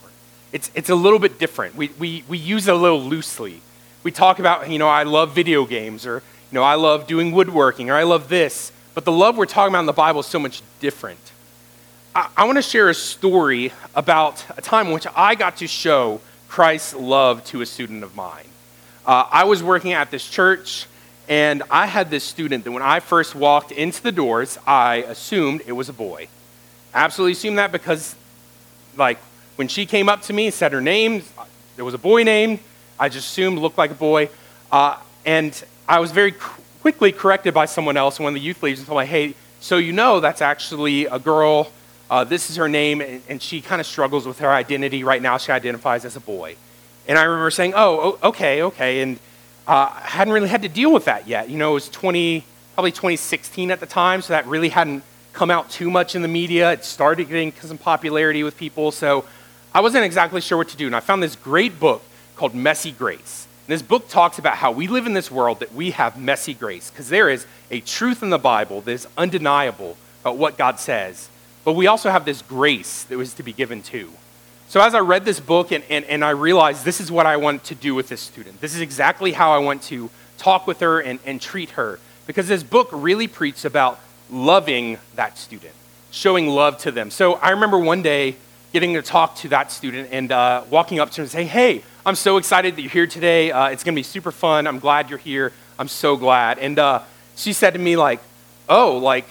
It's, 0.50 0.72
it's 0.74 0.90
a 0.90 0.96
little 0.96 1.20
bit 1.20 1.38
different. 1.38 1.76
We, 1.76 1.90
we, 1.96 2.24
we 2.26 2.36
use 2.36 2.66
it 2.66 2.74
a 2.74 2.76
little 2.76 3.00
loosely. 3.00 3.60
We 4.02 4.10
talk 4.10 4.40
about, 4.40 4.68
you 4.68 4.80
know, 4.80 4.88
I 4.88 5.04
love 5.04 5.36
video 5.36 5.66
games, 5.66 6.04
or, 6.04 6.16
you 6.50 6.56
know, 6.56 6.64
I 6.64 6.74
love 6.74 7.06
doing 7.06 7.30
woodworking, 7.30 7.90
or 7.90 7.94
I 7.94 8.02
love 8.02 8.28
this. 8.28 8.72
But 8.92 9.04
the 9.04 9.12
love 9.12 9.36
we're 9.36 9.46
talking 9.46 9.72
about 9.72 9.80
in 9.80 9.86
the 9.86 9.92
Bible 9.92 10.18
is 10.18 10.26
so 10.26 10.40
much 10.40 10.62
different. 10.80 11.30
I, 12.14 12.28
I 12.36 12.44
want 12.44 12.56
to 12.56 12.62
share 12.62 12.88
a 12.88 12.94
story 12.94 13.72
about 13.94 14.44
a 14.56 14.62
time 14.62 14.86
in 14.86 14.92
which 14.92 15.06
I 15.16 15.34
got 15.34 15.56
to 15.56 15.66
show 15.66 16.20
Christ's 16.48 16.94
love 16.94 17.44
to 17.46 17.60
a 17.60 17.66
student 17.66 18.04
of 18.04 18.14
mine. 18.14 18.46
Uh, 19.04 19.26
I 19.30 19.44
was 19.44 19.62
working 19.62 19.92
at 19.92 20.12
this 20.12 20.28
church, 20.28 20.86
and 21.28 21.64
I 21.70 21.86
had 21.86 22.10
this 22.10 22.22
student 22.22 22.64
that 22.64 22.70
when 22.70 22.82
I 22.82 23.00
first 23.00 23.34
walked 23.34 23.72
into 23.72 24.00
the 24.00 24.12
doors, 24.12 24.58
I 24.64 24.96
assumed 25.08 25.62
it 25.66 25.72
was 25.72 25.88
a 25.88 25.92
boy. 25.92 26.28
absolutely 26.94 27.32
assumed 27.32 27.58
that 27.58 27.72
because, 27.72 28.14
like, 28.96 29.18
when 29.56 29.66
she 29.66 29.84
came 29.84 30.08
up 30.08 30.22
to 30.22 30.32
me, 30.32 30.50
said 30.50 30.72
her 30.72 30.80
name, 30.80 31.24
there 31.74 31.84
was 31.84 31.94
a 31.94 31.98
boy 31.98 32.22
name. 32.22 32.60
I 32.98 33.08
just 33.08 33.28
assumed 33.28 33.58
looked 33.58 33.78
like 33.78 33.90
a 33.90 33.94
boy. 33.94 34.28
Uh, 34.70 34.98
and 35.26 35.64
I 35.88 35.98
was 35.98 36.12
very 36.12 36.32
quickly 36.80 37.10
corrected 37.10 37.54
by 37.54 37.66
someone 37.66 37.96
else, 37.96 38.20
one 38.20 38.28
of 38.28 38.34
the 38.34 38.40
youth 38.40 38.62
leaders, 38.62 38.78
and 38.78 38.86
told 38.86 39.00
me, 39.00 39.06
hey, 39.06 39.34
so 39.58 39.78
you 39.78 39.92
know 39.92 40.20
that's 40.20 40.42
actually 40.42 41.06
a 41.06 41.18
girl. 41.18 41.72
Uh, 42.10 42.24
this 42.24 42.50
is 42.50 42.56
her 42.56 42.68
name, 42.68 43.00
and, 43.00 43.22
and 43.28 43.42
she 43.42 43.60
kind 43.60 43.80
of 43.80 43.86
struggles 43.86 44.26
with 44.26 44.38
her 44.38 44.50
identity. 44.50 45.04
Right 45.04 45.22
now, 45.22 45.38
she 45.38 45.52
identifies 45.52 46.04
as 46.04 46.16
a 46.16 46.20
boy. 46.20 46.56
And 47.06 47.18
I 47.18 47.24
remember 47.24 47.50
saying, 47.50 47.72
oh, 47.76 48.18
okay, 48.22 48.62
okay. 48.62 49.00
And 49.00 49.18
uh, 49.66 49.90
I 49.94 50.00
hadn't 50.06 50.32
really 50.32 50.48
had 50.48 50.62
to 50.62 50.68
deal 50.68 50.92
with 50.92 51.06
that 51.06 51.26
yet. 51.26 51.48
You 51.48 51.56
know, 51.56 51.72
it 51.72 51.74
was 51.74 51.88
20, 51.88 52.44
probably 52.74 52.92
2016 52.92 53.70
at 53.70 53.80
the 53.80 53.86
time, 53.86 54.22
so 54.22 54.32
that 54.32 54.46
really 54.46 54.68
hadn't 54.68 55.02
come 55.32 55.50
out 55.50 55.70
too 55.70 55.90
much 55.90 56.14
in 56.14 56.22
the 56.22 56.28
media. 56.28 56.72
It 56.72 56.84
started 56.84 57.28
getting 57.28 57.52
some 57.60 57.78
popularity 57.78 58.42
with 58.42 58.56
people, 58.56 58.92
so 58.92 59.24
I 59.74 59.80
wasn't 59.80 60.04
exactly 60.04 60.40
sure 60.40 60.58
what 60.58 60.68
to 60.68 60.76
do. 60.76 60.86
And 60.86 60.94
I 60.94 61.00
found 61.00 61.22
this 61.22 61.36
great 61.36 61.80
book 61.80 62.02
called 62.36 62.54
Messy 62.54 62.92
Grace. 62.92 63.46
And 63.66 63.72
this 63.72 63.82
book 63.82 64.08
talks 64.08 64.38
about 64.38 64.56
how 64.56 64.72
we 64.72 64.88
live 64.88 65.06
in 65.06 65.14
this 65.14 65.30
world 65.30 65.60
that 65.60 65.74
we 65.74 65.92
have 65.92 66.20
messy 66.20 66.52
grace, 66.52 66.90
because 66.90 67.08
there 67.08 67.30
is 67.30 67.46
a 67.70 67.80
truth 67.80 68.22
in 68.22 68.28
the 68.28 68.38
Bible 68.38 68.82
that 68.82 68.92
is 68.92 69.08
undeniable 69.16 69.96
about 70.20 70.36
what 70.36 70.58
God 70.58 70.78
says. 70.78 71.30
But 71.64 71.72
we 71.72 71.86
also 71.86 72.10
have 72.10 72.24
this 72.24 72.42
grace 72.42 73.04
that 73.04 73.16
was 73.16 73.34
to 73.34 73.42
be 73.42 73.52
given 73.52 73.82
too. 73.82 74.10
So 74.68 74.80
as 74.80 74.94
I 74.94 75.00
read 75.00 75.24
this 75.24 75.40
book 75.40 75.72
and, 75.72 75.84
and, 75.88 76.04
and 76.06 76.24
I 76.24 76.30
realized 76.30 76.84
this 76.84 77.00
is 77.00 77.10
what 77.10 77.26
I 77.26 77.36
want 77.36 77.64
to 77.64 77.74
do 77.74 77.94
with 77.94 78.08
this 78.08 78.20
student, 78.20 78.60
this 78.60 78.74
is 78.74 78.80
exactly 78.80 79.32
how 79.32 79.52
I 79.52 79.58
want 79.58 79.82
to 79.84 80.10
talk 80.38 80.66
with 80.66 80.80
her 80.80 81.00
and, 81.00 81.18
and 81.24 81.40
treat 81.40 81.70
her. 81.70 81.98
Because 82.26 82.48
this 82.48 82.62
book 82.62 82.88
really 82.90 83.28
preached 83.28 83.64
about 83.64 84.00
loving 84.30 84.98
that 85.14 85.38
student, 85.38 85.74
showing 86.10 86.48
love 86.48 86.78
to 86.78 86.90
them. 86.90 87.10
So 87.10 87.34
I 87.34 87.50
remember 87.50 87.78
one 87.78 88.02
day 88.02 88.36
getting 88.72 88.94
to 88.94 89.02
talk 89.02 89.36
to 89.36 89.48
that 89.48 89.70
student 89.70 90.08
and 90.10 90.32
uh, 90.32 90.64
walking 90.70 90.98
up 90.98 91.10
to 91.12 91.18
her 91.18 91.22
and 91.22 91.30
say, 91.30 91.44
Hey, 91.44 91.82
I'm 92.04 92.16
so 92.16 92.38
excited 92.38 92.76
that 92.76 92.82
you're 92.82 92.90
here 92.90 93.06
today. 93.06 93.52
Uh, 93.52 93.68
it's 93.68 93.84
going 93.84 93.94
to 93.94 93.98
be 93.98 94.02
super 94.02 94.32
fun. 94.32 94.66
I'm 94.66 94.78
glad 94.78 95.08
you're 95.08 95.18
here. 95.18 95.52
I'm 95.78 95.88
so 95.88 96.16
glad. 96.16 96.58
And 96.58 96.78
uh, 96.78 97.02
she 97.36 97.52
said 97.52 97.74
to 97.74 97.78
me, 97.78 97.96
like, 97.96 98.20
Oh, 98.68 98.96
like, 98.96 99.28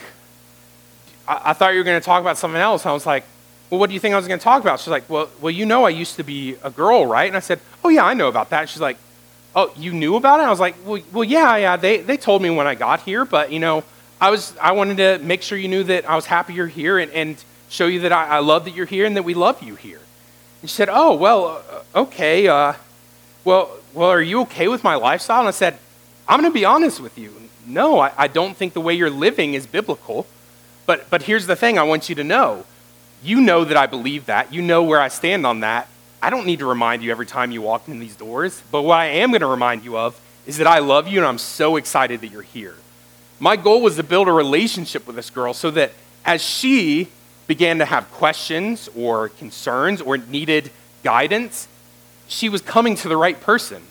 I, 1.28 1.42
I 1.46 1.54
thought 1.54 1.74
you 1.74 1.80
were 1.80 1.84
going 1.84 2.00
to 2.00 2.06
talk 2.06 2.22
about 2.22 2.38
something 2.38 2.60
else. 2.60 2.84
And 2.84 2.92
I 2.92 2.94
was 2.94 3.06
like, 3.06 3.24
well, 3.70 3.80
what 3.80 3.88
do 3.88 3.94
you 3.94 4.00
think 4.00 4.14
I 4.14 4.18
was 4.18 4.28
going 4.28 4.40
to 4.40 4.44
talk 4.44 4.62
about? 4.62 4.80
She's 4.80 4.90
like, 4.90 5.10
well, 5.10 5.30
well, 5.42 5.52
you 5.52 5.66
know 5.66 5.86
I 5.86 5.90
used 5.90 6.16
to 6.18 6.24
be 6.24 6.56
a 6.64 6.70
girl, 6.70 7.06
right? 7.06 7.28
And 7.28 7.38
I 7.38 7.40
said, 7.40 7.60
oh, 7.84 7.90
yeah, 7.90 8.06
I 8.06 8.14
know 8.14 8.28
about 8.28 8.50
that. 8.52 8.70
She's 8.70 8.82
like, 8.82 8.98
oh, 9.56 9.74
you 9.78 9.94
knew 9.94 10.16
about 10.16 10.40
it? 10.40 10.44
I 10.44 10.50
was 10.50 10.60
like, 10.60 10.76
well, 10.86 11.02
well 11.12 11.24
yeah, 11.24 11.56
yeah, 11.58 11.76
they, 11.76 11.98
they 11.98 12.18
told 12.18 12.42
me 12.42 12.50
when 12.50 12.68
I 12.68 12.76
got 12.76 13.02
here, 13.02 13.26
but, 13.26 13.52
you 13.52 13.60
know, 13.60 13.84
I, 14.22 14.30
was, 14.30 14.56
I 14.62 14.72
wanted 14.74 14.98
to 14.98 15.20
make 15.26 15.42
sure 15.42 15.58
you 15.58 15.68
knew 15.68 15.84
that 15.86 16.10
I 16.10 16.16
was 16.16 16.26
happy 16.26 16.54
you're 16.54 16.68
here 16.68 16.98
and, 17.00 17.12
and 17.12 17.44
show 17.70 17.88
you 17.88 18.02
that 18.02 18.12
I, 18.12 18.28
I 18.28 18.40
love 18.40 18.66
that 18.66 18.76
you're 18.76 18.86
here 18.86 19.06
and 19.06 19.18
that 19.18 19.24
we 19.24 19.34
love 19.34 19.62
you 19.62 19.76
here. 19.76 20.00
And 20.62 20.70
she 20.70 20.76
said, 20.76 20.90
oh, 20.92 21.16
well, 21.16 21.64
uh, 21.70 22.00
okay. 22.02 22.48
Uh, 22.48 22.74
well, 23.44 23.72
well, 23.94 24.10
are 24.10 24.22
you 24.22 24.42
okay 24.42 24.68
with 24.68 24.84
my 24.84 24.96
lifestyle? 24.96 25.40
And 25.40 25.48
I 25.48 25.52
said, 25.52 25.78
I'm 26.28 26.40
going 26.40 26.52
to 26.52 26.54
be 26.54 26.66
honest 26.66 27.00
with 27.00 27.18
you. 27.18 27.34
No, 27.66 28.00
I, 28.00 28.12
I 28.18 28.28
don't 28.28 28.56
think 28.56 28.74
the 28.74 28.82
way 28.82 28.94
you're 28.94 29.10
living 29.10 29.56
is 29.56 29.68
biblical. 29.68 30.26
But, 30.86 31.10
but 31.10 31.24
here's 31.24 31.48
the 31.48 31.56
thing 31.56 31.78
I 31.78 31.84
want 31.84 32.10
you 32.10 32.16
to 32.16 32.24
know 32.24 32.66
you 33.24 33.40
know 33.40 33.64
that 33.64 33.78
I 33.78 33.88
believe 33.88 34.26
that. 34.26 34.54
You 34.54 34.62
know 34.62 34.84
where 34.84 35.00
I 35.00 35.08
stand 35.08 35.46
on 35.46 35.62
that. 35.62 35.88
I 36.22 36.30
don't 36.30 36.46
need 36.46 36.60
to 36.60 36.66
remind 36.66 37.04
you 37.04 37.12
every 37.12 37.26
time 37.26 37.52
you 37.52 37.62
walk 37.62 37.88
in 37.88 38.00
these 38.00 38.16
doors. 38.16 38.62
But 38.70 38.82
what 38.82 39.00
I 39.00 39.06
am 39.06 39.32
going 39.32 39.42
to 39.42 39.48
remind 39.48 39.86
you 39.86 39.98
of 39.98 40.20
is 40.46 40.58
that 40.58 40.68
I 40.68 40.80
love 40.80 41.08
you 41.08 41.20
and 41.20 41.26
I'm 41.26 41.38
so 41.38 41.78
excited 41.78 42.22
that 42.22 42.28
you're 42.28 42.42
here. 42.42 42.76
My 43.40 43.56
goal 43.56 43.82
was 43.82 43.96
to 43.96 44.04
build 44.04 44.28
a 44.28 44.32
relationship 44.32 45.08
with 45.08 45.16
this 45.16 45.30
girl 45.30 45.54
so 45.54 45.72
that 45.72 45.94
as 46.26 46.42
she 46.42 47.10
began 47.48 47.80
to 47.80 47.86
have 47.86 48.12
questions 48.12 48.90
or 48.96 49.30
concerns 49.30 50.02
or 50.02 50.18
needed 50.18 50.72
guidance, 51.04 51.68
she 52.28 52.50
was 52.50 52.62
coming 52.62 52.96
to 52.96 53.10
the 53.10 53.18
right 53.18 53.40
person. 53.40 53.84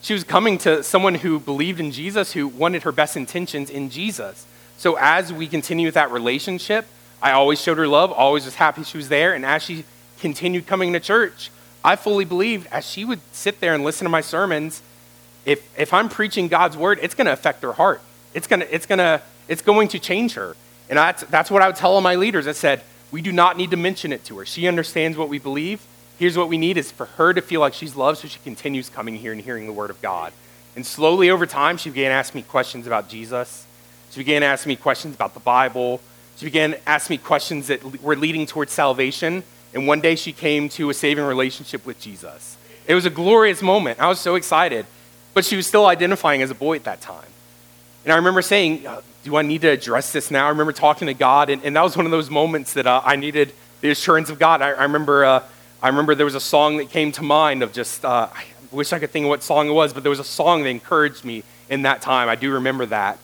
She 0.00 0.12
was 0.12 0.24
coming 0.24 0.58
to 0.58 0.82
someone 0.82 1.16
who 1.16 1.40
believed 1.40 1.80
in 1.80 1.90
Jesus, 1.90 2.32
who 2.32 2.48
wanted 2.48 2.82
her 2.84 2.92
best 2.92 3.16
intentions 3.16 3.70
in 3.70 3.90
Jesus. 3.90 4.46
So 4.78 4.96
as 4.96 5.32
we 5.32 5.48
continue 5.48 5.88
with 5.88 5.94
that 5.94 6.10
relationship, 6.10 6.86
I 7.20 7.32
always 7.32 7.60
showed 7.60 7.78
her 7.78 7.88
love, 7.88 8.12
always 8.12 8.44
was 8.44 8.54
happy 8.54 8.84
she 8.84 8.96
was 8.96 9.08
there. 9.08 9.34
And 9.34 9.44
as 9.44 9.62
she 9.62 9.84
continued 10.20 10.66
coming 10.66 10.92
to 10.92 11.00
church, 11.00 11.50
I 11.84 11.96
fully 11.96 12.24
believed 12.24 12.68
as 12.70 12.88
she 12.88 13.04
would 13.04 13.20
sit 13.32 13.60
there 13.60 13.74
and 13.74 13.84
listen 13.84 14.04
to 14.04 14.08
my 14.08 14.20
sermons, 14.20 14.82
if, 15.44 15.68
if 15.78 15.92
I'm 15.92 16.08
preaching 16.08 16.48
God's 16.48 16.76
word, 16.76 16.98
it's 17.02 17.14
going 17.14 17.26
to 17.26 17.32
affect 17.32 17.62
her 17.62 17.72
heart. 17.72 18.00
It's, 18.34 18.46
gonna, 18.46 18.66
it's, 18.70 18.86
gonna, 18.86 19.22
it's 19.48 19.62
going 19.62 19.88
to 19.88 19.98
change 19.98 20.34
her. 20.34 20.54
And 20.88 20.98
that's, 20.98 21.24
that's 21.24 21.50
what 21.50 21.60
I 21.60 21.66
would 21.66 21.76
tell 21.76 21.92
all 21.92 22.00
my 22.00 22.14
leaders. 22.14 22.46
I 22.46 22.52
said, 22.52 22.82
we 23.10 23.20
do 23.20 23.32
not 23.32 23.56
need 23.56 23.70
to 23.72 23.76
mention 23.76 24.12
it 24.12 24.24
to 24.26 24.38
her. 24.38 24.46
She 24.46 24.68
understands 24.68 25.18
what 25.18 25.28
we 25.28 25.38
believe. 25.38 25.84
Here's 26.18 26.36
what 26.36 26.48
we 26.48 26.58
need 26.58 26.76
is 26.76 26.92
for 26.92 27.06
her 27.06 27.32
to 27.32 27.40
feel 27.40 27.60
like 27.60 27.74
she's 27.74 27.96
loved 27.96 28.18
so 28.18 28.28
she 28.28 28.38
continues 28.40 28.90
coming 28.90 29.16
here 29.16 29.32
and 29.32 29.40
hearing 29.40 29.66
the 29.66 29.72
word 29.72 29.90
of 29.90 30.00
God. 30.02 30.32
And 30.76 30.86
slowly 30.86 31.30
over 31.30 31.46
time, 31.46 31.78
she 31.78 31.90
began 31.90 32.12
asking 32.12 32.40
me 32.40 32.46
questions 32.48 32.86
about 32.86 33.08
Jesus. 33.08 33.66
She 34.10 34.20
began 34.20 34.42
asking 34.42 34.70
me 34.70 34.76
questions 34.76 35.14
about 35.14 35.34
the 35.34 35.40
Bible. 35.40 36.00
She 36.36 36.46
began 36.46 36.76
asking 36.86 37.14
me 37.14 37.18
questions 37.18 37.66
that 37.66 38.02
were 38.02 38.16
leading 38.16 38.46
towards 38.46 38.72
salvation. 38.72 39.42
And 39.74 39.86
one 39.86 40.00
day 40.00 40.16
she 40.16 40.32
came 40.32 40.68
to 40.70 40.90
a 40.90 40.94
saving 40.94 41.24
relationship 41.24 41.84
with 41.84 42.00
Jesus. 42.00 42.56
It 42.86 42.94
was 42.94 43.04
a 43.04 43.10
glorious 43.10 43.60
moment. 43.60 44.00
I 44.00 44.08
was 44.08 44.18
so 44.18 44.34
excited. 44.34 44.86
But 45.34 45.44
she 45.44 45.56
was 45.56 45.66
still 45.66 45.86
identifying 45.86 46.42
as 46.42 46.50
a 46.50 46.54
boy 46.54 46.76
at 46.76 46.84
that 46.84 47.00
time. 47.00 47.28
And 48.04 48.12
I 48.12 48.16
remember 48.16 48.42
saying, 48.42 48.86
uh, 48.86 49.02
Do 49.24 49.36
I 49.36 49.42
need 49.42 49.60
to 49.60 49.68
address 49.68 50.12
this 50.12 50.30
now? 50.30 50.46
I 50.46 50.48
remember 50.48 50.72
talking 50.72 51.06
to 51.06 51.14
God, 51.14 51.50
and, 51.50 51.62
and 51.62 51.76
that 51.76 51.82
was 51.82 51.96
one 51.96 52.06
of 52.06 52.10
those 52.10 52.30
moments 52.30 52.72
that 52.72 52.86
uh, 52.86 53.02
I 53.04 53.16
needed 53.16 53.52
the 53.80 53.90
assurance 53.90 54.30
of 54.30 54.38
God. 54.38 54.62
I, 54.62 54.70
I 54.70 54.82
remember, 54.84 55.24
uh, 55.24 55.42
I 55.82 55.88
remember 55.88 56.14
there 56.14 56.24
was 56.24 56.34
a 56.34 56.40
song 56.40 56.78
that 56.78 56.90
came 56.90 57.12
to 57.12 57.22
mind 57.22 57.62
of 57.62 57.72
just, 57.72 58.04
uh, 58.04 58.28
I 58.34 58.44
wish 58.72 58.92
I 58.92 58.98
could 58.98 59.10
think 59.10 59.24
of 59.24 59.28
what 59.28 59.42
song 59.42 59.68
it 59.68 59.72
was, 59.72 59.92
but 59.92 60.02
there 60.02 60.10
was 60.10 60.18
a 60.18 60.24
song 60.24 60.62
that 60.62 60.70
encouraged 60.70 61.24
me 61.24 61.44
in 61.68 61.82
that 61.82 62.00
time. 62.00 62.28
I 62.28 62.34
do 62.34 62.52
remember 62.54 62.86
that. 62.86 63.18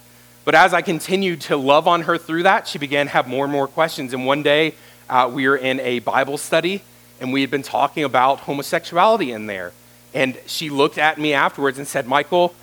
But 0.45 0.53
as 0.53 0.75
I 0.75 0.83
continued 0.83 1.41
to 1.41 1.57
love 1.57 1.87
on 1.87 2.03
her 2.03 2.19
through 2.19 2.43
that, 2.43 2.67
she 2.67 2.77
began 2.77 3.07
to 3.07 3.11
have 3.13 3.27
more 3.27 3.43
and 3.43 3.51
more 3.51 3.67
questions. 3.67 4.13
And 4.13 4.27
one 4.27 4.43
day, 4.43 4.75
uh, 5.09 5.29
we 5.33 5.47
were 5.47 5.57
in 5.57 5.79
a 5.79 5.99
Bible 5.99 6.37
study, 6.37 6.83
and 7.19 7.33
we 7.33 7.41
had 7.41 7.49
been 7.49 7.63
talking 7.63 8.03
about 8.03 8.41
homosexuality 8.41 9.31
in 9.31 9.47
there. 9.47 9.73
And 10.13 10.37
she 10.45 10.69
looked 10.69 10.99
at 10.99 11.17
me 11.17 11.33
afterwards 11.33 11.79
and 11.79 11.87
said, 11.87 12.05
Michael, 12.05 12.53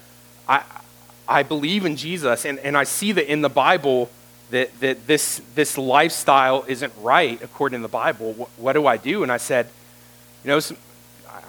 I, 0.48 0.62
I 1.28 1.42
believe 1.42 1.84
in 1.84 1.96
Jesus, 1.96 2.44
and, 2.44 2.60
and 2.60 2.76
I 2.76 2.84
see 2.84 3.10
that 3.12 3.30
in 3.30 3.42
the 3.42 3.48
Bible 3.48 4.10
that, 4.50 4.78
that 4.80 5.08
this, 5.08 5.40
this 5.56 5.76
lifestyle 5.76 6.64
isn't 6.68 6.92
right 7.00 7.42
according 7.42 7.80
to 7.80 7.82
the 7.82 7.88
Bible. 7.88 8.32
What, 8.34 8.48
what 8.58 8.72
do 8.74 8.86
I 8.86 8.96
do? 8.96 9.24
And 9.24 9.32
I 9.32 9.38
said, 9.38 9.68
You 10.44 10.50
know, 10.50 10.60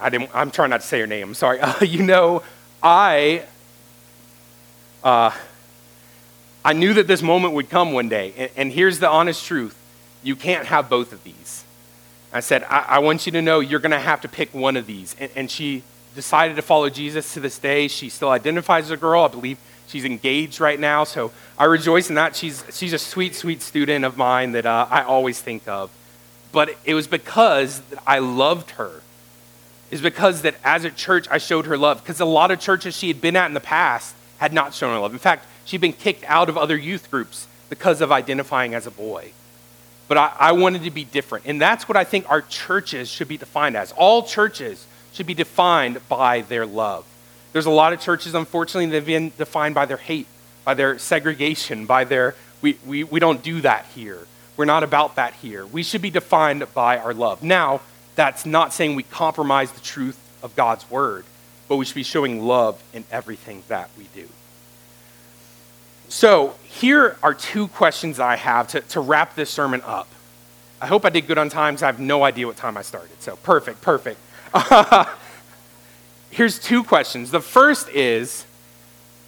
I 0.00 0.10
didn't, 0.10 0.30
I'm 0.34 0.50
trying 0.50 0.70
not 0.70 0.80
to 0.80 0.86
say 0.86 0.98
her 1.00 1.06
name, 1.06 1.28
I'm 1.28 1.34
sorry. 1.34 1.60
Uh, 1.60 1.74
you 1.84 2.02
know, 2.02 2.42
I. 2.82 3.44
Uh, 5.04 5.30
I 6.64 6.72
knew 6.72 6.94
that 6.94 7.06
this 7.06 7.22
moment 7.22 7.54
would 7.54 7.68
come 7.68 7.92
one 7.92 8.08
day. 8.08 8.32
And, 8.36 8.50
and 8.56 8.72
here's 8.72 8.98
the 8.98 9.08
honest 9.08 9.44
truth 9.44 9.78
you 10.22 10.34
can't 10.34 10.66
have 10.66 10.88
both 10.88 11.12
of 11.12 11.22
these. 11.22 11.64
I 12.32 12.40
said, 12.40 12.64
I, 12.64 12.84
I 12.88 12.98
want 13.00 13.26
you 13.26 13.32
to 13.32 13.42
know 13.42 13.60
you're 13.60 13.80
going 13.80 13.92
to 13.92 14.00
have 14.00 14.22
to 14.22 14.28
pick 14.28 14.52
one 14.54 14.76
of 14.76 14.86
these. 14.86 15.14
And, 15.20 15.30
and, 15.36 15.50
she 15.50 15.82
decided 16.14 16.56
to 16.56 16.62
follow 16.62 16.88
Jesus 16.88 17.34
to 17.34 17.40
this 17.40 17.58
day. 17.58 17.86
She 17.88 18.08
still 18.08 18.30
identifies 18.30 18.84
as 18.84 18.90
a 18.90 18.96
girl. 18.96 19.22
I 19.22 19.28
believe 19.28 19.58
she's 19.86 20.04
engaged 20.04 20.60
right 20.60 20.80
now. 20.80 21.04
So 21.04 21.30
I 21.58 21.64
rejoice 21.64 22.08
in 22.08 22.16
that. 22.16 22.34
She's, 22.34 22.64
she's 22.72 22.92
a 22.92 22.98
sweet, 22.98 23.34
sweet 23.34 23.62
student 23.62 24.04
of 24.04 24.16
mine 24.16 24.52
that 24.52 24.66
uh, 24.66 24.88
I 24.90 25.02
always 25.02 25.40
think 25.40 25.68
of. 25.68 25.90
But 26.50 26.76
it 26.84 26.94
was 26.94 27.06
because 27.06 27.82
I 28.06 28.20
loved 28.20 28.70
her. 28.72 29.02
It's 29.90 30.00
because 30.00 30.42
that 30.42 30.56
as 30.64 30.84
a 30.84 30.90
church, 30.90 31.28
I 31.30 31.38
showed 31.38 31.66
her 31.66 31.76
love. 31.76 32.02
Because 32.02 32.20
a 32.20 32.24
lot 32.24 32.50
of 32.50 32.58
churches 32.58 32.96
she 32.96 33.08
had 33.08 33.20
been 33.20 33.36
at 33.36 33.46
in 33.46 33.54
the 33.54 33.60
past 33.60 34.14
had 34.38 34.52
not 34.52 34.74
shown 34.74 34.92
her 34.94 35.00
love. 35.00 35.12
In 35.12 35.18
fact, 35.18 35.46
She'd 35.64 35.80
been 35.80 35.92
kicked 35.92 36.24
out 36.24 36.48
of 36.48 36.58
other 36.58 36.76
youth 36.76 37.10
groups 37.10 37.46
because 37.68 38.00
of 38.00 38.12
identifying 38.12 38.74
as 38.74 38.86
a 38.86 38.90
boy. 38.90 39.32
But 40.06 40.18
I, 40.18 40.32
I, 40.38 40.52
wanted 40.52 40.84
to 40.84 40.90
be 40.90 41.04
different. 41.04 41.46
And 41.46 41.60
that's 41.60 41.88
what 41.88 41.96
I 41.96 42.04
think 42.04 42.28
our 42.28 42.42
churches 42.42 43.08
should 43.08 43.28
be 43.28 43.38
defined 43.38 43.76
as. 43.76 43.92
All 43.92 44.22
churches 44.22 44.86
should 45.12 45.26
be 45.26 45.34
defined 45.34 46.06
by 46.08 46.42
their 46.42 46.66
love. 46.66 47.06
There's 47.52 47.66
a 47.66 47.70
lot 47.70 47.92
of 47.92 48.00
churches, 48.00 48.34
unfortunately, 48.34 48.86
that 48.90 48.96
have 48.96 49.06
been 49.06 49.32
defined 49.38 49.74
by 49.74 49.86
their 49.86 49.96
hate, 49.96 50.26
by 50.64 50.74
their 50.74 50.98
segregation, 50.98 51.86
by 51.86 52.04
their, 52.04 52.34
we, 52.60 52.76
we, 52.84 53.04
we 53.04 53.20
don't 53.20 53.42
do 53.42 53.60
that 53.62 53.86
here. 53.94 54.26
We're 54.56 54.66
not 54.66 54.82
about 54.82 55.16
that 55.16 55.34
here. 55.34 55.64
We 55.64 55.82
should 55.82 56.02
be 56.02 56.10
defined 56.10 56.66
by 56.74 56.98
our 56.98 57.14
love. 57.14 57.42
Now, 57.42 57.80
that's 58.14 58.44
not 58.44 58.72
saying 58.72 58.94
we 58.94 59.04
compromise 59.04 59.72
the 59.72 59.80
truth 59.80 60.18
of 60.42 60.54
God's 60.54 60.88
word, 60.90 61.24
but 61.68 61.76
we 61.76 61.84
should 61.84 61.94
be 61.94 62.02
showing 62.02 62.44
love 62.44 62.82
in 62.92 63.04
everything 63.10 63.62
that 63.68 63.88
we 63.96 64.04
do. 64.14 64.28
So, 66.14 66.54
here 66.62 67.16
are 67.24 67.34
two 67.34 67.66
questions 67.66 68.20
I 68.20 68.36
have 68.36 68.68
to, 68.68 68.82
to 68.82 69.00
wrap 69.00 69.34
this 69.34 69.50
sermon 69.50 69.80
up. 69.84 70.06
I 70.80 70.86
hope 70.86 71.04
I 71.04 71.08
did 71.08 71.26
good 71.26 71.38
on 71.38 71.48
times. 71.48 71.82
I 71.82 71.86
have 71.86 71.98
no 71.98 72.22
idea 72.22 72.46
what 72.46 72.56
time 72.56 72.76
I 72.76 72.82
started. 72.82 73.20
So, 73.20 73.34
perfect, 73.34 73.82
perfect. 73.82 74.20
Here's 76.30 76.60
two 76.60 76.84
questions. 76.84 77.32
The 77.32 77.40
first 77.40 77.88
is 77.88 78.46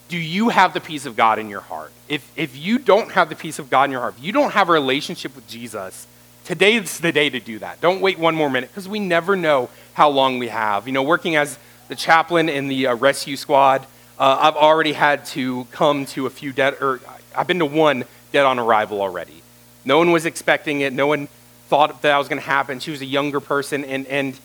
Do 0.08 0.16
you 0.16 0.50
have 0.50 0.74
the 0.74 0.80
peace 0.80 1.06
of 1.06 1.16
God 1.16 1.40
in 1.40 1.48
your 1.48 1.62
heart? 1.62 1.90
If, 2.08 2.30
if 2.36 2.56
you 2.56 2.78
don't 2.78 3.10
have 3.10 3.30
the 3.30 3.34
peace 3.34 3.58
of 3.58 3.68
God 3.68 3.86
in 3.86 3.90
your 3.90 4.00
heart, 4.00 4.14
if 4.18 4.22
you 4.22 4.30
don't 4.30 4.52
have 4.52 4.68
a 4.68 4.72
relationship 4.72 5.34
with 5.34 5.48
Jesus, 5.48 6.06
Today's 6.44 7.00
the 7.00 7.10
day 7.10 7.28
to 7.28 7.40
do 7.40 7.58
that. 7.58 7.80
Don't 7.80 8.00
wait 8.00 8.16
one 8.16 8.36
more 8.36 8.48
minute 8.48 8.70
because 8.70 8.88
we 8.88 9.00
never 9.00 9.34
know 9.34 9.70
how 9.94 10.08
long 10.08 10.38
we 10.38 10.46
have. 10.46 10.86
You 10.86 10.92
know, 10.92 11.02
working 11.02 11.34
as 11.34 11.58
the 11.88 11.96
chaplain 11.96 12.48
in 12.48 12.68
the 12.68 12.86
uh, 12.86 12.94
rescue 12.94 13.34
squad, 13.34 13.84
uh, 14.18 14.38
I've 14.40 14.56
already 14.56 14.92
had 14.92 15.24
to 15.26 15.66
come 15.70 16.06
to 16.06 16.26
a 16.26 16.30
few 16.30 16.52
dead, 16.52 16.76
or 16.80 17.00
I've 17.34 17.46
been 17.46 17.58
to 17.58 17.66
one 17.66 18.04
dead 18.32 18.46
on 18.46 18.58
arrival 18.58 19.00
already. 19.00 19.42
No 19.84 19.98
one 19.98 20.10
was 20.10 20.26
expecting 20.26 20.80
it. 20.80 20.92
No 20.92 21.06
one 21.06 21.28
thought 21.68 22.02
that 22.02 22.16
was 22.16 22.28
going 22.28 22.40
to 22.40 22.46
happen. 22.46 22.78
She 22.80 22.90
was 22.90 23.02
a 23.02 23.06
younger 23.06 23.40
person, 23.40 23.84
and, 23.84 24.06
and 24.06 24.38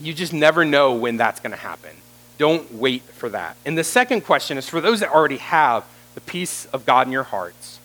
you 0.00 0.12
just 0.12 0.32
never 0.32 0.64
know 0.64 0.94
when 0.94 1.16
that's 1.16 1.40
going 1.40 1.52
to 1.52 1.56
happen. 1.56 1.90
Don't 2.38 2.74
wait 2.74 3.02
for 3.02 3.28
that. 3.30 3.56
And 3.64 3.78
the 3.78 3.84
second 3.84 4.22
question 4.22 4.58
is 4.58 4.68
for 4.68 4.80
those 4.80 5.00
that 5.00 5.10
already 5.10 5.38
have 5.38 5.84
the 6.14 6.20
peace 6.20 6.66
of 6.66 6.84
God 6.84 7.06
in 7.06 7.12
your 7.12 7.22
hearts, 7.22 7.78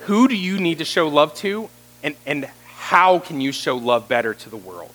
who 0.00 0.28
do 0.28 0.36
you 0.36 0.58
need 0.58 0.78
to 0.78 0.84
show 0.84 1.08
love 1.08 1.34
to, 1.36 1.68
and, 2.02 2.16
and 2.24 2.44
how 2.64 3.18
can 3.18 3.40
you 3.40 3.52
show 3.52 3.76
love 3.76 4.08
better 4.08 4.34
to 4.34 4.50
the 4.50 4.56
world? 4.56 4.92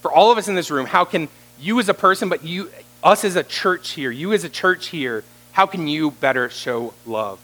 For 0.00 0.12
all 0.12 0.30
of 0.30 0.38
us 0.38 0.48
in 0.48 0.54
this 0.54 0.70
room, 0.70 0.86
how 0.86 1.04
can 1.04 1.28
you 1.60 1.78
as 1.80 1.88
a 1.88 1.94
person, 1.94 2.28
but 2.28 2.44
you, 2.44 2.70
us 3.02 3.24
as 3.24 3.36
a 3.36 3.42
church 3.42 3.90
here, 3.90 4.10
you 4.10 4.32
as 4.32 4.44
a 4.44 4.48
church 4.48 4.88
here, 4.88 5.24
how 5.52 5.66
can 5.66 5.88
you 5.88 6.10
better 6.12 6.48
show 6.48 6.94
love? 7.06 7.40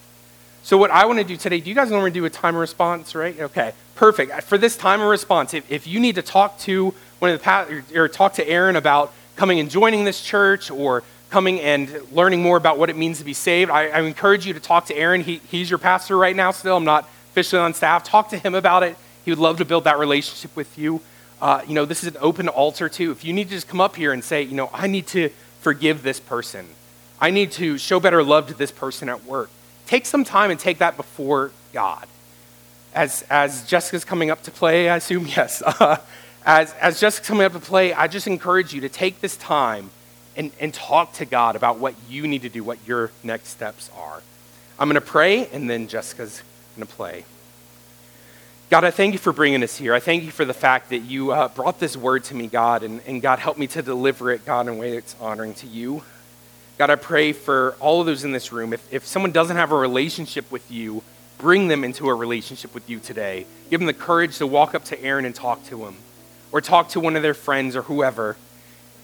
So, 0.63 0.79
what 0.79 0.91
I 0.91 1.05
want 1.05 1.19
to 1.19 1.25
do 1.25 1.37
today, 1.37 1.61
do 1.61 1.69
you 1.69 1.75
guys 1.75 1.91
want 1.91 2.05
to 2.05 2.11
do 2.11 2.25
a 2.25 2.31
time 2.31 2.55
of 2.55 2.61
response, 2.61 3.15
right? 3.15 3.39
Okay, 3.39 3.73
perfect. 3.97 4.45
For 4.45 4.57
this 4.57 4.77
time 4.77 5.01
of 5.01 5.09
response, 5.09 5.53
if, 5.53 5.71
if 5.71 5.87
you 5.87 6.01
need 6.01 6.15
to 6.15 6.23
talk 6.23 6.59
to 6.61 6.95
one 7.19 7.31
of 7.31 7.39
the 7.39 7.45
past, 7.45 7.71
or, 7.71 8.05
or 8.05 8.09
talk 8.09 8.35
to 8.35 8.49
Aaron 8.49 8.77
about 8.77 9.13
coming 9.37 9.61
and 9.61 9.71
joining 9.71 10.05
this 10.05 10.23
church 10.23 10.71
or 10.71 11.03
coming 11.29 11.61
and 11.61 11.91
learning 12.13 12.41
more 12.41 12.57
about 12.57 12.79
what 12.79 12.89
it 12.89 12.97
means 12.97 13.19
to 13.19 13.25
be 13.25 13.35
saved, 13.35 13.71
I, 13.71 13.89
I 13.89 14.01
encourage 14.01 14.47
you 14.47 14.55
to 14.55 14.61
talk 14.61 14.87
to 14.87 14.97
Aaron. 14.97 15.21
He, 15.21 15.41
he's 15.51 15.69
your 15.69 15.79
pastor 15.79 16.17
right 16.17 16.35
now 16.35 16.51
still. 16.51 16.77
I'm 16.77 16.85
not 16.85 17.09
officially 17.31 17.61
on 17.61 17.75
staff. 17.75 18.05
Talk 18.05 18.29
to 18.31 18.39
him 18.39 18.55
about 18.55 18.85
it. 18.85 18.97
He 19.25 19.31
would 19.31 19.41
love 19.41 19.59
to 19.59 19.65
build 19.65 19.85
that 19.85 19.99
relationship 19.99 20.55
with 20.57 20.79
you. 20.79 21.01
Uh, 21.43 21.63
you 21.67 21.75
know, 21.75 21.85
this 21.85 22.03
is 22.03 22.15
an 22.15 22.17
open 22.21 22.49
altar 22.49 22.89
too. 22.89 23.11
If 23.11 23.25
you 23.25 23.33
need 23.33 23.49
to 23.49 23.51
just 23.51 23.69
come 23.69 23.81
up 23.81 23.97
here 23.97 24.13
and 24.13 24.23
say, 24.23 24.43
you 24.43 24.55
know, 24.55 24.71
I 24.73 24.87
need 24.87 25.07
to 25.09 25.31
forgive 25.65 26.03
this 26.03 26.21
person, 26.21 26.69
I 27.19 27.31
need 27.31 27.53
to 27.53 27.79
show 27.79 27.99
better 27.99 28.23
love 28.23 28.49
to 28.49 28.55
this 28.55 28.71
person 28.71 29.09
at 29.09 29.25
work, 29.25 29.49
take 29.87 30.05
some 30.05 30.23
time 30.23 30.51
and 30.51 30.61
take 30.61 30.79
that 30.79 30.99
before 30.99 31.53
God. 31.73 32.07
As, 32.95 33.23
as 33.31 33.67
Jessica's 33.67 34.05
coming 34.05 34.31
up 34.31 34.43
to 34.43 34.51
play, 34.51 34.91
I 34.91 34.97
assume, 34.97 35.27
yes. 35.37 35.63
Uh, 35.63 35.97
as, 36.45 36.75
as 36.75 37.01
Jessica's 37.01 37.27
coming 37.27 37.47
up 37.47 37.55
to 37.55 37.61
play, 37.61 37.95
I 37.95 38.09
just 38.09 38.27
encourage 38.27 38.75
you 38.75 38.83
to 38.83 38.91
take 38.91 39.23
this 39.23 39.39
time 39.39 39.91
and, 40.37 40.53
and 40.61 40.75
talk 40.75 41.15
to 41.15 41.25
God 41.25 41.57
about 41.57 41.79
what 41.79 41.95
you 42.11 42.29
need 42.29 42.43
to 42.43 42.51
do, 42.51 42.63
what 42.63 42.79
your 42.87 43.11
next 43.23 43.49
steps 43.49 43.91
are. 43.97 44.23
I'm 44.79 44.89
going 44.89 45.01
to 45.01 45.01
pray, 45.01 45.47
and 45.47 45.71
then 45.71 45.89
Jessica's 45.89 46.43
going 46.77 46.87
to 46.87 46.95
play. 46.95 47.25
God, 48.71 48.83
I 48.83 48.91
thank 48.91 49.13
you 49.13 49.19
for 49.19 49.33
bringing 49.33 49.63
us 49.63 49.77
here. 49.77 49.93
I 49.93 50.01
thank 50.01 50.25
you 50.25 50.31
for 50.31 50.47
the 50.47 50.55
fact 50.55 50.89
that 50.89 51.01
you 51.01 51.33
uh, 51.33 51.49
brought 51.49 51.79
this 51.79 51.99
word 51.99 52.25
to 52.25 52.35
me, 52.35 52.47
God, 52.47 52.83
and, 52.83 53.03
and 53.07 53.21
God, 53.21 53.39
help 53.39 53.59
me 53.59 53.67
to 53.69 53.83
deliver 53.83 54.31
it, 54.31 54.47
God, 54.47 54.67
in 54.67 54.75
a 54.75 54.77
way 54.77 54.95
that's 54.95 55.15
honoring 55.21 55.53
to 55.55 55.67
you. 55.67 56.03
God, 56.79 56.89
I 56.89 56.97
pray 56.97 57.35
for 57.35 57.77
all 57.79 58.01
of 58.01 58.07
those 58.07 58.25
in 58.25 58.33
this 58.33 58.53
room. 58.53 58.73
If, 58.73 58.93
if 58.93 59.07
someone 59.07 59.33
doesn't 59.33 59.57
have 59.57 59.71
a 59.71 59.77
relationship 59.77 60.51
with 60.51 60.71
you, 60.71 61.03
bring 61.37 61.69
them 61.69 61.85
into 61.85 62.09
a 62.09 62.15
relationship 62.15 62.73
with 62.75 62.89
you 62.89 63.01
today. 63.01 63.47
Give 63.69 63.81
them 63.81 63.87
the 63.87 63.93
courage 63.93 64.39
to 64.39 64.47
walk 64.47 64.75
up 64.75 64.85
to 64.87 65.01
Aaron 65.01 65.27
and 65.27 65.35
talk 65.35 65.63
to 65.67 65.85
him, 65.85 65.97
or 66.51 66.63
talk 66.63 66.89
to 66.91 67.01
one 67.01 67.17
of 67.17 67.23
their 67.23 67.35
friends 67.35 67.77
or 67.77 67.83
whoever. 67.83 68.37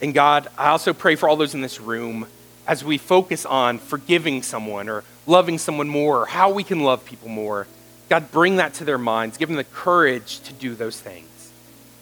And 0.00 0.14
God, 0.14 0.48
I 0.56 0.68
also 0.68 0.94
pray 0.94 1.16
for 1.16 1.28
all 1.28 1.36
those 1.36 1.54
in 1.54 1.60
this 1.60 1.80
room 1.80 2.26
as 2.66 2.82
we 2.82 2.96
focus 2.96 3.44
on 3.44 3.78
forgiving 3.78 4.42
someone 4.42 4.88
or 4.88 5.04
loving 5.26 5.58
someone 5.58 5.88
more, 5.88 6.22
or 6.22 6.26
how 6.26 6.50
we 6.50 6.64
can 6.64 6.80
love 6.80 7.04
people 7.04 7.28
more. 7.28 7.66
God, 8.10 8.32
bring 8.32 8.56
that 8.56 8.74
to 8.74 8.84
their 8.84 8.98
minds. 8.98 9.38
Give 9.38 9.48
them 9.48 9.56
the 9.56 9.64
courage 9.64 10.40
to 10.40 10.52
do 10.52 10.74
those 10.74 11.00
things. 11.00 11.52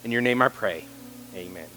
In 0.05 0.11
your 0.11 0.23
name 0.23 0.41
I 0.41 0.49
pray. 0.49 0.85
Amen. 1.35 1.68